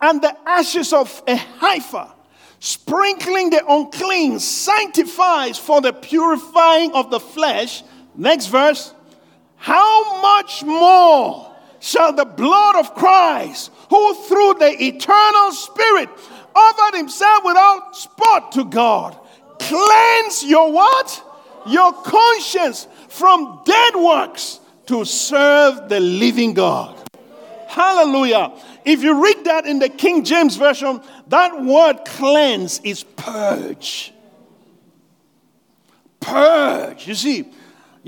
and 0.00 0.22
the 0.22 0.36
ashes 0.48 0.92
of 0.92 1.20
a 1.26 1.34
heifer, 1.34 2.06
sprinkling 2.60 3.50
the 3.50 3.66
unclean, 3.68 4.38
sanctifies 4.38 5.58
for 5.58 5.80
the 5.80 5.92
purifying 5.92 6.92
of 6.92 7.10
the 7.10 7.18
flesh, 7.18 7.82
next 8.14 8.46
verse, 8.46 8.94
how 9.56 10.22
much 10.22 10.62
more 10.62 11.52
shall 11.80 12.12
the 12.12 12.24
blood 12.24 12.76
of 12.76 12.94
Christ, 12.94 13.72
who 13.90 14.14
through 14.14 14.54
the 14.60 14.76
eternal 14.80 15.50
Spirit 15.50 16.08
offered 16.54 16.98
himself 16.98 17.42
without 17.44 17.96
spot 17.96 18.52
to 18.52 18.64
God, 18.64 19.18
cleanse 19.58 20.44
your 20.44 20.70
what? 20.70 21.24
Your 21.66 21.92
conscience 21.92 22.86
from 23.08 23.62
dead 23.64 23.94
works 23.96 24.60
to 24.86 25.04
serve 25.04 25.88
the 25.88 26.00
living 26.00 26.54
God. 26.54 26.96
Hallelujah. 27.66 28.52
If 28.84 29.02
you 29.02 29.22
read 29.22 29.44
that 29.44 29.66
in 29.66 29.78
the 29.78 29.88
King 29.88 30.24
James 30.24 30.56
Version, 30.56 31.00
that 31.28 31.62
word 31.62 32.04
cleanse 32.06 32.80
is 32.80 33.04
purge. 33.04 34.12
Purge. 36.20 37.06
You 37.06 37.14
see, 37.14 37.52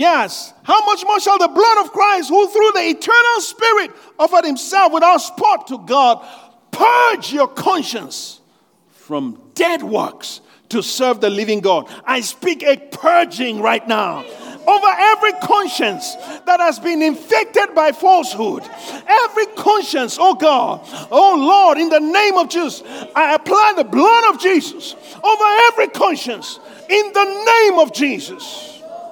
Yes. 0.00 0.54
How 0.62 0.82
much 0.86 1.04
more 1.04 1.20
shall 1.20 1.36
the 1.36 1.48
blood 1.48 1.84
of 1.84 1.92
Christ, 1.92 2.30
who 2.30 2.48
through 2.48 2.72
the 2.74 2.88
eternal 2.88 3.40
Spirit 3.40 3.90
offered 4.18 4.46
himself 4.46 4.94
without 4.94 5.18
spot 5.18 5.66
to 5.66 5.76
God, 5.76 6.24
purge 6.70 7.34
your 7.34 7.48
conscience 7.48 8.40
from 8.88 9.38
dead 9.52 9.82
works 9.82 10.40
to 10.70 10.82
serve 10.82 11.20
the 11.20 11.30
living 11.30 11.60
God? 11.60 11.88
I 12.04 12.20
speak 12.20 12.62
a 12.62 12.76
purging 12.76 13.60
right 13.60 13.86
now 13.86 14.24
over 14.66 14.86
every 14.86 15.32
conscience 15.42 16.14
that 16.46 16.60
has 16.60 16.78
been 16.78 17.02
infected 17.02 17.74
by 17.74 17.92
falsehood. 17.92 18.62
Every 19.06 19.46
conscience, 19.56 20.16
oh 20.20 20.34
God, 20.34 20.80
oh 21.10 21.36
Lord, 21.38 21.78
in 21.78 21.88
the 21.88 22.00
name 22.00 22.36
of 22.36 22.48
Jesus, 22.48 22.82
I 23.14 23.34
apply 23.34 23.74
the 23.76 23.84
blood 23.84 24.34
of 24.34 24.40
Jesus 24.40 24.94
over 25.22 25.44
every 25.72 25.88
conscience 25.88 26.58
in 26.88 27.12
the 27.12 27.68
name 27.68 27.78
of 27.78 27.92
Jesus 27.92 28.70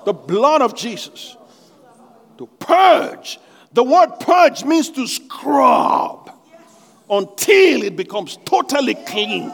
the 0.09 0.14
blood 0.14 0.62
of 0.62 0.74
Jesus 0.74 1.36
to 2.38 2.46
purge. 2.59 3.38
The 3.74 3.84
word 3.84 4.18
purge 4.20 4.64
means 4.64 4.88
to 4.92 5.06
scrub 5.06 6.30
until 7.11 7.82
it 7.82 7.94
becomes 7.94 8.38
totally 8.46 8.94
clean. 8.94 9.52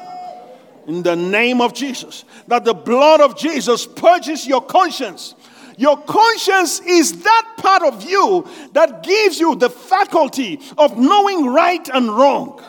In 0.86 1.02
the 1.02 1.16
name 1.16 1.60
of 1.60 1.72
Jesus, 1.72 2.24
that 2.46 2.64
the 2.64 2.74
blood 2.74 3.20
of 3.20 3.36
Jesus 3.38 3.86
purges 3.86 4.46
your 4.46 4.60
conscience. 4.60 5.34
Your 5.76 5.96
conscience 5.96 6.80
is 6.80 7.22
that 7.22 7.54
part 7.56 7.82
of 7.82 8.04
you 8.04 8.46
that 8.72 9.02
gives 9.02 9.40
you 9.40 9.56
the 9.56 9.70
faculty 9.70 10.60
of 10.78 10.98
knowing 10.98 11.46
right 11.46 11.88
and 11.88 12.08
wrong. 12.08 12.62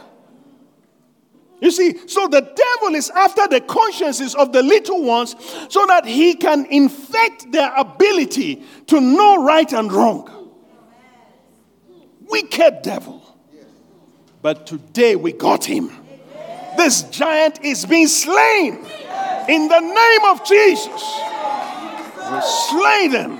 You 1.62 1.72
see, 1.72 2.08
so 2.08 2.28
the 2.28 2.42
devil 2.42 2.96
is 2.96 3.10
after 3.12 3.48
the 3.48 3.62
consciences 3.62 4.36
of 4.36 4.52
the 4.52 4.62
little 4.62 5.04
ones 5.04 5.36
so 5.70 5.86
that 5.88 6.06
he 6.06 6.36
can 6.36 6.66
infect 6.66 7.52
their 7.52 7.74
ability 7.76 8.64
to 8.88 9.00
know 9.00 9.44
right 9.44 9.72
and 9.72 9.92
wrong. 9.92 10.52
Wicked 12.28 12.82
devil. 12.82 13.22
But 14.42 14.68
today 14.68 15.16
we 15.16 15.32
got 15.32 15.66
him. 15.66 16.05
This 16.78 17.04
giant 17.04 17.64
is 17.64 17.86
being 17.86 18.08
slain 18.08 18.86
in 19.48 19.68
the 19.68 19.80
name 19.80 20.26
of 20.26 20.44
Jesus. 20.46 21.22
We 22.32 22.42
slay 22.42 23.08
them 23.08 23.40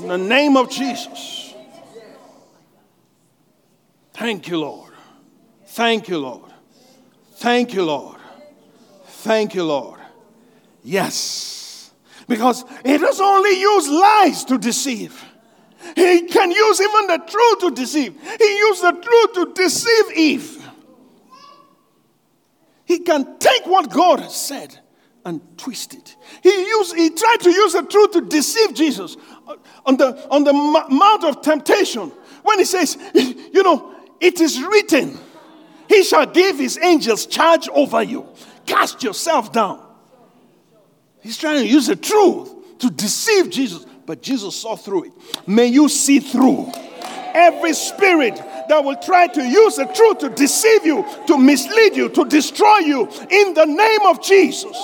in 0.00 0.08
the 0.08 0.18
name 0.18 0.56
of 0.56 0.70
Jesus. 0.70 1.54
Thank 4.14 4.48
you, 4.48 4.58
Lord. 4.58 4.92
Thank 5.66 6.08
you, 6.08 6.18
Lord. 6.18 6.50
Thank 7.34 7.74
you, 7.74 7.84
Lord. 7.84 8.18
Thank 9.06 9.54
you, 9.54 9.64
Lord. 9.64 10.00
Yes. 10.82 11.92
Because 12.28 12.64
he 12.84 12.96
doesn't 12.96 13.24
only 13.24 13.60
use 13.60 13.88
lies 13.88 14.44
to 14.46 14.58
deceive. 14.58 15.22
He 15.94 16.22
can 16.22 16.50
use 16.50 16.80
even 16.80 17.06
the 17.08 17.18
truth 17.28 17.58
to 17.60 17.70
deceive. 17.70 18.14
He 18.38 18.58
used 18.58 18.82
the 18.82 18.92
truth 18.92 19.32
to 19.34 19.52
deceive 19.54 20.16
Eve. 20.16 20.55
He 22.86 23.00
can 23.00 23.38
take 23.38 23.66
what 23.66 23.90
God 23.90 24.20
has 24.20 24.34
said 24.34 24.78
and 25.24 25.42
twist 25.58 25.92
it. 25.92 26.16
He 26.42 26.50
used, 26.50 26.96
he 26.96 27.10
tried 27.10 27.40
to 27.40 27.50
use 27.50 27.74
the 27.74 27.82
truth 27.82 28.12
to 28.12 28.22
deceive 28.22 28.74
Jesus 28.74 29.16
on 29.84 29.96
the, 29.98 30.26
on 30.30 30.44
the 30.44 30.52
mount 30.52 31.24
of 31.24 31.42
temptation 31.42 32.10
when 32.42 32.58
he 32.58 32.64
says, 32.64 32.96
you 33.14 33.62
know, 33.62 33.94
it 34.20 34.40
is 34.40 34.62
written 34.62 35.18
he 35.88 36.02
shall 36.02 36.26
give 36.26 36.58
his 36.58 36.78
angels 36.78 37.26
charge 37.26 37.68
over 37.68 38.02
you. 38.02 38.26
Cast 38.66 39.02
yourself 39.02 39.52
down. 39.52 39.82
He's 41.20 41.38
trying 41.38 41.60
to 41.60 41.66
use 41.66 41.86
the 41.86 41.96
truth 41.96 42.78
to 42.78 42.90
deceive 42.90 43.50
Jesus, 43.50 43.86
but 44.04 44.22
Jesus 44.22 44.56
saw 44.56 44.76
through 44.76 45.04
it. 45.04 45.12
May 45.46 45.66
you 45.66 45.88
see 45.88 46.20
through 46.20 46.72
every 47.34 47.72
spirit 47.72 48.40
that 48.68 48.82
will 48.84 48.96
try 48.96 49.26
to 49.26 49.42
use 49.42 49.76
the 49.76 49.84
truth 49.86 50.18
to 50.18 50.28
deceive 50.30 50.84
you, 50.84 51.04
to 51.26 51.38
mislead 51.38 51.96
you, 51.96 52.08
to 52.10 52.24
destroy 52.24 52.78
you 52.78 53.08
in 53.30 53.54
the 53.54 53.64
name 53.64 54.02
of 54.06 54.22
Jesus. 54.22 54.76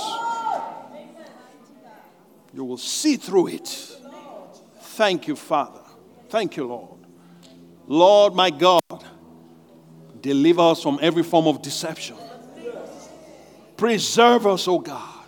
You 2.55 2.65
will 2.65 2.79
see 2.79 3.17
through 3.17 3.49
it. 3.49 3.97
Thank 4.81 5.27
you, 5.27 5.37
Father. 5.37 5.81
Thank 6.29 6.57
you, 6.57 6.67
Lord. 6.67 7.07
Lord, 7.87 8.35
my 8.35 8.51
God. 8.51 8.83
Deliver 10.21 10.61
us 10.61 10.83
from 10.83 10.99
every 11.03 11.23
form 11.23 11.47
of 11.47 11.63
deception. 11.63 12.17
Preserve 13.77 14.47
us, 14.47 14.69
O 14.69 14.75
oh 14.75 14.79
God. 14.79 15.27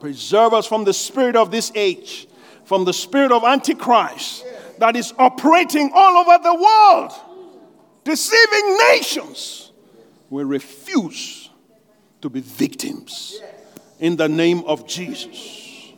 Preserve 0.00 0.52
us 0.52 0.66
from 0.66 0.84
the 0.84 0.92
spirit 0.92 1.36
of 1.36 1.50
this 1.50 1.72
age, 1.74 2.28
from 2.64 2.84
the 2.84 2.92
spirit 2.92 3.32
of 3.32 3.44
Antichrist 3.44 4.44
that 4.78 4.96
is 4.96 5.14
operating 5.16 5.90
all 5.94 6.16
over 6.16 6.42
the 6.42 6.54
world, 6.54 7.12
deceiving 8.04 8.76
nations. 8.90 9.72
We 10.30 10.44
refuse 10.44 11.50
to 12.22 12.30
be 12.30 12.40
victims 12.40 13.40
in 13.98 14.16
the 14.16 14.28
name 14.28 14.64
of 14.64 14.86
Jesus. 14.86 15.92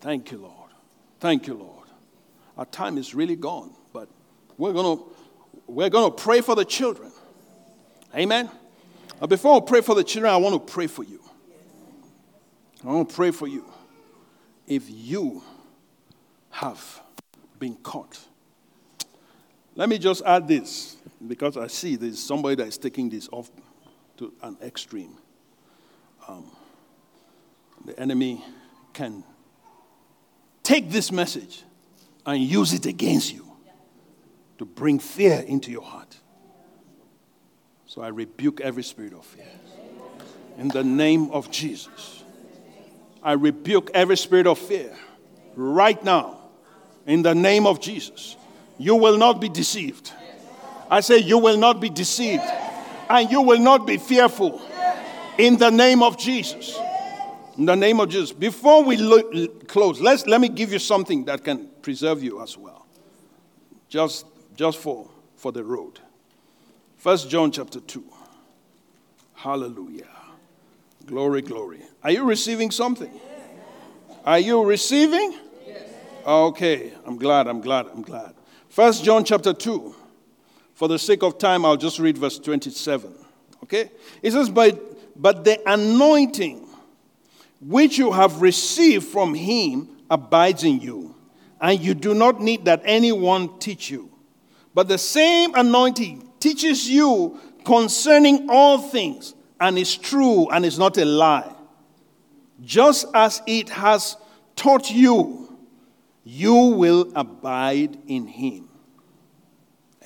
Thank 0.00 0.32
you, 0.32 0.38
Lord. 0.38 0.70
Thank 1.18 1.46
you, 1.46 1.54
Lord. 1.54 1.88
Our 2.56 2.64
time 2.66 2.96
is 2.96 3.14
really 3.14 3.36
gone, 3.36 3.74
but 3.92 4.08
we're 4.56 4.72
going 4.72 4.98
to 4.98 5.04
we're 5.66 5.90
going 5.90 6.10
to 6.10 6.16
pray 6.22 6.40
for 6.40 6.56
the 6.56 6.64
children. 6.64 7.12
Amen. 8.14 8.50
Before 9.28 9.56
I 9.56 9.60
pray 9.64 9.82
for 9.82 9.94
the 9.94 10.02
children, 10.02 10.32
I 10.32 10.36
want 10.38 10.66
to 10.66 10.72
pray 10.72 10.86
for 10.86 11.04
you. 11.04 11.22
I 12.82 12.88
want 12.88 13.08
to 13.08 13.14
pray 13.14 13.30
for 13.30 13.46
you. 13.46 13.64
If 14.66 14.84
you 14.88 15.42
have 16.50 17.02
been 17.58 17.76
caught, 17.76 18.18
let 19.80 19.88
me 19.88 19.96
just 19.96 20.20
add 20.26 20.46
this 20.46 20.98
because 21.26 21.56
I 21.56 21.66
see 21.68 21.96
there's 21.96 22.18
somebody 22.18 22.54
that 22.56 22.66
is 22.66 22.76
taking 22.76 23.08
this 23.08 23.30
off 23.32 23.50
to 24.18 24.30
an 24.42 24.58
extreme. 24.62 25.16
Um, 26.28 26.44
the 27.86 27.98
enemy 27.98 28.44
can 28.92 29.24
take 30.62 30.90
this 30.90 31.10
message 31.10 31.64
and 32.26 32.42
use 32.42 32.74
it 32.74 32.84
against 32.84 33.32
you 33.32 33.50
to 34.58 34.66
bring 34.66 34.98
fear 34.98 35.42
into 35.46 35.70
your 35.70 35.80
heart. 35.80 36.14
So 37.86 38.02
I 38.02 38.08
rebuke 38.08 38.60
every 38.60 38.82
spirit 38.82 39.14
of 39.14 39.24
fear. 39.24 39.48
In 40.58 40.68
the 40.68 40.84
name 40.84 41.30
of 41.30 41.50
Jesus. 41.50 42.22
I 43.22 43.32
rebuke 43.32 43.90
every 43.94 44.18
spirit 44.18 44.46
of 44.46 44.58
fear 44.58 44.94
right 45.56 46.04
now. 46.04 46.36
In 47.06 47.22
the 47.22 47.34
name 47.34 47.66
of 47.66 47.80
Jesus. 47.80 48.36
You 48.80 48.96
will 48.96 49.18
not 49.18 49.42
be 49.42 49.50
deceived. 49.50 50.10
I 50.90 51.00
say, 51.00 51.18
You 51.18 51.36
will 51.36 51.58
not 51.58 51.82
be 51.82 51.90
deceived. 51.90 52.42
And 53.10 53.30
you 53.30 53.42
will 53.42 53.58
not 53.58 53.86
be 53.86 53.98
fearful. 53.98 54.62
In 55.36 55.58
the 55.58 55.68
name 55.68 56.02
of 56.02 56.16
Jesus. 56.16 56.78
In 57.58 57.66
the 57.66 57.76
name 57.76 58.00
of 58.00 58.08
Jesus. 58.08 58.32
Before 58.32 58.82
we 58.82 58.96
look, 58.96 59.68
close, 59.68 60.00
let's, 60.00 60.26
let 60.26 60.40
me 60.40 60.48
give 60.48 60.72
you 60.72 60.78
something 60.78 61.26
that 61.26 61.44
can 61.44 61.68
preserve 61.82 62.22
you 62.22 62.42
as 62.42 62.56
well. 62.56 62.86
Just, 63.90 64.24
just 64.56 64.78
for, 64.78 65.10
for 65.36 65.52
the 65.52 65.62
road. 65.62 66.00
First 66.96 67.28
John 67.28 67.50
chapter 67.50 67.80
2. 67.80 68.02
Hallelujah. 69.34 70.08
Glory, 71.04 71.42
glory. 71.42 71.82
Are 72.02 72.12
you 72.12 72.24
receiving 72.24 72.70
something? 72.70 73.12
Are 74.24 74.38
you 74.38 74.64
receiving? 74.64 75.34
Okay, 76.26 76.94
I'm 77.04 77.18
glad, 77.18 77.46
I'm 77.46 77.60
glad, 77.60 77.86
I'm 77.86 78.02
glad. 78.02 78.34
First 78.70 79.02
John 79.02 79.24
chapter 79.24 79.52
2. 79.52 79.96
For 80.74 80.86
the 80.86 80.98
sake 80.98 81.24
of 81.24 81.38
time, 81.38 81.64
I'll 81.64 81.76
just 81.76 81.98
read 81.98 82.16
verse 82.16 82.38
27. 82.38 83.12
Okay? 83.64 83.90
It 84.22 84.30
says, 84.30 84.48
But, 84.48 85.20
but 85.20 85.44
the 85.44 85.60
anointing 85.68 86.68
which 87.60 87.98
you 87.98 88.12
have 88.12 88.40
received 88.40 89.06
from 89.08 89.34
him 89.34 89.88
abides 90.08 90.62
in 90.62 90.80
you, 90.80 91.16
and 91.60 91.80
you 91.80 91.94
do 91.94 92.14
not 92.14 92.40
need 92.40 92.64
that 92.64 92.80
anyone 92.84 93.58
teach 93.58 93.90
you. 93.90 94.08
But 94.72 94.86
the 94.86 94.98
same 94.98 95.52
anointing 95.56 96.30
teaches 96.38 96.88
you 96.88 97.38
concerning 97.64 98.48
all 98.48 98.78
things, 98.78 99.34
and 99.60 99.76
is 99.76 99.96
true 99.96 100.48
and 100.48 100.64
is 100.64 100.78
not 100.78 100.96
a 100.96 101.04
lie. 101.04 101.52
Just 102.62 103.06
as 103.14 103.42
it 103.48 103.68
has 103.68 104.16
taught 104.54 104.92
you, 104.92 105.49
you 106.32 106.54
will 106.54 107.10
abide 107.16 107.98
in 108.06 108.24
him. 108.28 108.68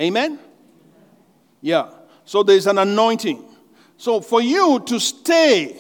Amen? 0.01 0.39
Yeah. 1.61 1.91
So 2.25 2.43
there's 2.43 2.67
an 2.67 2.79
anointing. 2.79 3.45
So 3.99 4.23
for 4.23 4.41
you 4.41 4.83
to 4.87 4.99
stay 4.99 5.79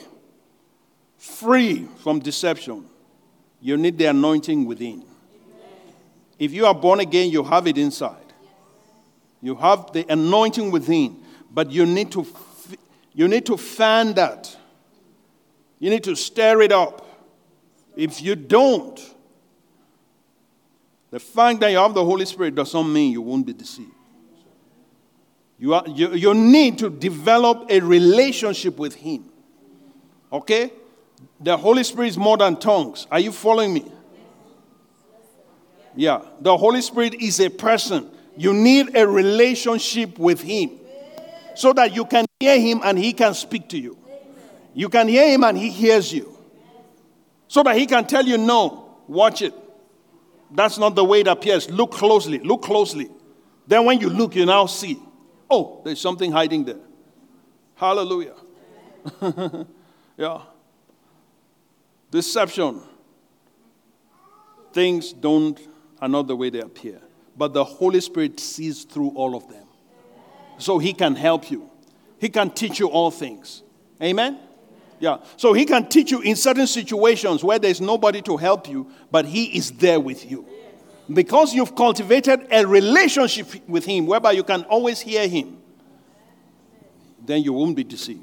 free 1.17 1.89
from 2.03 2.21
deception, 2.21 2.85
you 3.63 3.79
need 3.79 3.97
the 3.97 4.05
anointing 4.05 4.67
within. 4.67 5.05
If 6.39 6.53
you 6.53 6.67
are 6.67 6.75
born 6.75 7.01
again, 7.01 7.31
you 7.31 7.43
have 7.43 7.67
it 7.67 7.79
inside. 7.79 8.33
You 9.41 9.55
have 9.55 9.93
the 9.93 10.05
anointing 10.13 10.71
within, 10.71 11.23
but 11.51 11.71
you 11.71 11.87
need 11.87 12.13
to 12.13 12.27
you 13.15 13.29
need 13.29 13.47
to 13.47 13.57
fan 13.57 14.13
that. 14.15 14.55
You 15.79 15.89
need 15.89 16.05
to 16.05 16.15
stir 16.15 16.61
it 16.63 16.73
up. 16.73 17.07
If 17.97 18.21
you 18.21 18.35
don't, 18.35 19.14
the 21.15 21.21
fact 21.21 21.61
that 21.61 21.71
you 21.71 21.77
have 21.77 21.95
the 21.95 22.05
Holy 22.05 22.27
Spirit 22.27 22.57
doesn't 22.57 22.93
mean 22.93 23.13
you 23.13 23.23
won't 23.23 23.47
be 23.47 23.53
deceived. 23.53 23.93
You, 25.61 25.75
are, 25.75 25.85
you, 25.87 26.13
you 26.13 26.35
need 26.35 26.77
to 26.79 26.91
develop 26.91 27.71
a 27.71 27.79
relationship 27.79 28.79
with 28.79 28.97
Him. 28.97 29.25
Okay? 30.33 30.73
The 31.39 31.57
Holy 31.57 31.85
Spirit 31.85 32.09
is 32.09 32.19
more 32.19 32.37
than 32.37 32.57
tongues. 32.57 33.07
Are 33.13 33.21
you 33.21 33.31
following 33.31 33.75
me? 33.75 33.85
Yeah. 35.95 36.23
The 36.41 36.57
Holy 36.57 36.83
Spirit 36.83 37.15
is 37.15 37.39
a 37.39 37.49
person. 37.49 38.11
You 38.37 38.53
need 38.53 38.97
a 38.97 39.07
relationship 39.07 40.19
with 40.19 40.41
Him 40.41 40.81
so 41.55 41.73
that 41.75 41.95
you 41.95 42.07
can 42.07 42.27
hear 42.41 42.59
Him 42.59 42.81
and 42.83 42.99
He 42.99 43.13
can 43.13 43.35
speak 43.35 43.69
to 43.69 43.79
you. 43.79 43.97
You 44.75 44.89
can 44.89 45.07
hear 45.07 45.29
Him 45.29 45.45
and 45.45 45.57
He 45.57 45.71
hears 45.71 46.13
you. 46.13 46.37
So 47.47 47.63
that 47.63 47.77
He 47.77 47.87
can 47.87 48.05
tell 48.05 48.27
you, 48.27 48.37
no, 48.37 48.97
watch 49.07 49.43
it. 49.43 49.55
That's 50.55 50.79
not 50.79 50.95
the 50.95 51.05
way 51.05 51.21
it 51.21 51.27
appears. 51.27 51.69
Look 51.69 51.91
closely. 51.91 52.39
Look 52.39 52.63
closely. 52.63 53.11
Then 53.67 53.85
when 53.85 53.99
you 54.01 54.09
look, 54.09 54.37
you 54.37 54.47
now 54.47 54.67
see, 54.67 54.99
oh, 55.51 55.83
there's 55.85 56.01
something 56.01 56.31
hiding 56.31 56.65
there. 56.65 56.81
Hallelujah. 57.75 58.37
yeah. 60.17 60.43
Deception. 62.11 62.83
Things 64.73 65.13
don't 65.13 65.59
are 66.01 66.09
not 66.09 66.29
the 66.29 66.37
way 66.37 66.51
they 66.51 66.61
appear. 66.61 67.01
But 67.37 67.53
the 67.53 67.65
Holy 67.65 68.01
Spirit 68.01 68.39
sees 68.39 68.85
through 68.85 69.11
all 69.11 69.35
of 69.35 69.49
them. 69.49 69.67
So 70.59 70.79
he 70.79 70.93
can 70.93 71.17
help 71.17 71.51
you. 71.51 71.69
He 72.21 72.29
can 72.29 72.51
teach 72.51 72.79
you 72.79 72.87
all 72.87 73.11
things. 73.11 73.65
Amen? 74.01 74.39
Yeah. 75.05 75.19
So 75.37 75.53
he 75.53 75.67
can 75.67 75.87
teach 75.87 76.11
you 76.11 76.23
in 76.23 76.35
certain 76.35 76.67
situations 76.67 77.45
where 77.45 77.59
there's 77.59 77.79
nobody 77.79 78.23
to 78.23 78.39
help 78.39 78.69
you, 78.69 78.91
but 79.11 79.27
he 79.27 79.57
is 79.57 79.71
there 79.73 80.01
with 80.01 80.31
you. 80.31 80.47
Because 81.13 81.53
you've 81.53 81.77
cultivated 81.77 82.47
a 82.51 82.67
relationship 82.67 83.69
with 83.69 83.85
him 83.85 84.07
whereby 84.07 84.33
you 84.33 84.45
can 84.45 84.63
always 84.63 85.01
hear 85.01 85.29
him, 85.29 85.59
then 87.23 87.43
you 87.43 87.53
won't 87.53 87.77
be 87.77 87.85
deceived. 87.85 88.23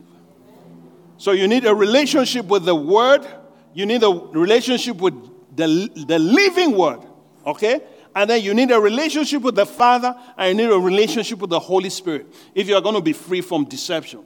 So 1.18 1.34
you 1.34 1.48
need 1.48 1.66
a 1.66 1.76
relationship 1.76 2.48
with 2.48 2.66
the 2.66 2.74
word 2.74 3.28
you 3.74 3.86
need 3.86 4.04
a 4.04 4.10
relationship 4.10 4.98
with 4.98 5.14
the, 5.56 5.90
the 6.08 6.20
living 6.20 6.76
word, 6.78 7.00
okay? 7.46 7.82
And 8.14 8.30
then 8.30 8.42
you 8.42 8.54
need 8.54 8.72
a 8.72 8.80
relationship 8.80 9.42
with 9.42 9.56
the 9.56 9.66
Father 9.66 10.16
and 10.38 10.58
you 10.60 10.66
need 10.66 10.74
a 10.74 10.80
relationship 10.80 11.40
with 11.40 11.50
the 11.50 11.60
Holy 11.60 11.90
Spirit 11.90 12.28
if 12.54 12.68
you 12.68 12.76
are 12.76 12.82
going 12.82 12.96
to 12.96 13.02
be 13.02 13.14
free 13.14 13.42
from 13.42 13.64
deception. 13.66 14.26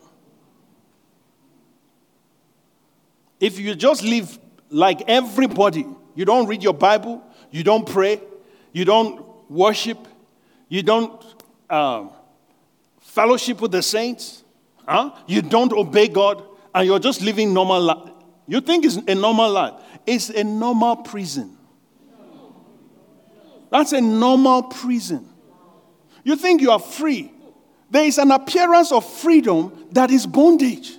If 3.40 3.60
you 3.60 3.76
just 3.76 4.04
live 4.04 4.38
like 4.70 5.04
everybody, 5.08 5.86
you 6.16 6.26
don't 6.26 6.48
read 6.48 6.64
your 6.64 6.74
Bible, 6.74 7.24
you 7.52 7.64
don't 7.64 7.88
pray, 7.88 8.22
you 8.72 8.86
don't 8.86 9.26
worship, 9.50 10.08
you 10.70 10.84
don't 10.84 11.24
uh, 11.70 12.08
fellowship 13.00 13.62
with 13.62 13.72
the 13.72 13.82
saints, 13.82 14.44
huh? 14.88 15.12
you 15.28 15.42
don't 15.42 15.72
obey 15.74 16.08
God, 16.08 16.44
and 16.74 16.88
you're 16.88 17.00
just 17.00 17.22
living 17.22 17.54
normal 17.54 17.82
life 17.82 18.12
you 18.48 18.62
think 18.62 18.86
it's 18.86 18.98
a 18.98 19.16
normal 19.16 19.52
life. 19.52 19.74
It's 20.06 20.30
a 20.30 20.44
normal 20.44 20.98
prison. 20.98 21.58
That's 23.72 23.92
a 23.92 24.02
normal 24.02 24.64
prison. 24.64 25.28
You 26.24 26.36
think 26.36 26.62
you 26.62 26.72
are 26.72 26.80
free. 26.80 27.32
There 27.90 28.04
is 28.04 28.18
an 28.18 28.32
appearance 28.32 28.92
of 28.92 29.08
freedom 29.08 29.88
that 29.92 30.12
is 30.12 30.26
bondage. 30.26 30.98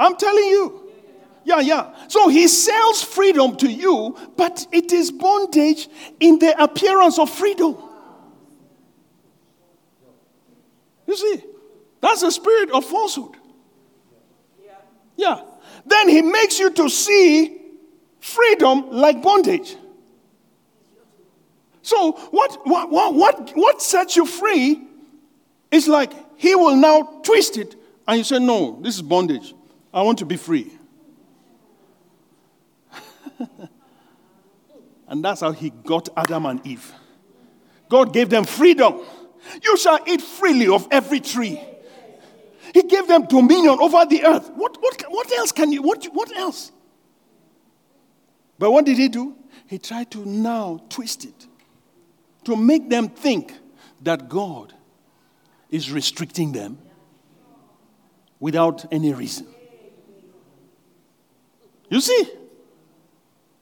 I'm 0.00 0.16
telling 0.16 0.44
you. 0.44 0.90
Yeah, 1.44 1.60
yeah. 1.60 1.94
So 2.08 2.28
he 2.28 2.48
sells 2.48 3.02
freedom 3.02 3.56
to 3.58 3.70
you, 3.70 4.16
but 4.36 4.66
it 4.72 4.92
is 4.92 5.12
bondage 5.12 5.88
in 6.18 6.38
the 6.38 6.60
appearance 6.62 7.18
of 7.18 7.30
freedom. 7.30 7.76
You 11.06 11.16
see, 11.16 11.44
that's 12.00 12.20
the 12.22 12.30
spirit 12.30 12.70
of 12.72 12.84
falsehood. 12.84 13.36
Yeah 15.16 15.42
then 15.86 16.08
he 16.08 16.22
makes 16.22 16.58
you 16.58 16.70
to 16.70 16.88
see 16.88 17.58
freedom 18.20 18.90
like 18.90 19.22
bondage. 19.22 19.76
So, 21.82 22.12
what, 22.12 22.66
what, 22.66 22.90
what, 22.90 23.14
what, 23.14 23.50
what 23.54 23.82
sets 23.82 24.14
you 24.16 24.26
free 24.26 24.80
is 25.70 25.88
like 25.88 26.12
he 26.38 26.54
will 26.54 26.76
now 26.76 27.20
twist 27.24 27.56
it, 27.56 27.74
and 28.06 28.18
you 28.18 28.24
say, 28.24 28.38
No, 28.38 28.78
this 28.82 28.96
is 28.96 29.02
bondage. 29.02 29.54
I 29.92 30.02
want 30.02 30.18
to 30.18 30.24
be 30.24 30.36
free. 30.36 30.70
and 35.08 35.24
that's 35.24 35.40
how 35.40 35.52
he 35.52 35.70
got 35.70 36.08
Adam 36.16 36.46
and 36.46 36.64
Eve. 36.66 36.92
God 37.88 38.12
gave 38.12 38.30
them 38.30 38.44
freedom. 38.44 39.00
You 39.62 39.76
shall 39.76 39.98
eat 40.06 40.22
freely 40.22 40.68
of 40.68 40.86
every 40.90 41.20
tree. 41.20 41.60
He 42.72 42.82
gave 42.82 43.08
them 43.08 43.26
dominion 43.26 43.78
over 43.80 44.06
the 44.06 44.24
earth. 44.24 44.50
What, 44.54 44.80
what, 44.80 45.02
what 45.08 45.32
else 45.32 45.50
can 45.50 45.72
you, 45.72 45.82
what, 45.82 46.04
what 46.12 46.34
else? 46.36 46.70
But 48.58 48.70
what 48.70 48.84
did 48.84 48.98
he 48.98 49.08
do? 49.08 49.36
He 49.66 49.78
tried 49.78 50.10
to 50.12 50.24
now 50.26 50.80
twist 50.88 51.24
it 51.24 51.46
to 52.44 52.56
make 52.56 52.88
them 52.88 53.08
think 53.08 53.52
that 54.02 54.28
God 54.28 54.72
is 55.70 55.90
restricting 55.90 56.52
them 56.52 56.78
without 58.38 58.84
any 58.92 59.12
reason. 59.12 59.46
You 61.90 62.00
see? 62.00 62.24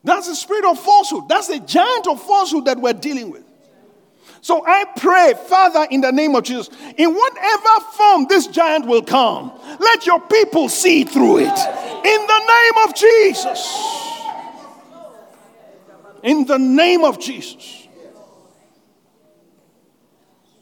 That's 0.05 0.29
the 0.29 0.37
spirit 0.37 0.65
of 0.65 0.79
falsehood. 0.79 1.25
That's 1.29 1.49
the 1.49 1.59
giant 1.59 2.07
of 2.07 2.23
falsehood 2.23 2.67
that 2.67 2.79
we're 2.79 2.93
dealing 2.93 3.31
with. 3.31 3.45
So 4.41 4.65
I 4.65 4.85
pray, 4.97 5.35
Father, 5.49 5.87
in 5.91 6.01
the 6.01 6.13
name 6.13 6.37
of 6.37 6.45
Jesus, 6.45 6.71
in 6.97 7.13
whatever 7.13 7.81
form 7.93 8.27
this 8.29 8.47
giant 8.47 8.87
will 8.87 9.03
come, 9.03 9.53
let 9.81 10.07
your 10.07 10.21
people 10.21 10.69
see 10.69 11.03
through 11.05 11.39
it. 11.39 11.45
In 11.45 12.27
the 12.27 12.39
name 12.47 12.89
of 12.89 12.95
Jesus. 12.95 13.85
In 16.23 16.45
the 16.47 16.59
name 16.59 17.05
of 17.05 17.19
Jesus. 17.19 17.89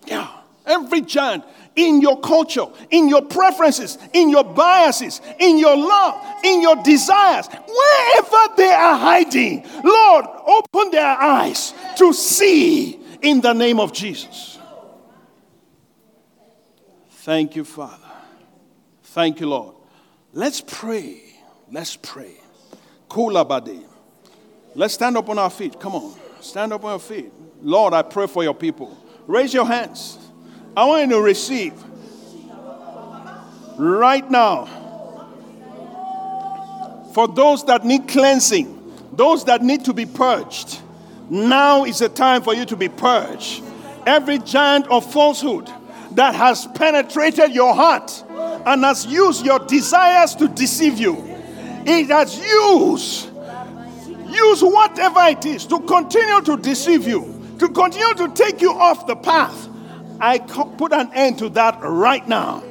Yeah. 0.06 0.28
Every 0.64 1.02
giant 1.02 1.44
in 1.76 2.00
your 2.00 2.18
culture, 2.20 2.66
in 2.90 3.08
your 3.08 3.22
preferences, 3.22 3.98
in 4.12 4.30
your 4.30 4.44
biases, 4.44 5.20
in 5.38 5.58
your 5.58 5.76
love, 5.76 6.20
in 6.42 6.62
your 6.62 6.76
desires, 6.82 7.46
wherever 7.48 8.54
they 8.56 8.72
are 8.72 8.96
hiding, 8.96 9.64
Lord, 9.84 10.24
open 10.46 10.90
their 10.90 11.06
eyes 11.06 11.74
to 11.98 12.12
see 12.12 12.98
in 13.22 13.40
the 13.42 13.52
name 13.52 13.78
of 13.78 13.92
Jesus. 13.92 14.58
Thank 17.10 17.56
you, 17.56 17.64
Father. 17.64 18.02
Thank 19.02 19.40
you, 19.40 19.48
Lord. 19.48 19.74
Let's 20.32 20.60
pray. 20.60 21.20
Let's 21.70 21.96
pray. 21.96 22.34
Kulabadi. 23.08 23.82
Let's 24.74 24.94
stand 24.94 25.16
up 25.16 25.28
on 25.28 25.38
our 25.38 25.50
feet. 25.50 25.78
Come 25.80 25.94
on. 25.94 26.14
Stand 26.40 26.72
up 26.72 26.84
on 26.84 26.92
your 26.92 26.98
feet. 26.98 27.32
Lord, 27.62 27.94
I 27.94 28.02
pray 28.02 28.26
for 28.26 28.44
your 28.44 28.54
people. 28.54 28.96
Raise 29.26 29.52
your 29.52 29.66
hands. 29.66 30.18
I 30.76 30.84
want 30.84 31.08
you 31.08 31.16
to 31.16 31.22
receive 31.22 31.72
right 33.78 34.30
now. 34.30 34.66
For 37.14 37.26
those 37.26 37.64
that 37.64 37.86
need 37.86 38.08
cleansing, 38.08 38.92
those 39.10 39.46
that 39.46 39.62
need 39.62 39.86
to 39.86 39.94
be 39.94 40.04
purged, 40.04 40.82
now 41.30 41.86
is 41.86 42.00
the 42.00 42.10
time 42.10 42.42
for 42.42 42.54
you 42.54 42.66
to 42.66 42.76
be 42.76 42.90
purged. 42.90 43.64
Every 44.06 44.38
giant 44.38 44.86
of 44.88 45.10
falsehood 45.10 45.70
that 46.10 46.34
has 46.34 46.66
penetrated 46.74 47.54
your 47.54 47.74
heart 47.74 48.22
and 48.66 48.84
has 48.84 49.06
used 49.06 49.46
your 49.46 49.60
desires 49.60 50.34
to 50.34 50.46
deceive 50.46 50.98
you, 50.98 51.16
it 51.86 52.08
has 52.08 52.38
used, 52.38 53.30
use 54.28 54.60
whatever 54.62 55.20
it 55.22 55.46
is 55.46 55.64
to 55.68 55.80
continue 55.80 56.42
to 56.42 56.58
deceive 56.58 57.08
you, 57.08 57.56
to 57.60 57.70
continue 57.70 58.12
to 58.12 58.28
take 58.34 58.60
you 58.60 58.72
off 58.72 59.06
the 59.06 59.16
path 59.16 59.65
I 60.20 60.38
put 60.38 60.92
an 60.92 61.10
end 61.14 61.38
to 61.40 61.48
that 61.50 61.78
right 61.82 62.26
now 62.26 62.62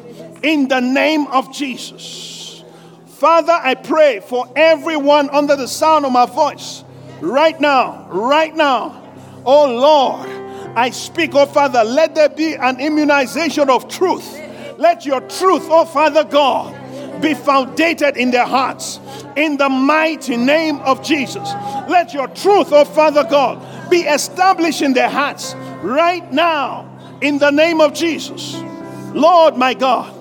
in 0.43 0.67
the 0.67 0.79
name 0.79 1.27
of 1.27 1.53
Jesus. 1.53 2.63
Father, 3.07 3.53
I 3.53 3.75
pray 3.75 4.19
for 4.19 4.47
everyone 4.55 5.29
under 5.29 5.55
the 5.55 5.67
sound 5.67 6.05
of 6.05 6.11
my 6.11 6.25
voice 6.25 6.83
right 7.21 7.59
now, 7.59 8.07
right 8.09 8.55
now. 8.55 9.01
Oh 9.45 9.73
Lord, 9.73 10.29
I 10.75 10.89
speak, 10.89 11.33
oh 11.33 11.45
Father, 11.45 11.83
let 11.83 12.15
there 12.15 12.29
be 12.29 12.55
an 12.55 12.79
immunization 12.79 13.69
of 13.69 13.87
truth. 13.87 14.39
Let 14.77 15.05
your 15.05 15.21
truth, 15.21 15.67
oh 15.69 15.85
Father 15.85 16.23
God, 16.23 17.21
be 17.21 17.33
founded 17.33 18.17
in 18.17 18.31
their 18.31 18.45
hearts 18.45 18.99
in 19.35 19.57
the 19.57 19.69
mighty 19.69 20.35
name 20.35 20.79
of 20.79 21.01
Jesus. 21.01 21.53
Let 21.87 22.13
your 22.13 22.27
truth, 22.27 22.69
oh 22.71 22.85
Father 22.85 23.23
God, 23.23 23.89
be 23.89 24.01
established 24.01 24.81
in 24.81 24.93
their 24.93 25.09
hearts 25.09 25.55
right 25.81 26.29
now 26.33 26.94
in 27.21 27.37
the 27.37 27.51
name 27.51 27.81
of 27.81 27.93
Jesus. 27.93 28.61
Lord 29.13 29.55
my 29.57 29.73
God, 29.73 30.13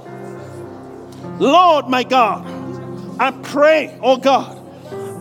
Lord 1.40 1.88
my 1.88 2.04
God, 2.04 2.46
I 3.20 3.32
pray, 3.32 3.98
oh 4.02 4.16
God, 4.16 4.60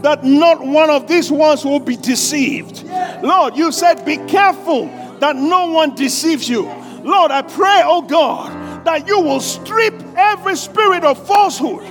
that 0.03 0.23
not 0.23 0.61
one 0.61 0.89
of 0.89 1.07
these 1.07 1.31
ones 1.31 1.65
will 1.65 1.79
be 1.79 1.95
deceived. 1.95 2.83
Lord, 3.23 3.55
you 3.55 3.71
said, 3.71 4.05
be 4.05 4.17
careful 4.17 4.85
that 5.19 5.35
no 5.35 5.71
one 5.71 5.95
deceives 5.95 6.47
you. 6.47 6.63
Lord, 7.03 7.31
I 7.31 7.41
pray, 7.41 7.81
oh 7.83 8.01
God, 8.01 8.85
that 8.85 9.07
you 9.07 9.19
will 9.21 9.39
strip 9.39 9.93
every 10.15 10.55
spirit 10.55 11.03
of 11.03 11.25
falsehood 11.25 11.83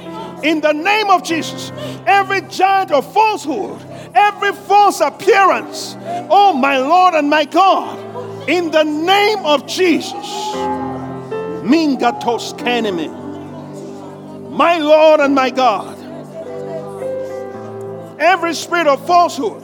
in 0.44 0.60
the 0.60 0.72
name 0.72 1.10
of 1.10 1.22
Jesus, 1.22 1.72
every 2.06 2.42
giant 2.42 2.92
of 2.92 3.10
falsehood, 3.12 3.80
every 4.14 4.52
false 4.52 5.00
appearance, 5.00 5.96
oh 6.30 6.52
my 6.52 6.78
Lord 6.78 7.14
and 7.14 7.28
my 7.28 7.44
God 7.44 7.98
in 8.48 8.70
the 8.70 8.82
name 8.82 9.44
of 9.44 9.66
Jesus. 9.66 10.12
Mingatos 11.62 12.54
kaneme. 12.58 13.20
My 14.50 14.78
Lord 14.78 15.20
and 15.20 15.34
my 15.34 15.50
God. 15.50 15.98
Every 18.20 18.54
spirit 18.54 18.86
of 18.86 19.04
falsehood, 19.06 19.62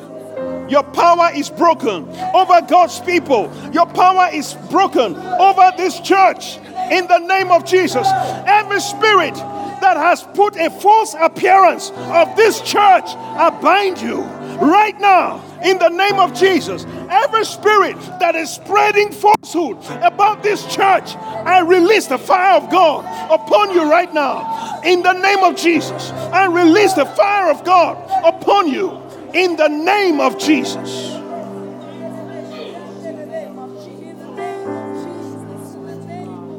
your 0.70 0.82
power 0.82 1.30
is 1.34 1.50
broken 1.50 2.08
over 2.34 2.60
God's 2.62 3.00
people. 3.00 3.52
Your 3.72 3.86
power 3.86 4.28
is 4.32 4.54
broken 4.70 5.16
over 5.16 5.72
this 5.76 6.00
church 6.00 6.58
in 6.90 7.06
the 7.06 7.18
name 7.18 7.50
of 7.50 7.64
Jesus. 7.64 8.06
Every 8.46 8.80
spirit 8.80 9.34
that 9.80 9.96
has 9.96 10.22
put 10.34 10.56
a 10.56 10.70
false 10.70 11.14
appearance 11.18 11.90
of 11.90 12.36
this 12.36 12.60
church, 12.60 13.04
I 13.06 13.50
bind 13.62 14.00
you 14.00 14.22
right 14.60 14.98
now 15.00 15.42
in 15.62 15.78
the 15.78 15.88
name 15.88 16.18
of 16.18 16.34
Jesus. 16.34 16.84
Every 17.10 17.44
spirit 17.44 17.96
that 18.20 18.34
is 18.34 18.50
spreading 18.50 19.12
falsehood 19.12 19.78
about 20.02 20.42
this 20.42 20.64
church, 20.66 21.14
I 21.16 21.60
release 21.60 22.06
the 22.06 22.18
fire 22.18 22.56
of 22.56 22.70
God 22.70 23.04
upon 23.30 23.72
you 23.72 23.90
right 23.90 24.12
now. 24.12 24.80
In 24.84 25.02
the 25.02 25.14
name 25.14 25.44
of 25.44 25.56
Jesus, 25.56 26.10
I 26.32 26.46
release 26.46 26.92
the 26.94 27.06
fire 27.06 27.50
of 27.50 27.64
God 27.64 27.96
upon 28.24 28.68
you. 28.68 29.02
In 29.34 29.56
the 29.56 29.68
name 29.68 30.20
of 30.20 30.38
Jesus. 30.38 31.14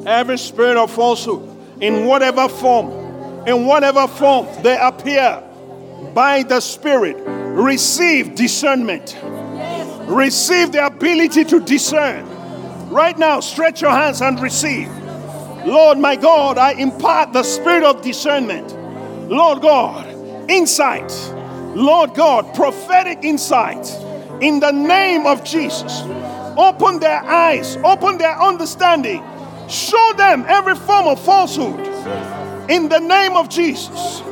Every 0.05 0.37
spirit 0.37 0.77
of 0.77 0.91
falsehood, 0.91 1.47
in 1.81 2.05
whatever 2.05 2.47
form, 2.47 2.89
in 3.47 3.65
whatever 3.65 4.07
form 4.07 4.47
they 4.63 4.77
appear, 4.77 5.43
by 6.13 6.43
the 6.43 6.59
Spirit, 6.59 7.17
receive 7.59 8.35
discernment. 8.35 9.17
Receive 10.07 10.71
the 10.71 10.85
ability 10.85 11.43
to 11.45 11.59
discern. 11.59 12.27
Right 12.89 13.17
now, 13.17 13.39
stretch 13.39 13.81
your 13.81 13.91
hands 13.91 14.21
and 14.21 14.39
receive. 14.39 14.89
Lord, 15.65 15.99
my 15.99 16.15
God, 16.15 16.57
I 16.57 16.71
impart 16.73 17.33
the 17.33 17.43
spirit 17.43 17.83
of 17.83 18.01
discernment. 18.01 18.75
Lord 19.29 19.61
God, 19.61 20.07
insight. 20.49 21.11
Lord 21.75 22.15
God, 22.15 22.55
prophetic 22.55 23.19
insight. 23.23 23.87
In 24.41 24.59
the 24.59 24.71
name 24.71 25.27
of 25.27 25.43
Jesus, 25.43 26.01
open 26.57 26.99
their 26.99 27.21
eyes, 27.23 27.77
open 27.83 28.17
their 28.17 28.39
understanding. 28.39 29.23
Show 29.67 30.13
them 30.17 30.45
every 30.47 30.75
form 30.75 31.07
of 31.07 31.23
falsehood. 31.23 31.79
In 32.69 32.89
the 32.89 32.99
name 32.99 33.35
of 33.35 33.49
Jesus. 33.49 34.23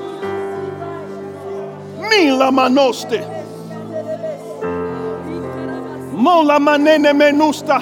Mila 2.09 2.51
manoste. 2.51 3.21
Mola 6.13 6.59
manene 6.59 7.13
menusta. 7.13 7.81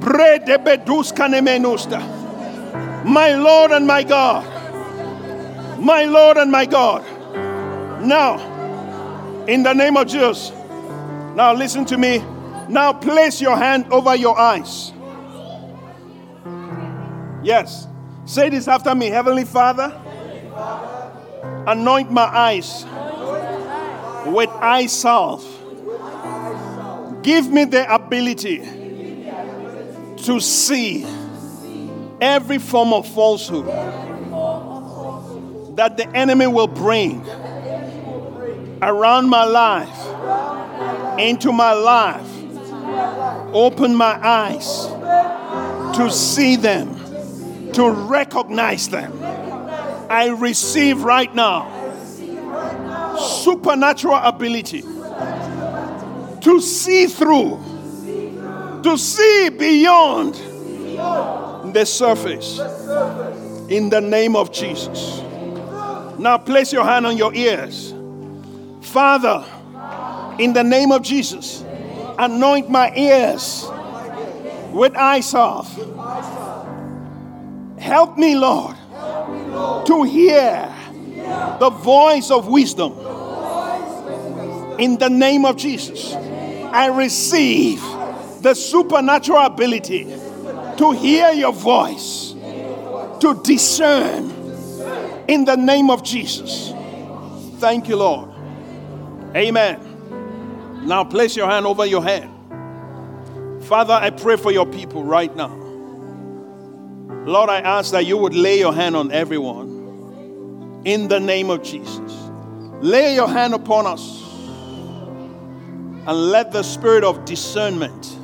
Brede 0.00 0.58
beduska 0.58 1.28
ne 1.28 1.40
menusta. 1.40 2.00
My 3.04 3.34
Lord 3.34 3.72
and 3.72 3.86
my 3.86 4.02
God. 4.02 4.44
My 5.78 6.04
Lord 6.04 6.38
and 6.38 6.50
my 6.50 6.66
God. 6.66 7.04
Now, 8.02 8.38
in 9.46 9.62
the 9.62 9.72
name 9.72 9.96
of 9.96 10.06
Jesus. 10.06 10.52
Now 11.34 11.52
listen 11.52 11.84
to 11.86 11.98
me. 11.98 12.24
Now 12.68 12.92
place 12.92 13.40
your 13.40 13.56
hand 13.56 13.86
over 13.92 14.14
your 14.14 14.38
eyes. 14.38 14.92
Yes. 17.42 17.86
Say 18.24 18.48
this 18.48 18.68
after 18.68 18.94
me 18.94 19.08
Heavenly 19.08 19.44
Father, 19.44 19.92
anoint 21.66 22.10
my 22.10 22.22
eyes 22.22 22.84
with 24.26 24.50
salve. 24.90 25.44
Give 27.22 27.50
me 27.50 27.64
the 27.64 27.92
ability 27.92 28.58
to 30.24 30.40
see 30.40 31.06
every 32.20 32.58
form 32.58 32.92
of 32.92 33.06
falsehood 33.08 33.66
that 35.76 35.96
the 35.96 36.08
enemy 36.14 36.46
will 36.46 36.66
bring 36.66 37.24
around 38.82 39.28
my 39.28 39.44
life, 39.44 41.18
into 41.18 41.52
my 41.52 41.72
life. 41.72 42.30
Open 43.54 43.94
my 43.94 44.18
eyes 44.26 44.86
to 45.96 46.10
see 46.10 46.56
them, 46.56 47.72
to 47.72 47.90
recognize 47.90 48.88
them. 48.88 49.12
I 50.10 50.28
receive 50.28 51.02
right 51.02 51.34
now 51.34 51.83
supernatural 53.18 54.16
ability 54.16 54.82
to 56.40 56.60
see 56.60 57.06
through, 57.06 57.60
to 58.82 58.96
see 58.98 59.48
beyond 59.50 60.34
the 61.74 61.84
surface. 61.84 62.60
In 63.68 63.88
the 63.88 64.00
name 64.00 64.36
of 64.36 64.52
Jesus. 64.52 65.22
Now 66.18 66.36
place 66.38 66.72
your 66.72 66.84
hand 66.84 67.06
on 67.06 67.16
your 67.16 67.34
ears. 67.34 67.94
Father, 68.82 69.44
in 70.38 70.52
the 70.52 70.62
name 70.62 70.92
of 70.92 71.02
Jesus, 71.02 71.64
anoint 72.18 72.68
my 72.68 72.94
ears 72.94 73.66
with 74.70 74.94
eyes 74.96 75.32
off. 75.34 75.74
Help 77.78 78.18
me, 78.18 78.36
Lord, 78.36 78.76
to 79.86 80.02
hear 80.04 80.72
the 81.58 81.70
voice 81.70 82.30
of 82.30 82.48
wisdom. 82.48 82.92
In 84.78 84.98
the 84.98 85.08
name 85.08 85.44
of 85.44 85.56
Jesus, 85.56 86.14
I 86.14 86.88
receive 86.88 87.80
the 88.42 88.54
supernatural 88.54 89.38
ability 89.38 90.04
to 90.04 90.92
hear 90.92 91.30
your 91.30 91.52
voice, 91.52 92.32
to 93.20 93.40
discern 93.44 94.30
in 95.28 95.44
the 95.44 95.56
name 95.56 95.90
of 95.90 96.02
Jesus. 96.02 96.72
Thank 97.58 97.88
you, 97.88 97.96
Lord. 97.96 98.30
Amen. 99.34 99.80
Now 100.86 101.04
place 101.04 101.36
your 101.36 101.48
hand 101.48 101.66
over 101.66 101.86
your 101.86 102.02
head. 102.02 102.28
Father, 103.62 103.94
I 103.94 104.10
pray 104.10 104.36
for 104.36 104.52
your 104.52 104.66
people 104.66 105.02
right 105.02 105.34
now. 105.34 105.54
Lord, 107.24 107.48
I 107.48 107.60
ask 107.60 107.92
that 107.92 108.04
you 108.04 108.18
would 108.18 108.34
lay 108.34 108.58
your 108.58 108.74
hand 108.74 108.94
on 108.94 109.10
everyone 109.10 109.73
in 110.84 111.08
the 111.08 111.18
name 111.18 111.50
of 111.50 111.62
Jesus. 111.62 112.12
Lay 112.80 113.14
your 113.14 113.28
hand 113.28 113.54
upon 113.54 113.86
us 113.86 114.22
and 116.06 116.30
let 116.30 116.52
the 116.52 116.62
spirit 116.62 117.02
of 117.02 117.24
discernment 117.24 118.18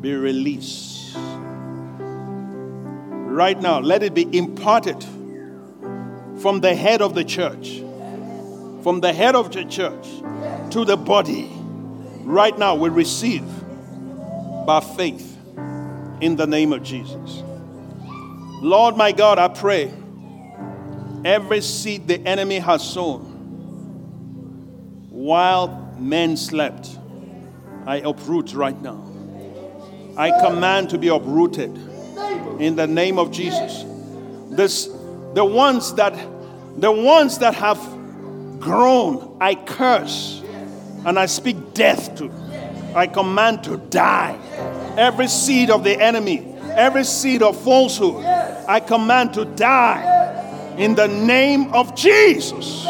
be 0.00 0.14
released. 0.14 1.14
Right 3.12 3.60
now, 3.60 3.80
let 3.80 4.02
it 4.02 4.14
be 4.14 4.26
imparted 4.36 5.04
from 6.40 6.60
the 6.60 6.74
head 6.74 7.02
of 7.02 7.14
the 7.14 7.24
church, 7.24 7.80
from 8.82 9.00
the 9.00 9.12
head 9.12 9.36
of 9.36 9.52
the 9.52 9.64
church 9.64 10.06
to 10.70 10.86
the 10.86 10.96
body. 10.96 11.50
Right 12.22 12.58
now, 12.58 12.74
we 12.76 12.88
receive 12.88 13.44
by 14.66 14.80
faith 14.80 15.36
in 16.20 16.36
the 16.36 16.46
name 16.46 16.72
of 16.72 16.82
Jesus. 16.82 17.42
Lord 18.62 18.96
my 18.96 19.12
God, 19.12 19.38
I 19.38 19.48
pray 19.48 19.92
every 21.24 21.60
seed 21.60 22.08
the 22.08 22.20
enemy 22.26 22.58
has 22.58 22.82
sown 22.82 23.30
while 25.20 25.94
men 25.98 26.36
slept, 26.36 26.98
I 27.86 27.96
uproot 27.96 28.54
right 28.54 28.80
now. 28.80 29.06
I 30.16 30.30
command 30.40 30.90
to 30.90 30.98
be 30.98 31.08
uprooted 31.08 31.76
in 32.58 32.74
the 32.74 32.86
name 32.86 33.18
of 33.18 33.30
Jesus. 33.30 33.84
This, 34.50 34.86
the 35.34 35.44
ones 35.44 35.94
that 35.94 36.14
the 36.76 36.90
ones 36.90 37.38
that 37.38 37.54
have 37.54 37.78
grown, 38.60 39.36
I 39.40 39.54
curse 39.56 40.42
and 41.04 41.18
I 41.18 41.26
speak 41.26 41.74
death 41.74 42.16
to. 42.16 42.30
I 42.94 43.06
command 43.06 43.64
to 43.64 43.76
die. 43.76 44.38
Every 44.96 45.28
seed 45.28 45.70
of 45.70 45.84
the 45.84 46.00
enemy, 46.00 46.54
every 46.72 47.04
seed 47.04 47.42
of 47.42 47.60
falsehood, 47.62 48.24
I 48.24 48.80
command 48.80 49.34
to 49.34 49.44
die 49.44 50.20
in 50.80 50.94
the 50.94 51.06
name 51.06 51.72
of 51.74 51.94
Jesus. 51.94 52.84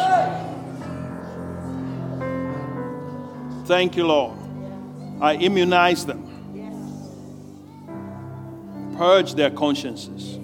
Thank 3.67 3.97
you, 3.97 4.07
Lord. 4.07 4.39
I 5.21 5.35
immunize 5.35 6.07
them 6.07 6.31
purge 9.01 9.33
their 9.33 9.49
consciences, 9.51 10.39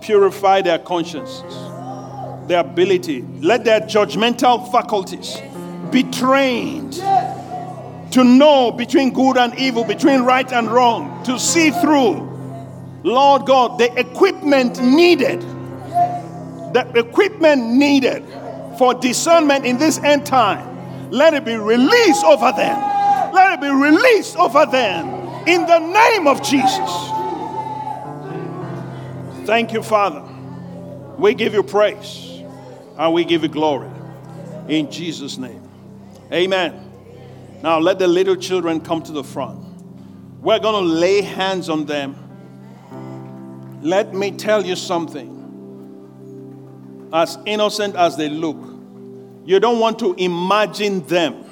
purify 0.00 0.62
their 0.62 0.78
consciences, 0.78 1.54
their 2.48 2.60
ability. 2.60 3.20
Let 3.40 3.66
their 3.66 3.82
judgmental 3.82 4.72
faculties 4.72 5.36
be 5.90 6.02
trained 6.04 6.94
to 8.12 8.24
know 8.24 8.72
between 8.72 9.12
good 9.12 9.36
and 9.36 9.54
evil, 9.58 9.84
between 9.84 10.22
right 10.22 10.50
and 10.54 10.70
wrong, 10.70 11.22
to 11.24 11.38
see 11.38 11.70
through. 11.70 12.30
Lord 13.02 13.44
God, 13.44 13.78
the 13.78 13.92
equipment 14.00 14.82
needed, 14.82 15.44
the 16.72 16.98
equipment 16.98 17.62
needed 17.62 18.24
for 18.78 18.94
discernment 18.94 19.64
in 19.64 19.78
this 19.78 19.98
end 19.98 20.26
time, 20.26 21.10
let 21.10 21.34
it 21.34 21.44
be 21.44 21.56
released 21.56 22.24
over 22.24 22.52
them. 22.52 23.32
Let 23.32 23.54
it 23.54 23.60
be 23.60 23.68
released 23.68 24.36
over 24.36 24.66
them 24.66 25.08
in 25.46 25.66
the 25.66 25.78
name 25.78 26.26
of 26.26 26.42
Jesus. 26.42 26.90
Thank 29.46 29.72
you, 29.72 29.82
Father. 29.82 30.22
We 31.18 31.34
give 31.34 31.54
you 31.54 31.62
praise 31.62 32.42
and 32.96 33.12
we 33.12 33.24
give 33.24 33.42
you 33.42 33.48
glory. 33.48 33.90
In 34.68 34.90
Jesus' 34.90 35.36
name. 35.36 35.62
Amen. 36.32 36.90
Now 37.62 37.78
let 37.78 37.98
the 37.98 38.08
little 38.08 38.36
children 38.36 38.80
come 38.80 39.02
to 39.02 39.12
the 39.12 39.24
front. 39.24 39.60
We're 40.40 40.58
going 40.58 40.84
to 40.84 40.90
lay 40.90 41.20
hands 41.22 41.68
on 41.68 41.86
them. 41.86 42.16
Let 43.82 44.14
me 44.14 44.32
tell 44.32 44.64
you 44.64 44.76
something. 44.76 45.41
As 47.12 47.38
innocent 47.46 47.94
as 47.96 48.16
they 48.16 48.28
look, 48.28 48.56
you 49.44 49.60
don't 49.60 49.80
want 49.80 49.98
to 49.98 50.14
imagine 50.14 51.06
them. 51.06 51.44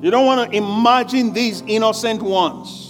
You 0.00 0.10
don't 0.10 0.26
want 0.26 0.50
to 0.50 0.56
imagine 0.56 1.32
these 1.32 1.62
innocent 1.66 2.22
ones 2.22 2.88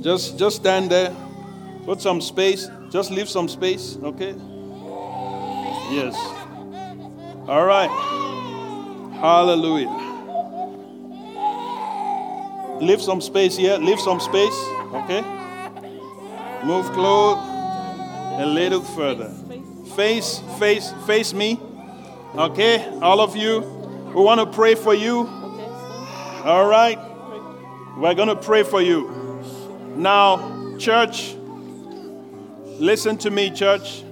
just 0.00 0.38
just 0.38 0.56
stand 0.56 0.90
there. 0.90 1.14
Put 1.84 2.00
some 2.00 2.20
space. 2.20 2.70
Just 2.90 3.10
leave 3.10 3.28
some 3.28 3.48
space, 3.48 3.98
okay? 4.02 4.34
Yes. 5.90 6.14
All 7.46 7.64
right. 7.64 7.90
Hallelujah. 9.20 9.90
Leave 12.80 13.02
some 13.02 13.20
space 13.20 13.56
here. 13.56 13.76
Leave 13.78 14.00
some 14.00 14.20
space, 14.20 14.56
okay? 14.94 15.22
Move 16.64 16.86
close 16.92 17.57
a 18.38 18.46
little 18.46 18.82
further. 18.82 19.34
Face, 19.96 20.40
face, 20.60 20.92
face 21.06 21.34
me. 21.34 21.60
Okay, 22.36 22.88
all 23.02 23.20
of 23.20 23.36
you. 23.36 23.60
We 24.14 24.22
want 24.22 24.40
to 24.40 24.46
pray 24.46 24.76
for 24.76 24.94
you. 24.94 25.26
All 26.44 26.66
right. 26.68 26.98
We're 27.96 28.14
going 28.14 28.28
to 28.28 28.36
pray 28.36 28.62
for 28.62 28.80
you. 28.80 29.42
Now, 29.96 30.76
church, 30.78 31.34
listen 32.78 33.18
to 33.18 33.30
me, 33.30 33.50
church. 33.50 34.04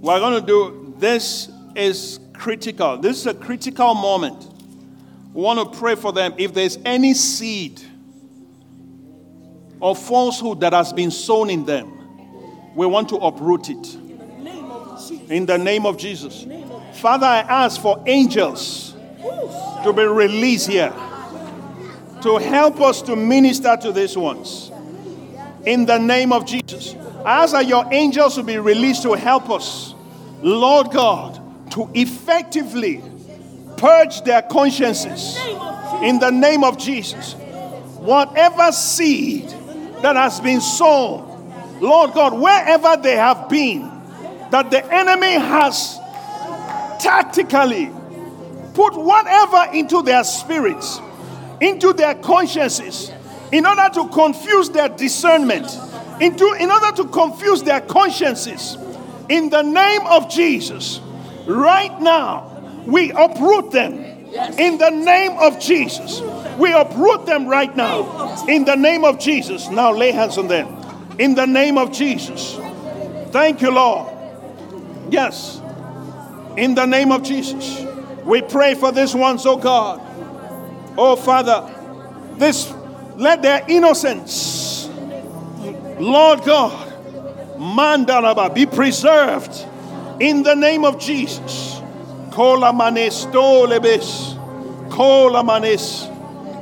We're 0.00 0.18
going 0.18 0.40
to 0.40 0.46
do 0.46 0.94
this 0.98 1.50
is 1.74 2.20
critical. 2.32 2.96
This 2.96 3.18
is 3.18 3.26
a 3.26 3.34
critical 3.34 3.94
moment. 3.94 4.48
We 5.34 5.42
want 5.42 5.72
to 5.72 5.78
pray 5.78 5.94
for 5.94 6.10
them. 6.10 6.32
If 6.38 6.54
there's 6.54 6.78
any 6.86 7.12
seed 7.12 7.82
of 9.82 9.98
falsehood 9.98 10.60
that 10.60 10.72
has 10.72 10.94
been 10.94 11.10
sown 11.10 11.50
in 11.50 11.66
them, 11.66 11.95
we 12.76 12.84
want 12.86 13.08
to 13.08 13.16
uproot 13.16 13.70
it. 13.70 13.94
In 15.30 15.46
the 15.46 15.58
name 15.58 15.86
of 15.86 15.96
Jesus. 15.96 16.46
Father, 17.00 17.26
I 17.26 17.38
ask 17.40 17.80
for 17.80 18.02
angels 18.06 18.94
to 19.82 19.92
be 19.92 20.04
released 20.04 20.68
here 20.68 20.92
to 22.22 22.36
help 22.36 22.80
us 22.80 23.02
to 23.02 23.16
minister 23.16 23.76
to 23.80 23.92
these 23.92 24.16
ones. 24.16 24.70
In 25.64 25.86
the 25.86 25.98
name 25.98 26.32
of 26.32 26.44
Jesus. 26.44 26.94
I 27.24 27.42
ask 27.42 27.52
that 27.52 27.66
your 27.66 27.86
angels 27.92 28.36
will 28.36 28.44
be 28.44 28.58
released 28.58 29.02
to 29.02 29.14
help 29.14 29.50
us, 29.50 29.94
Lord 30.42 30.90
God, 30.90 31.40
to 31.72 31.90
effectively 31.94 33.02
purge 33.78 34.22
their 34.22 34.42
consciences. 34.42 35.36
In 36.02 36.18
the 36.18 36.30
name 36.30 36.62
of 36.62 36.78
Jesus. 36.78 37.34
Whatever 37.98 38.70
seed 38.70 39.48
that 40.02 40.14
has 40.14 40.40
been 40.40 40.60
sown, 40.60 41.35
Lord 41.80 42.14
God, 42.14 42.38
wherever 42.38 42.96
they 42.96 43.16
have 43.16 43.48
been, 43.48 43.82
that 44.50 44.70
the 44.70 44.84
enemy 44.92 45.32
has 45.32 45.98
tactically 47.00 47.90
put 48.74 48.96
whatever 48.96 49.72
into 49.72 50.02
their 50.02 50.24
spirits 50.24 51.00
into 51.60 51.92
their 51.92 52.14
consciences 52.16 53.12
in 53.52 53.66
order 53.66 53.88
to 53.94 54.08
confuse 54.08 54.70
their 54.70 54.88
discernment, 54.88 55.66
into, 56.20 56.52
in 56.58 56.70
order 56.70 56.92
to 56.96 57.04
confuse 57.08 57.62
their 57.62 57.80
consciences. 57.80 58.76
In 59.28 59.50
the 59.50 59.62
name 59.62 60.06
of 60.06 60.28
Jesus, 60.28 61.00
right 61.46 62.00
now, 62.00 62.82
we 62.86 63.10
uproot 63.12 63.70
them. 63.70 63.94
In 64.58 64.78
the 64.78 64.90
name 64.90 65.32
of 65.38 65.58
Jesus, 65.60 66.20
we 66.58 66.72
uproot 66.72 67.26
them 67.26 67.46
right 67.46 67.74
now. 67.74 68.44
In 68.46 68.64
the 68.64 68.76
name 68.76 69.04
of 69.04 69.18
Jesus. 69.18 69.68
Now 69.70 69.92
lay 69.92 70.10
hands 70.10 70.36
on 70.36 70.48
them. 70.48 70.75
In 71.18 71.34
the 71.34 71.46
name 71.46 71.78
of 71.78 71.92
Jesus. 71.92 72.58
Thank 73.30 73.62
you, 73.62 73.70
Lord. 73.70 74.12
Yes. 75.10 75.60
In 76.56 76.74
the 76.74 76.86
name 76.86 77.12
of 77.12 77.22
Jesus. 77.22 77.84
We 78.24 78.42
pray 78.42 78.74
for 78.74 78.92
this 78.92 79.14
one, 79.14 79.38
so 79.38 79.52
oh 79.52 79.56
God. 79.56 80.00
Oh, 80.98 81.16
Father, 81.16 81.72
this 82.38 82.72
Let 83.16 83.40
their 83.40 83.64
innocence, 83.66 84.90
Lord 85.98 86.44
God, 86.44 86.92
Mandaraba, 87.56 88.54
be 88.54 88.66
preserved 88.66 89.64
in 90.20 90.42
the 90.42 90.54
name 90.54 90.84
of 90.84 90.98
Jesus. 90.98 91.80
Kola 92.30 92.74
manes 92.74 93.24
tolebes, 93.26 94.36
kola 94.90 95.42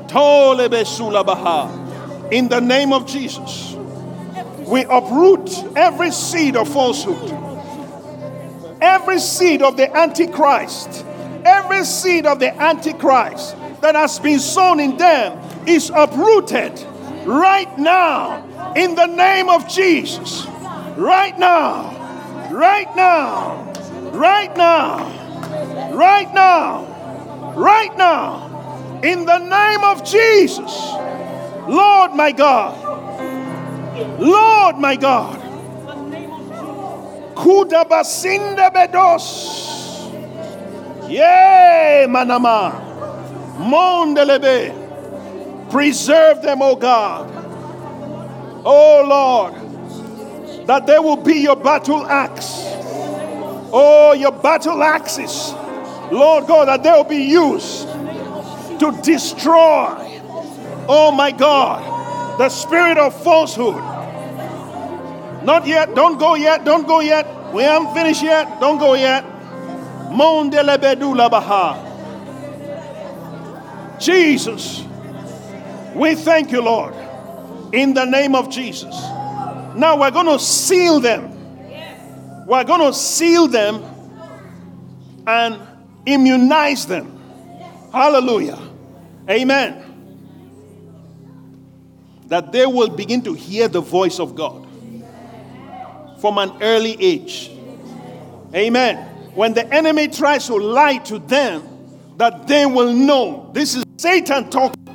tolebesulabaha. 0.07 2.33
In 2.33 2.49
the 2.49 2.61
name 2.61 2.93
of 2.93 3.05
Jesus, 3.05 3.64
we 4.67 4.85
uproot 4.85 5.51
every 5.77 6.11
seed 6.11 6.57
of 6.57 6.69
falsehood, 6.69 7.31
every 8.81 9.19
seed 9.19 9.63
of 9.63 9.77
the 9.77 9.95
Antichrist, 9.95 11.05
every 11.45 11.85
seed 11.85 12.27
of 12.27 12.39
the 12.39 12.55
Antichrist 12.61 13.57
that 13.81 13.95
has 13.95 14.19
been 14.19 14.39
sown 14.39 14.81
in 14.81 14.97
them 14.97 15.39
is 15.67 15.91
uprooted 15.95 16.83
right 17.27 17.79
now 17.79 18.73
in 18.75 18.95
the 18.95 19.07
name 19.07 19.49
of 19.49 19.69
Jesus. 19.69 20.47
Right 20.97 21.39
now, 21.39 22.49
right 22.51 22.95
now, 22.97 23.73
right 24.13 24.57
now, 24.57 25.93
right 25.93 26.33
now, 26.35 27.55
right 27.57 27.97
now, 27.97 29.01
in 29.03 29.27
the 29.27 29.39
name 29.39 29.85
of 29.85 30.05
Jesus. 30.05 30.95
Lord 31.69 32.15
my 32.15 32.33
God, 32.33 33.14
Lord 34.19 34.79
my 34.79 34.97
God. 34.97 35.41
Kudabasinda 37.35 38.71
bedos. 38.73 40.11
Yay, 41.09 42.07
manama. 42.09 42.73
Mondelebe. 43.59 44.83
Preserve 45.71 46.43
them, 46.43 46.63
O 46.63 46.77
God. 46.77 47.31
Oh 48.65 49.05
Lord 49.07 49.65
that 50.67 50.87
they 50.87 50.99
will 50.99 51.17
be 51.17 51.35
your 51.35 51.57
battle 51.57 52.07
axe. 52.07 52.63
Oh, 53.77 54.15
your 54.19 54.33
battle 54.33 54.83
axes, 54.83 55.53
Lord 56.13 56.47
God, 56.47 56.69
that 56.69 56.83
they 56.83 56.91
will 56.91 57.05
be 57.05 57.25
used 57.25 57.89
to 58.79 58.99
destroy, 59.03 59.89
oh 60.89 61.13
my 61.13 61.33
God, 61.33 61.83
the 62.39 62.49
spirit 62.49 62.99
of 62.99 63.23
falsehood. 63.23 63.83
Not 65.45 65.67
yet, 65.67 65.95
don't 65.95 66.19
go 66.19 66.35
yet, 66.35 66.65
don't 66.65 66.87
go 66.87 67.01
yet. 67.01 67.27
We 67.53 67.63
haven't 67.63 67.95
finished 67.95 68.23
yet, 68.23 68.61
don't 68.61 68.79
go 68.79 68.95
yet. 68.95 69.25
Jesus, 74.01 74.85
we 75.95 76.15
thank 76.15 76.51
you, 76.51 76.61
Lord, 76.63 76.95
in 77.73 77.95
the 77.95 78.05
name 78.05 78.35
of 78.35 78.51
Jesus. 78.51 78.95
Now 79.77 79.99
we're 80.01 80.11
going 80.11 80.27
to 80.27 80.39
seal 80.39 81.01
them. 81.01 81.31
We're 82.47 82.65
going 82.65 82.81
to 82.81 82.93
seal 82.93 83.49
them 83.49 83.83
and 85.27 85.61
immunize 86.07 86.87
them. 86.87 87.11
Hallelujah. 87.93 88.59
Amen. 89.29 89.84
That 92.27 92.53
they 92.53 92.67
will 92.67 92.89
begin 92.89 93.23
to 93.23 93.35
hear 93.35 93.69
the 93.69 93.81
voice 93.81 94.19
of 94.19 94.35
God 94.35 94.67
from 96.21 96.39
an 96.39 96.53
early 96.63 96.97
age. 97.01 97.51
Amen. 98.55 98.97
When 99.35 99.53
the 99.53 99.71
enemy 99.73 100.09
tries 100.09 100.47
to 100.47 100.55
lie 100.55 100.99
to 100.99 101.19
them, 101.19 101.69
that 102.17 102.47
they 102.47 102.65
will 102.65 102.93
know 102.93 103.51
this 103.53 103.75
is 103.75 103.85
Satan 103.99 104.49
talking. 104.49 104.87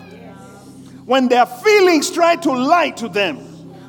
When 1.06 1.28
their 1.28 1.46
feelings 1.46 2.10
try 2.10 2.36
to 2.38 2.52
lie 2.52 2.92
to 2.92 3.10
them, 3.10 3.46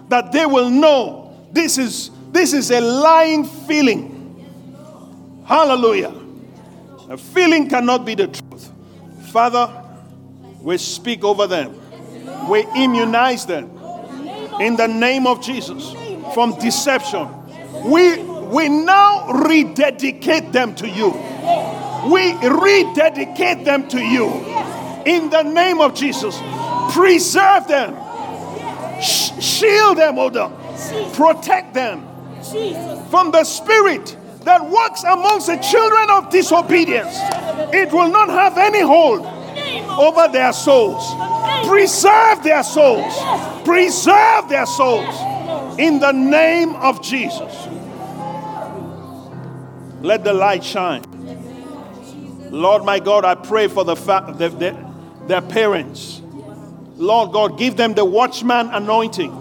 that 0.09 0.33
they 0.33 0.45
will 0.45 0.69
know 0.69 1.49
this 1.53 1.79
is 1.79 2.11
this 2.33 2.53
is 2.53 2.71
a 2.71 2.81
lying 2.81 3.45
feeling. 3.45 4.17
Hallelujah. 5.47 6.15
A 7.09 7.17
feeling 7.17 7.69
cannot 7.69 8.05
be 8.05 8.15
the 8.15 8.29
truth. 8.29 8.71
Father, 9.33 9.83
we 10.61 10.77
speak 10.79 11.25
over 11.25 11.47
them. 11.47 11.80
We 12.51 12.67
immunize 12.77 13.47
them 13.47 13.71
in 14.61 14.77
the 14.77 14.89
name 14.89 15.27
of 15.27 15.41
Jesus 15.41 15.95
from 16.35 16.59
deception. 16.59 17.29
We 17.85 18.23
we 18.23 18.69
now 18.69 19.33
rededicate 19.47 20.53
them 20.53 20.75
to 20.77 20.89
you. 20.89 21.11
We 22.11 22.33
rededicate 22.47 23.65
them 23.65 23.89
to 23.89 24.01
you 24.01 24.27
in 25.07 25.31
the 25.31 25.43
name 25.43 25.81
of 25.81 25.95
Jesus. 25.95 26.37
Preserve 26.93 27.69
them 27.69 27.95
shield 29.01 29.99
them, 29.99 30.19
O 30.19 30.31
God. 30.31 30.53
Protect 31.15 31.75
them 31.75 32.07
from 33.11 33.31
the 33.31 33.45
spirit 33.45 34.17
that 34.45 34.65
works 34.69 35.03
amongst 35.05 35.47
the 35.47 35.57
children 35.57 36.11
of 36.11 36.31
disobedience. 36.31 37.17
It 37.73 37.93
will 37.93 38.11
not 38.11 38.29
have 38.29 38.57
any 38.59 38.81
hold 38.81 39.23
over 39.99 40.29
their 40.29 40.53
souls. 40.53 41.05
Preserve 41.67 42.43
their 42.43 42.63
souls. 42.63 43.15
Preserve 43.65 44.49
their 44.49 44.67
souls 44.67 45.15
in 45.79 46.01
the 46.01 46.13
name 46.13 46.75
of 46.77 47.03
Jesus. 47.03 47.69
Let 50.03 50.25
the 50.25 50.33
light 50.33 50.65
shine. 50.65 51.03
Lord 52.51 52.85
my 52.85 52.99
God, 52.99 53.25
I 53.25 53.35
pray 53.35 53.69
for 53.69 53.85
the, 53.85 53.97
fa- 53.97 54.35
the, 54.37 54.49
the 54.49 54.91
their 55.27 55.43
parents 55.43 56.21
Lord 57.01 57.33
God, 57.33 57.59
give 57.59 57.79
them 57.79 57.95
the 57.95 58.05
watchman 58.05 58.69
anointing. 58.69 59.33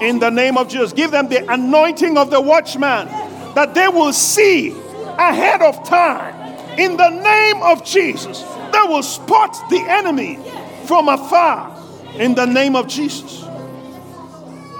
In 0.00 0.18
the 0.18 0.28
name 0.28 0.58
of 0.58 0.68
Jesus, 0.68 0.92
give 0.92 1.12
them 1.12 1.28
the 1.28 1.50
anointing 1.52 2.18
of 2.18 2.30
the 2.30 2.40
watchman 2.40 3.06
that 3.54 3.74
they 3.74 3.86
will 3.86 4.12
see 4.12 4.70
ahead 4.70 5.62
of 5.62 5.86
time. 5.88 6.34
In 6.76 6.96
the 6.96 7.10
name 7.10 7.62
of 7.62 7.84
Jesus, 7.84 8.42
they 8.78 8.88
will 8.88 9.02
spot 9.02 9.56
the 9.70 9.80
enemy 9.80 10.38
from 10.86 11.08
afar. 11.08 11.76
In 12.14 12.34
the 12.34 12.46
name 12.46 12.74
of 12.74 12.88
Jesus. 12.88 13.44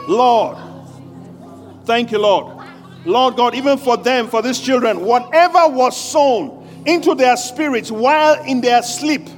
Lord, 0.08 0.56
thank 1.84 2.10
you, 2.10 2.18
Lord. 2.18 2.66
Lord 3.04 3.36
God, 3.36 3.54
even 3.54 3.78
for 3.78 3.96
them, 3.96 4.28
for 4.28 4.42
these 4.42 4.58
children, 4.58 5.00
whatever 5.00 5.68
was 5.68 5.96
sown 5.96 6.66
into 6.86 7.14
their 7.14 7.36
spirits 7.36 7.90
while 7.90 8.42
in 8.44 8.60
their 8.60 8.82
sleep, 8.82 9.28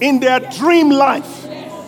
in 0.00 0.20
their 0.20 0.40
dream 0.40 0.90
life, 0.90 1.46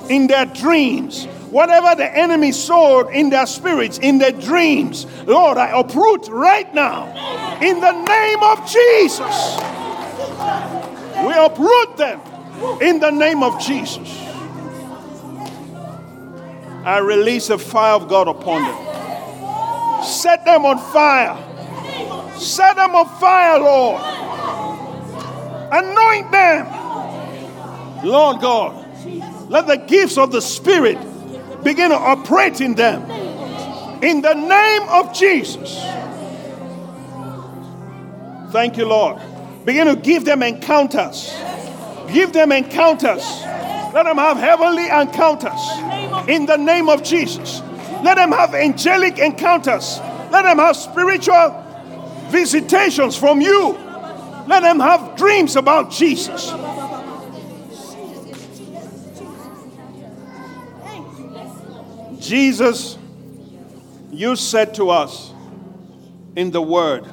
in 0.09 0.27
their 0.27 0.47
dreams. 0.47 1.27
Whatever 1.51 1.97
the 1.97 2.17
enemy 2.17 2.53
sowed 2.53 3.11
in 3.11 3.31
their 3.31 3.47
spirits, 3.47 3.99
in 3.99 4.19
their 4.19 4.31
dreams, 4.31 5.07
Lord, 5.27 5.59
I 5.59 5.77
uproot 5.77 6.29
right 6.29 6.73
now 6.73 7.07
in 7.61 7.81
the 7.81 7.91
name 7.91 8.43
of 8.43 8.71
Jesus. 8.71 10.80
We 11.27 11.35
uproot 11.35 11.97
them 11.97 12.21
in 12.81 13.01
the 13.01 13.11
name 13.11 13.43
of 13.43 13.61
Jesus. 13.61 14.09
I 16.85 16.99
release 16.99 17.51
a 17.51 17.59
fire 17.59 17.95
of 17.95 18.09
God 18.09 18.29
upon 18.29 18.63
them. 18.63 20.05
Set 20.05 20.45
them 20.45 20.65
on 20.65 20.79
fire. 20.93 21.37
Set 22.39 22.77
them 22.77 22.95
on 22.95 23.07
fire, 23.21 23.59
Lord. 23.59 24.03
Anoint 25.73 26.33
them 26.33 26.81
Lord 28.03 28.41
God, 28.41 28.87
let 29.51 29.67
the 29.67 29.77
gifts 29.77 30.17
of 30.17 30.33
the 30.33 30.41
Spirit 30.41 30.99
begin 31.63 31.91
to 31.91 31.97
operate 31.97 32.61
in 32.61 32.75
them. 32.75 33.03
In 34.03 34.23
the 34.23 34.35
name 34.35 34.89
of 34.89 35.13
Jesus. 35.13 35.79
Thank 38.53 38.79
you, 38.79 38.87
Lord. 38.87 39.21
Begin 39.65 39.87
to 39.87 39.97
give 39.97 40.25
them 40.25 40.43
encounters. 40.43 41.35
Give 42.13 42.33
them 42.33 42.53
encounters. 42.53 43.23
Let 43.93 44.05
them 44.05 44.17
have 44.17 44.37
heavenly 44.37 44.89
encounters. 44.89 45.61
In 46.29 46.47
the 46.47 46.57
name 46.57 46.89
of 46.89 47.03
Jesus. 47.03 47.61
Let 48.03 48.17
them 48.17 48.33
have 48.33 48.55
angelic 48.55 49.19
encounters. 49.19 49.99
Let 50.31 50.43
them 50.43 50.59
have 50.59 50.77
spiritual 50.77 51.65
visitations 52.29 53.17
from 53.17 53.41
you. 53.41 53.73
Let 54.47 54.61
them 54.61 54.81
have 54.81 55.17
dreams 55.17 55.57
about 55.57 55.91
Jesus. 55.91 56.53
Jesus, 62.21 62.97
you 64.13 64.37
said 64.37 64.75
to 64.75 64.91
us 64.91 65.33
in 66.37 66.51
the 66.51 66.63
word 66.63 67.07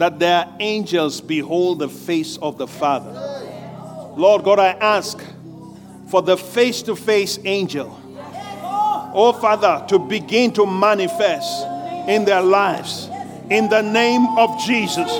that 0.00 0.18
their 0.18 0.48
angels 0.60 1.20
behold 1.20 1.78
the 1.78 1.88
face 1.88 2.38
of 2.38 2.56
the 2.56 2.66
Father. 2.66 3.12
Lord 4.16 4.44
God, 4.44 4.58
I 4.58 4.68
ask 4.68 5.22
for 6.08 6.22
the 6.22 6.38
face 6.38 6.80
to 6.82 6.96
face 6.96 7.38
angel, 7.44 8.00
oh 9.14 9.36
Father, 9.38 9.84
to 9.88 9.98
begin 9.98 10.52
to 10.54 10.64
manifest 10.64 11.66
in 12.08 12.24
their 12.24 12.40
lives 12.40 13.10
in 13.50 13.68
the 13.68 13.82
name 13.82 14.26
of 14.38 14.58
Jesus. 14.64 15.10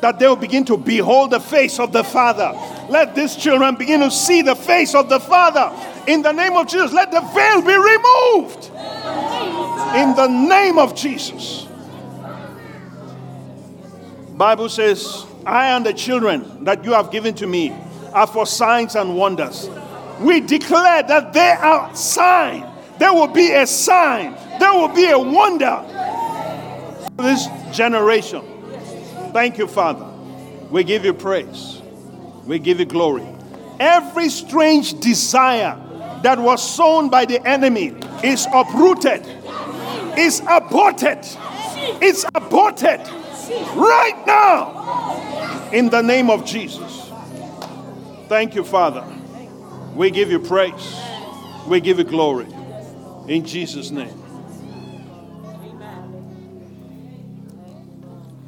That 0.00 0.18
they 0.18 0.26
will 0.26 0.36
begin 0.36 0.64
to 0.64 0.78
behold 0.78 1.32
the 1.32 1.40
face 1.40 1.78
of 1.78 1.92
the 1.92 2.02
Father. 2.02 2.58
Let 2.88 3.14
these 3.14 3.36
children 3.36 3.76
begin 3.76 4.00
to 4.00 4.10
see 4.10 4.40
the 4.40 4.56
face 4.56 4.94
of 4.94 5.10
the 5.10 5.20
Father 5.20 5.70
In 6.06 6.22
the 6.22 6.32
name 6.32 6.54
of 6.54 6.66
Jesus, 6.66 6.92
let 6.92 7.10
the 7.10 7.20
veil 7.20 7.60
be 7.60 7.76
removed. 7.76 8.70
In 9.94 10.16
the 10.16 10.28
name 10.28 10.78
of 10.78 10.94
Jesus. 10.94 11.66
Bible 14.40 14.70
says, 14.70 15.26
I 15.44 15.76
and 15.76 15.84
the 15.84 15.92
children 15.92 16.64
that 16.64 16.82
you 16.82 16.94
have 16.94 17.10
given 17.10 17.34
to 17.34 17.46
me 17.46 17.76
are 18.14 18.26
for 18.26 18.46
signs 18.46 18.96
and 18.96 19.14
wonders. 19.14 19.68
We 20.18 20.40
declare 20.40 21.02
that 21.02 21.34
they 21.34 21.50
are 21.50 21.94
sign. 21.94 22.66
There 22.98 23.12
will 23.12 23.26
be 23.26 23.52
a 23.52 23.66
sign. 23.66 24.32
There 24.58 24.72
will 24.72 24.88
be 24.88 25.10
a 25.10 25.18
wonder. 25.18 25.84
This 27.18 27.48
generation. 27.76 28.40
Thank 29.34 29.58
you, 29.58 29.66
Father. 29.66 30.06
We 30.70 30.84
give 30.84 31.04
you 31.04 31.12
praise. 31.12 31.82
We 32.46 32.58
give 32.58 32.80
you 32.80 32.86
glory. 32.86 33.28
Every 33.78 34.30
strange 34.30 34.98
desire 35.00 35.78
that 36.22 36.38
was 36.38 36.66
sown 36.66 37.10
by 37.10 37.26
the 37.26 37.46
enemy 37.46 37.88
is 38.24 38.46
uprooted, 38.54 39.20
is 40.16 40.40
aborted, 40.48 41.26
is 42.00 42.24
aborted 42.34 43.06
right 43.74 44.22
now 44.26 45.70
in 45.72 45.88
the 45.90 46.02
name 46.02 46.30
of 46.30 46.44
Jesus. 46.44 47.10
Thank 48.28 48.54
you, 48.54 48.64
Father. 48.64 49.04
We 49.94 50.10
give 50.10 50.30
you 50.30 50.38
praise, 50.38 50.96
we 51.66 51.80
give 51.80 51.98
you 51.98 52.04
glory 52.04 52.46
in 53.28 53.44
Jesus' 53.44 53.90
name. 53.90 54.16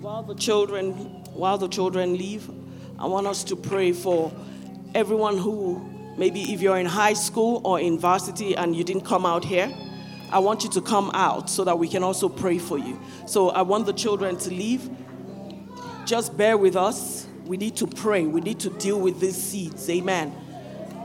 While 0.00 0.22
the 0.22 0.34
children, 0.34 0.92
while 1.34 1.58
the 1.58 1.68
children 1.68 2.16
leave, 2.16 2.48
I 2.98 3.06
want 3.06 3.26
us 3.26 3.44
to 3.44 3.56
pray 3.56 3.92
for 3.92 4.32
everyone 4.94 5.38
who 5.38 5.80
maybe 6.16 6.52
if 6.52 6.60
you're 6.60 6.78
in 6.78 6.86
high 6.86 7.14
school 7.14 7.60
or 7.64 7.80
in 7.80 7.98
varsity 7.98 8.54
and 8.54 8.76
you 8.76 8.84
didn't 8.84 9.04
come 9.04 9.26
out 9.26 9.44
here, 9.44 9.72
I 10.32 10.38
want 10.38 10.64
you 10.64 10.70
to 10.70 10.80
come 10.80 11.10
out 11.12 11.50
so 11.50 11.62
that 11.64 11.78
we 11.78 11.86
can 11.86 12.02
also 12.02 12.28
pray 12.28 12.58
for 12.58 12.78
you. 12.78 12.98
So 13.26 13.50
I 13.50 13.62
want 13.62 13.84
the 13.84 13.92
children 13.92 14.38
to 14.38 14.50
leave. 14.50 14.88
Just 16.06 16.36
bear 16.36 16.56
with 16.56 16.74
us. 16.74 17.26
We 17.44 17.58
need 17.58 17.76
to 17.76 17.86
pray. 17.86 18.24
We 18.24 18.40
need 18.40 18.58
to 18.60 18.70
deal 18.70 18.98
with 18.98 19.20
these 19.20 19.36
seeds. 19.36 19.88
Amen. 19.90 20.34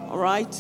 All 0.10 0.18
right? 0.18 0.54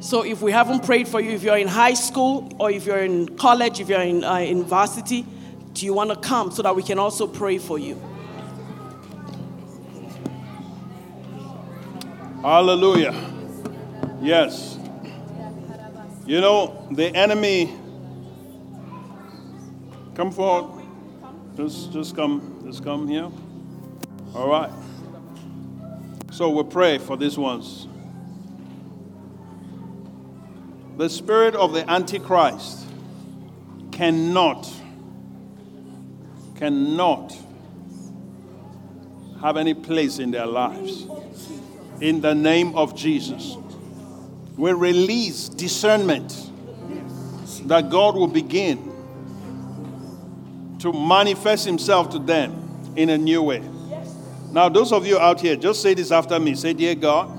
So 0.00 0.22
if 0.22 0.40
we 0.40 0.50
haven't 0.52 0.84
prayed 0.84 1.06
for 1.06 1.20
you, 1.20 1.32
if 1.32 1.42
you're 1.42 1.58
in 1.58 1.68
high 1.68 1.94
school 1.94 2.50
or 2.58 2.70
if 2.70 2.86
you're 2.86 3.04
in 3.04 3.36
college, 3.36 3.78
if 3.78 3.88
you're 3.88 4.00
in, 4.00 4.24
uh, 4.24 4.36
in 4.36 4.64
varsity, 4.64 5.26
do 5.74 5.84
you 5.84 5.92
want 5.92 6.10
to 6.10 6.16
come 6.16 6.50
so 6.50 6.62
that 6.62 6.74
we 6.74 6.82
can 6.82 6.98
also 6.98 7.26
pray 7.26 7.58
for 7.58 7.78
you? 7.78 8.00
Hallelujah. 12.42 13.14
Yes. 14.20 14.78
You 16.24 16.40
know, 16.40 16.86
the 16.92 17.14
enemy. 17.16 17.74
Come 20.14 20.30
forward. 20.30 20.84
Just, 21.56 21.92
just 21.92 22.14
come. 22.14 22.62
Just 22.64 22.84
come 22.84 23.08
here. 23.08 23.30
All 24.34 24.48
right. 24.48 24.70
So 26.30 26.48
we 26.50 26.62
pray 26.62 26.98
for 26.98 27.16
these 27.16 27.36
ones. 27.36 27.88
The 30.96 31.10
spirit 31.10 31.54
of 31.54 31.72
the 31.72 31.88
Antichrist 31.90 32.86
cannot, 33.90 34.70
cannot 36.56 37.36
have 39.40 39.56
any 39.56 39.74
place 39.74 40.18
in 40.18 40.30
their 40.30 40.46
lives 40.46 41.06
in 42.00 42.20
the 42.20 42.34
name 42.34 42.74
of 42.74 42.94
Jesus. 42.94 43.56
We 44.56 44.72
release 44.72 45.48
discernment 45.48 46.50
that 47.66 47.90
God 47.90 48.14
will 48.14 48.28
begin 48.28 48.90
to 50.80 50.92
manifest 50.92 51.64
Himself 51.64 52.10
to 52.10 52.18
them 52.18 52.92
in 52.96 53.10
a 53.10 53.18
new 53.18 53.42
way. 53.42 53.62
Now, 54.50 54.68
those 54.68 54.92
of 54.92 55.06
you 55.06 55.18
out 55.18 55.40
here, 55.40 55.56
just 55.56 55.80
say 55.80 55.94
this 55.94 56.10
after 56.10 56.38
me. 56.38 56.54
Say, 56.54 56.74
Dear 56.74 56.94
God, 56.94 57.30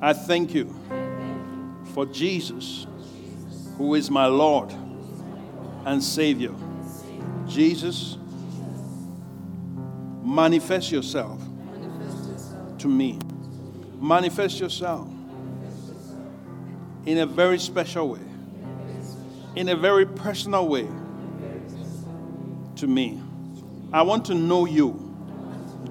I 0.00 0.12
thank 0.12 0.54
you 0.54 0.74
for 1.94 2.06
Jesus, 2.06 2.86
who 3.76 3.94
is 3.94 4.10
my 4.10 4.26
Lord 4.26 4.72
and 5.84 6.02
Savior. 6.02 6.52
Jesus, 7.46 8.16
manifest 10.24 10.90
yourself 10.90 11.40
to 12.78 12.88
me 12.88 13.18
manifest 14.04 14.60
yourself 14.60 15.08
in 17.06 17.18
a 17.18 17.26
very 17.26 17.58
special 17.58 18.08
way, 18.08 18.20
in 19.56 19.68
a 19.68 19.76
very 19.76 20.06
personal 20.06 20.66
way 20.68 20.88
to 22.76 22.86
me. 22.86 23.20
I 23.92 24.02
want 24.02 24.24
to 24.26 24.34
know 24.34 24.64
you, 24.64 25.14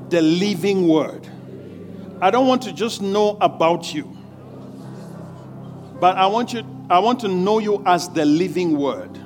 the 0.09 0.21
living 0.21 0.87
word. 0.87 1.27
I 2.21 2.31
don't 2.31 2.47
want 2.47 2.61
to 2.63 2.73
just 2.73 3.01
know 3.01 3.37
about 3.41 3.93
you, 3.93 4.17
but 5.99 6.17
I 6.17 6.27
want 6.27 6.53
you 6.53 6.63
I 6.89 6.99
want 6.99 7.21
to 7.21 7.27
know 7.27 7.59
you 7.59 7.81
as 7.85 8.09
the 8.09 8.25
living 8.25 8.77
word. 8.77 9.17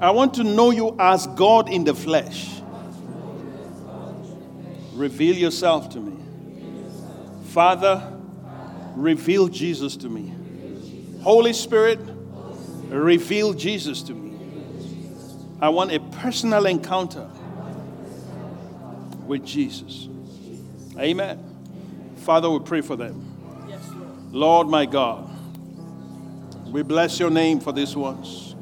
I 0.00 0.10
want 0.10 0.34
to 0.34 0.44
know 0.44 0.70
you 0.70 0.96
as 0.98 1.26
God 1.28 1.68
in 1.68 1.84
the 1.84 1.94
flesh. 1.94 2.60
Reveal 4.94 5.36
yourself 5.36 5.90
to 5.90 6.00
me. 6.00 6.22
Father, 7.50 8.13
reveal 8.94 9.48
Jesus 9.48 9.96
to 9.98 10.08
me. 10.08 10.32
Holy 11.22 11.52
Spirit, 11.52 11.98
reveal 12.88 13.54
Jesus 13.54 14.02
to 14.02 14.12
me. 14.12 14.36
I 15.60 15.68
want 15.70 15.92
a 15.92 16.00
personal 16.00 16.66
encounter 16.66 17.28
with 19.26 19.44
Jesus. 19.44 20.08
Amen. 20.98 22.12
Father, 22.18 22.50
we 22.50 22.58
pray 22.60 22.80
for 22.80 22.96
them. 22.96 23.30
Lord, 24.30 24.68
my 24.68 24.84
God, 24.86 25.30
we 26.66 26.82
bless 26.82 27.18
your 27.18 27.30
name 27.30 27.60
for 27.60 27.72
these 27.72 27.96
ones. 27.96 28.54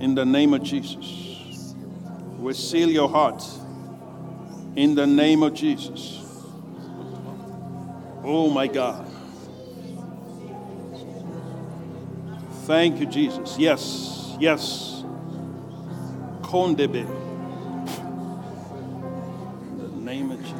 In 0.00 0.14
the 0.14 0.24
name 0.26 0.52
of 0.52 0.62
Jesus, 0.62 1.74
we 2.38 2.52
seal 2.52 2.90
your 2.90 3.08
heart. 3.08 3.42
In 4.76 4.94
the 4.94 5.06
name 5.06 5.42
of 5.42 5.54
Jesus. 5.54 6.20
Oh 8.22 8.50
my 8.50 8.66
God. 8.66 9.13
Thank 12.66 12.98
you, 12.98 13.04
Jesus. 13.04 13.58
Yes, 13.58 14.34
yes. 14.40 15.04
Kondebe. 16.40 17.04
In 19.70 19.76
the 19.78 19.88
name 20.00 20.30
of 20.30 20.40
Jesus. 20.40 20.54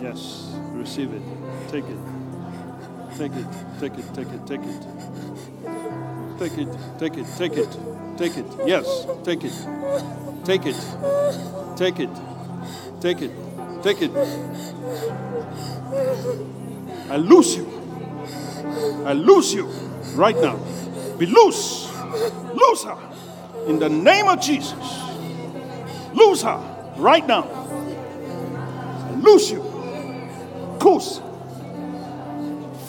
Yes, 0.00 0.54
receive 0.74 1.12
it. 1.12 1.22
Take 1.72 1.86
it. 1.86 1.98
Take 3.18 3.32
it. 3.32 3.46
Take 3.80 3.98
it. 3.98 4.14
Take 4.14 4.28
it. 4.28 4.46
Take 4.46 4.62
it. 4.62 4.80
Take 6.38 6.56
it. 6.56 6.68
Take 6.98 7.16
it. 7.16 7.26
Take 7.36 7.56
it. 7.56 7.68
Take 8.16 8.36
it. 8.36 8.46
Yes, 8.64 9.06
take 9.24 9.42
it. 9.42 9.52
Take 10.44 10.66
it. 10.66 10.76
Take 11.76 11.98
it. 11.98 12.10
Take 13.00 13.22
it. 13.22 13.32
Take 13.82 14.02
it. 14.02 14.12
I 17.10 17.16
loose 17.16 17.56
you. 17.56 17.69
I 19.04 19.12
lose 19.12 19.52
you 19.54 19.66
right 20.14 20.36
now. 20.36 20.56
Be 21.18 21.26
loose. 21.26 21.90
Lose 22.54 22.84
her. 22.84 22.98
In 23.66 23.78
the 23.78 23.88
name 23.88 24.28
of 24.28 24.40
Jesus. 24.40 24.74
Lose 26.12 26.42
her 26.42 26.60
right 26.96 27.26
now. 27.26 27.42
I 27.42 29.14
loose 29.16 29.50
you. 29.50 29.62
Coos. 30.78 31.20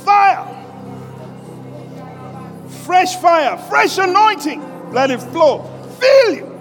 Fire. 0.04 0.48
Fresh 2.86 3.18
fire. 3.18 3.58
Fresh 3.58 3.98
anointing. 3.98 4.92
Let 4.92 5.12
it 5.12 5.22
flow. 5.22 5.64
Feel 6.00 6.36
you. 6.36 6.60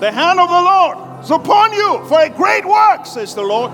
The 0.00 0.12
hand 0.12 0.38
of 0.38 0.48
the 0.48 0.60
Lord 0.60 1.24
is 1.24 1.30
upon 1.30 1.72
you 1.72 2.04
for 2.06 2.20
a 2.20 2.28
great 2.28 2.66
work, 2.66 3.06
says 3.06 3.34
the 3.34 3.42
Lord. 3.42 3.72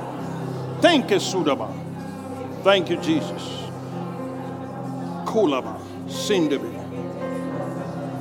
Thank 0.80 1.10
you, 1.10 1.16
Sudaba. 1.16 1.72
Thank 2.62 2.90
you, 2.90 2.96
Jesus. 2.98 3.61
Kulaba. 5.32 5.80
Sindabi. 6.08 6.70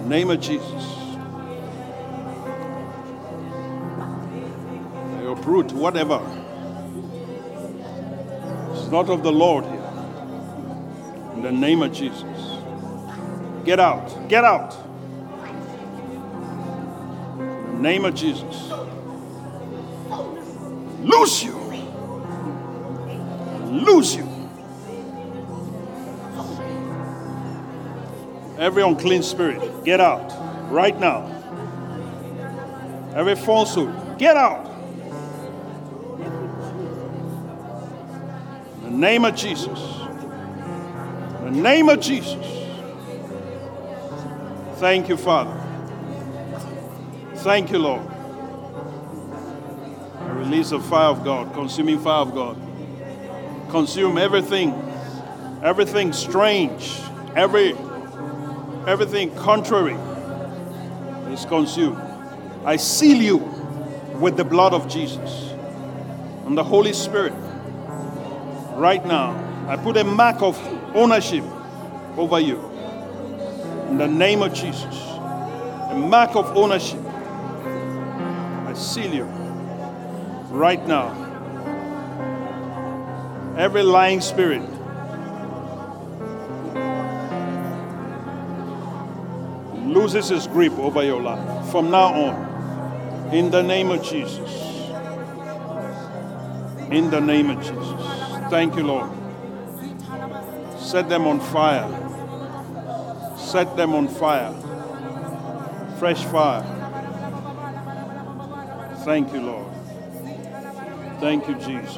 Name 0.08 0.30
of 0.30 0.40
Jesus. 0.40 0.98
I 5.18 5.32
uproot 5.32 5.72
whatever. 5.74 6.22
It's 8.74 8.90
not 8.90 9.10
of 9.10 9.24
the 9.24 9.32
Lord 9.32 9.66
here. 9.66 9.92
In 11.36 11.42
the 11.42 11.52
name 11.52 11.82
of 11.82 11.92
Jesus. 11.92 12.24
Get 13.66 13.80
out. 13.80 14.30
Get 14.30 14.46
out. 14.46 14.74
In 17.40 17.76
the 17.76 17.82
name 17.82 18.06
of 18.06 18.16
Jesus. 18.16 18.72
Loose 21.02 21.44
you. 21.44 21.62
lose 23.72 24.16
you. 24.16 24.31
Every 28.62 28.84
unclean 28.84 29.24
spirit, 29.24 29.84
get 29.84 30.00
out 30.00 30.32
right 30.72 30.98
now. 31.00 31.26
Every 33.16 33.36
falsehood, 33.36 34.20
get 34.20 34.38
out. 34.38 34.68
In 38.76 38.84
the 38.84 38.90
name 38.92 39.26
of 39.26 39.36
Jesus. 39.36 39.80
In 41.40 41.46
the 41.46 41.60
name 41.60 41.90
of 41.90 42.02
Jesus. 42.02 42.46
Thank 44.76 45.10
you, 45.10 45.18
Father. 45.18 45.60
Thank 47.38 47.72
you, 47.72 47.80
Lord. 47.80 48.08
I 50.20 50.30
release 50.34 50.70
the 50.70 50.80
fire 50.80 51.10
of 51.10 51.24
God, 51.24 51.52
consuming 51.56 52.00
fire 52.00 52.22
of 52.22 52.36
God. 52.36 52.62
Consume 53.72 54.20
everything, 54.20 54.72
everything 55.64 56.14
strange, 56.14 57.00
every 57.36 57.76
everything 58.88 59.36
contrary 59.36 59.98
is 61.32 61.46
consumed. 61.46 61.98
I 62.66 62.78
seal 62.78 63.18
you 63.18 63.38
with 64.20 64.38
the 64.38 64.44
blood 64.44 64.74
of 64.74 64.88
Jesus 64.88 65.52
and 66.46 66.58
the 66.58 66.64
Holy 66.64 66.94
Spirit. 66.94 67.34
Right 68.76 69.06
now, 69.06 69.32
I 69.68 69.78
put 69.78 69.98
a 69.98 70.04
mark 70.04 70.42
of 70.42 70.58
ownership 70.96 71.44
over 72.18 72.40
you. 72.40 72.60
In 73.90 73.98
the 73.98 74.08
name 74.08 74.42
of 74.42 74.54
Jesus, 74.54 74.96
a 75.90 75.96
mark 75.96 76.36
of 76.36 76.56
ownership. 76.58 77.02
I 78.66 78.74
seal 78.74 79.14
you 79.14 79.24
right 80.50 80.86
now. 80.88 81.18
Every 83.58 83.84
lying 83.84 84.22
spirit 84.22 84.62
loses 90.02 90.30
his 90.30 90.48
grip 90.48 90.74
over 90.80 91.04
your 91.04 91.22
life 91.22 91.70
from 91.70 91.92
now 91.92 92.12
on. 92.12 93.32
In 93.34 93.52
the 93.52 93.62
name 93.62 93.92
of 93.92 94.04
Jesus. 94.04 94.40
In 96.90 97.12
the 97.12 97.22
name 97.22 97.52
of 97.52 97.60
Jesus. 97.60 98.50
Thank 98.50 98.76
you, 98.76 98.84
Lord. 98.84 99.12
Set 100.80 101.08
them 101.08 101.28
on 101.28 101.40
fire. 101.40 101.88
Set 103.38 103.78
them 103.78 103.94
on 103.94 104.08
fire. 104.08 104.54
Fresh 106.00 106.24
fire. 106.26 106.64
Thank 109.06 109.32
you, 109.34 109.42
Lord. 109.42 109.72
Thank 111.20 111.48
you, 111.48 111.56
Jesus. 111.56 111.96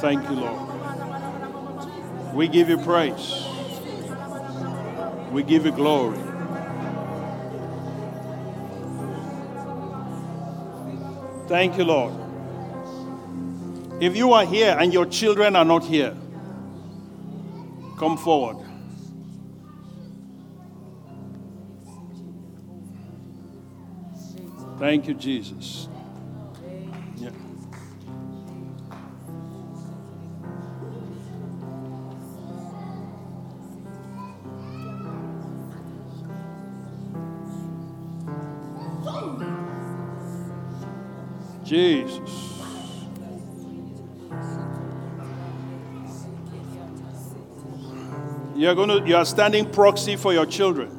Thank 0.00 0.28
you, 0.28 0.36
Lord. 0.36 2.34
We 2.34 2.48
give 2.48 2.68
you 2.68 2.78
praise. 2.78 3.46
We 5.30 5.44
give 5.44 5.64
you 5.64 5.72
glory. 5.72 6.31
Thank 11.52 11.76
you, 11.76 11.84
Lord. 11.84 12.14
If 14.00 14.16
you 14.16 14.32
are 14.32 14.46
here 14.46 14.74
and 14.80 14.90
your 14.90 15.04
children 15.04 15.54
are 15.54 15.66
not 15.66 15.84
here, 15.84 16.16
come 17.98 18.16
forward. 18.16 18.56
Thank 24.78 25.06
you, 25.06 25.12
Jesus. 25.12 25.88
Jesus. 41.72 42.18
You're 48.54 48.74
going 48.74 48.90
to 48.90 49.08
you 49.08 49.16
are 49.16 49.24
standing 49.24 49.70
proxy 49.72 50.16
for 50.16 50.34
your 50.34 50.44
children. 50.44 50.90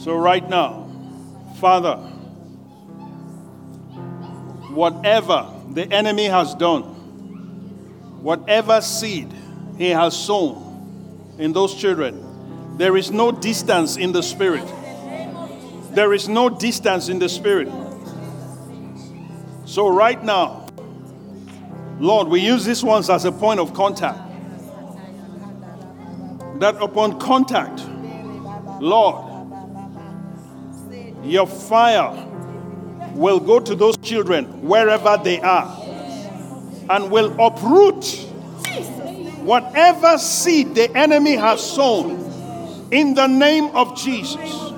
So 0.00 0.14
right 0.14 0.46
now, 0.50 0.86
Father, 1.60 1.96
whatever 4.74 5.50
the 5.70 5.90
enemy 5.90 6.26
has 6.26 6.54
done, 6.54 6.82
whatever 8.22 8.82
seed 8.82 9.32
he 9.78 9.88
has 9.88 10.14
sown 10.14 11.34
in 11.38 11.54
those 11.54 11.74
children, 11.74 12.76
there 12.76 12.98
is 12.98 13.10
no 13.10 13.32
distance 13.32 13.96
in 13.96 14.12
the 14.12 14.22
spirit. 14.22 14.68
There 15.94 16.12
is 16.12 16.28
no 16.28 16.48
distance 16.48 17.08
in 17.08 17.20
the 17.20 17.28
spirit. 17.28 17.68
So, 19.64 19.88
right 19.88 20.22
now, 20.22 20.66
Lord, 22.00 22.28
we 22.28 22.40
use 22.40 22.64
these 22.64 22.82
ones 22.82 23.08
as 23.08 23.24
a 23.24 23.32
point 23.32 23.60
of 23.60 23.72
contact. 23.74 24.18
That 26.58 26.76
upon 26.82 27.20
contact, 27.20 27.80
Lord, 28.80 29.24
your 31.24 31.46
fire 31.46 32.12
will 33.14 33.38
go 33.38 33.60
to 33.60 33.74
those 33.74 33.96
children 33.98 34.66
wherever 34.66 35.16
they 35.22 35.40
are 35.40 35.80
and 36.90 37.10
will 37.10 37.40
uproot 37.40 38.04
whatever 39.44 40.18
seed 40.18 40.74
the 40.74 40.94
enemy 40.96 41.36
has 41.36 41.62
sown 41.62 42.88
in 42.90 43.14
the 43.14 43.26
name 43.26 43.66
of 43.76 43.96
Jesus. 43.96 44.73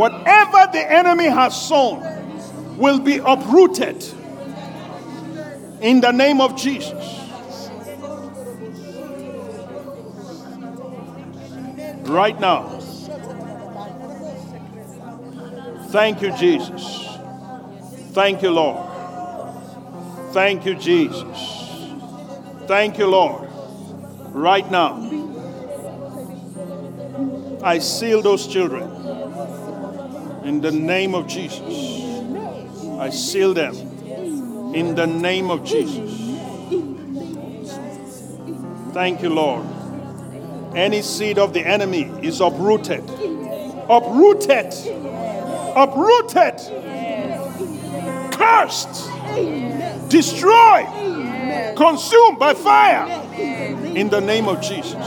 Whatever 0.00 0.66
the 0.72 0.90
enemy 0.90 1.26
has 1.26 1.54
sown 1.54 2.78
will 2.78 3.00
be 3.00 3.18
uprooted 3.18 4.02
in 5.82 6.00
the 6.00 6.10
name 6.10 6.40
of 6.40 6.56
Jesus. 6.56 7.28
Right 12.08 12.40
now. 12.40 12.78
Thank 15.90 16.22
you, 16.22 16.34
Jesus. 16.34 17.18
Thank 18.12 18.40
you, 18.40 18.52
Lord. 18.52 18.90
Thank 20.32 20.64
you, 20.64 20.76
Jesus. 20.76 21.92
Thank 22.66 22.96
you, 22.96 23.06
Lord. 23.06 23.50
Right 24.32 24.70
now, 24.70 24.96
I 27.62 27.80
seal 27.80 28.22
those 28.22 28.46
children 28.46 28.99
in 30.50 30.60
the 30.60 30.72
name 30.72 31.14
of 31.14 31.28
Jesus. 31.28 31.62
I 32.98 33.10
seal 33.10 33.54
them 33.54 33.72
in 34.74 34.96
the 34.96 35.06
name 35.06 35.48
of 35.48 35.62
Jesus. 35.62 36.10
Thank 38.92 39.22
you, 39.22 39.30
Lord. 39.30 39.64
Any 40.74 41.02
seed 41.02 41.38
of 41.38 41.52
the 41.52 41.64
enemy 41.64 42.10
is 42.20 42.40
uprooted. 42.40 43.04
Uprooted. 43.88 44.74
Uprooted. 45.76 46.56
Cursed. 48.32 49.08
Destroyed. 50.10 51.76
Consumed 51.76 52.40
by 52.40 52.54
fire. 52.54 53.06
In 53.94 54.10
the 54.10 54.20
name 54.20 54.48
of 54.48 54.60
Jesus. 54.60 54.98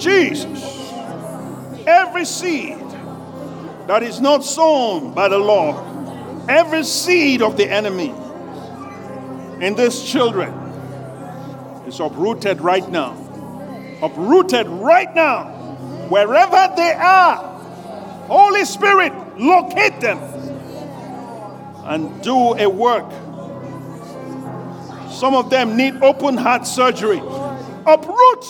Jesus. 0.00 0.92
Every 1.86 2.24
seed 2.24 2.87
that 3.88 4.02
is 4.02 4.20
not 4.20 4.44
sown 4.44 5.14
by 5.14 5.28
the 5.28 5.38
Lord, 5.38 5.74
every 6.46 6.84
seed 6.84 7.40
of 7.40 7.56
the 7.56 7.66
enemy 7.66 8.10
in 9.64 9.74
these 9.76 10.04
children 10.04 10.52
is 11.86 11.98
uprooted 11.98 12.60
right 12.60 12.86
now. 12.86 13.16
Uprooted 14.02 14.66
right 14.66 15.12
now. 15.14 15.46
Wherever 16.10 16.74
they 16.76 16.92
are, 16.92 17.36
Holy 18.26 18.66
Spirit, 18.66 19.10
locate 19.38 19.98
them 20.00 20.18
and 21.86 22.22
do 22.22 22.58
a 22.58 22.68
work. 22.68 23.10
Some 25.10 25.34
of 25.34 25.48
them 25.48 25.78
need 25.78 25.94
open 26.02 26.36
heart 26.36 26.66
surgery. 26.66 27.22
Uproot, 27.86 28.44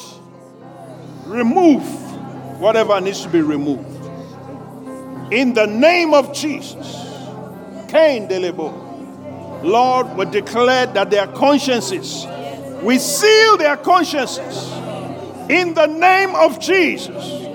remove 1.27 1.85
whatever 2.59 3.01
needs 3.01 3.23
to 3.23 3.29
be 3.29 3.41
removed. 3.41 3.88
In 5.31 5.55
the 5.55 5.67
name 5.67 6.15
of 6.15 6.33
Jesus. 6.33 6.97
Cain 7.89 8.29
Delebo. 8.29 9.63
Lord, 9.63 10.17
we 10.17 10.25
declare 10.27 10.87
that 10.87 11.11
their 11.11 11.27
consciences, 11.27 12.27
we 12.83 12.99
seal 12.99 13.57
their 13.57 13.77
consciences 13.77 14.71
in 15.51 15.75
the 15.75 15.87
name 15.87 16.35
of 16.35 16.61
Jesus. 16.61 17.47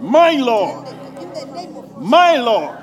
My 0.00 0.32
Lord, 0.32 0.86
my 1.98 2.36
Lord, 2.38 2.80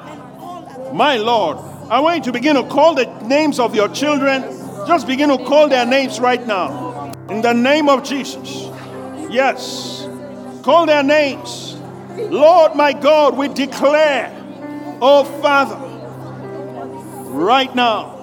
My 0.93 1.17
Lord, 1.17 1.57
I 1.89 1.99
want 1.99 2.17
you 2.17 2.23
to 2.23 2.31
begin 2.31 2.55
to 2.55 2.63
call 2.63 2.95
the 2.95 3.05
names 3.23 3.59
of 3.59 3.75
your 3.75 3.89
children. 3.89 4.43
Just 4.87 5.05
begin 5.05 5.29
to 5.29 5.37
call 5.37 5.67
their 5.67 5.85
names 5.85 6.19
right 6.19 6.45
now. 6.47 7.11
In 7.29 7.41
the 7.41 7.53
name 7.53 7.89
of 7.89 8.03
Jesus. 8.03 8.69
Yes. 9.29 10.07
Call 10.63 10.85
their 10.85 11.03
names. 11.03 11.66
Lord 12.17 12.75
my 12.75 12.93
God, 12.93 13.37
we 13.37 13.47
declare, 13.47 14.31
oh 15.01 15.23
Father, 15.41 15.77
right 17.29 17.73
now. 17.75 18.15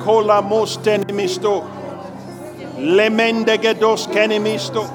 Kola 0.00 0.40
mostenimisto. 0.42 1.68
Lemendegedos 2.76 4.06
kenimisto. 4.06 4.88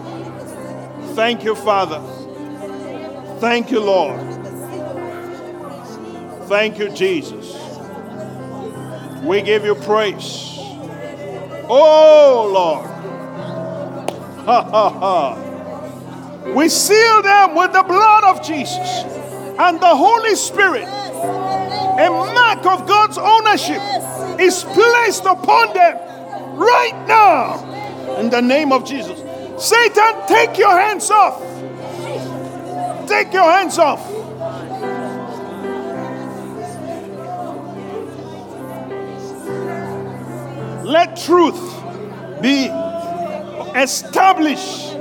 Thank 1.15 1.43
you, 1.43 1.55
Father. 1.55 2.01
Thank 3.39 3.69
you, 3.69 3.81
Lord. 3.81 4.19
Thank 6.47 6.79
you, 6.79 6.89
Jesus. 6.89 7.53
We 9.23 9.41
give 9.41 9.65
you 9.65 9.75
praise. 9.75 10.57
Oh, 11.69 12.49
Lord. 12.53 12.87
Ha 14.45 14.63
ha 14.63 14.89
ha. 14.89 15.52
We 16.45 16.69
seal 16.69 17.21
them 17.21 17.55
with 17.55 17.71
the 17.71 17.83
blood 17.83 18.23
of 18.25 18.45
Jesus 18.45 18.77
and 19.57 19.79
the 19.79 19.95
Holy 19.95 20.35
Spirit. 20.35 20.83
A 20.83 22.09
mark 22.09 22.65
of 22.65 22.87
God's 22.87 23.17
ownership 23.17 23.81
is 24.39 24.63
placed 24.63 25.25
upon 25.25 25.73
them 25.73 25.97
right 26.57 27.05
now 27.07 28.17
in 28.17 28.29
the 28.29 28.41
name 28.41 28.71
of 28.71 28.85
Jesus. 28.85 29.19
Satan, 29.57 30.27
take 30.27 30.57
your 30.57 30.71
hands 30.71 31.09
off. 31.11 31.39
Take 33.07 33.31
your 33.31 33.49
hands 33.49 33.77
off. 33.77 34.01
Let 40.85 41.15
truth 41.15 41.61
be 42.41 42.65
established 43.75 44.92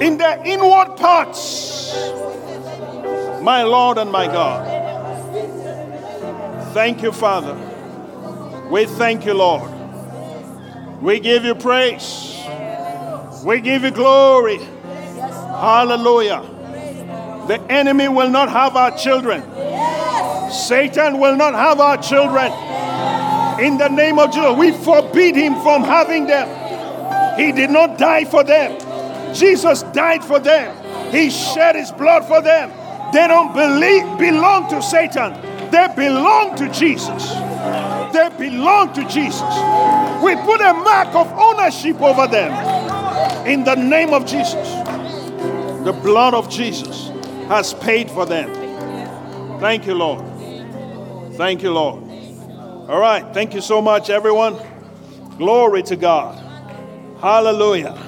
in 0.00 0.18
their 0.18 0.42
inward 0.44 0.96
parts. 0.96 1.94
My 3.42 3.62
Lord 3.62 3.98
and 3.98 4.10
my 4.10 4.26
God. 4.26 4.76
Thank 6.74 7.02
you, 7.02 7.12
Father. 7.12 7.56
We 8.70 8.86
thank 8.86 9.24
you, 9.24 9.34
Lord. 9.34 9.70
We 11.00 11.20
give 11.20 11.44
you 11.44 11.54
praise. 11.54 12.36
We 13.44 13.60
give 13.60 13.84
you 13.84 13.90
glory. 13.90 14.58
Hallelujah. 14.58 16.42
The 17.48 17.60
enemy 17.70 18.08
will 18.08 18.30
not 18.30 18.50
have 18.50 18.76
our 18.76 18.96
children. 18.96 19.42
Satan 20.50 21.18
will 21.18 21.36
not 21.36 21.54
have 21.54 21.80
our 21.80 21.96
children. 21.96 22.52
In 23.60 23.78
the 23.78 23.88
name 23.88 24.18
of 24.18 24.32
Jesus, 24.32 24.56
we 24.56 24.72
forbid 24.72 25.34
him 25.34 25.54
from 25.62 25.82
having 25.82 26.26
them. 26.26 26.46
He 27.38 27.52
did 27.52 27.70
not 27.70 27.98
die 27.98 28.24
for 28.24 28.44
them. 28.44 28.87
Jesus 29.38 29.82
died 29.94 30.24
for 30.24 30.38
them. 30.38 30.74
He 31.12 31.30
shed 31.30 31.76
his 31.76 31.92
blood 31.92 32.26
for 32.26 32.42
them. 32.42 32.70
They 33.12 33.26
don't 33.26 33.54
believe, 33.54 34.18
belong 34.18 34.68
to 34.70 34.82
Satan. 34.82 35.32
They 35.70 35.88
belong 35.96 36.56
to 36.56 36.70
Jesus. 36.70 37.32
They 38.12 38.30
belong 38.38 38.92
to 38.94 39.04
Jesus. 39.08 39.42
We 40.22 40.34
put 40.36 40.60
a 40.60 40.74
mark 40.74 41.14
of 41.14 41.30
ownership 41.32 42.00
over 42.00 42.26
them. 42.26 43.46
In 43.46 43.64
the 43.64 43.74
name 43.74 44.12
of 44.12 44.26
Jesus. 44.26 44.68
The 45.84 45.98
blood 46.02 46.34
of 46.34 46.50
Jesus 46.50 47.08
has 47.48 47.72
paid 47.74 48.10
for 48.10 48.26
them. 48.26 48.50
Thank 49.60 49.86
you, 49.86 49.94
Lord. 49.94 50.24
Thank 51.36 51.62
you, 51.62 51.72
Lord. 51.72 52.02
All 52.88 53.00
right. 53.00 53.24
Thank 53.32 53.54
you 53.54 53.60
so 53.60 53.80
much, 53.80 54.10
everyone. 54.10 54.56
Glory 55.36 55.82
to 55.84 55.96
God. 55.96 56.36
Hallelujah. 57.20 58.07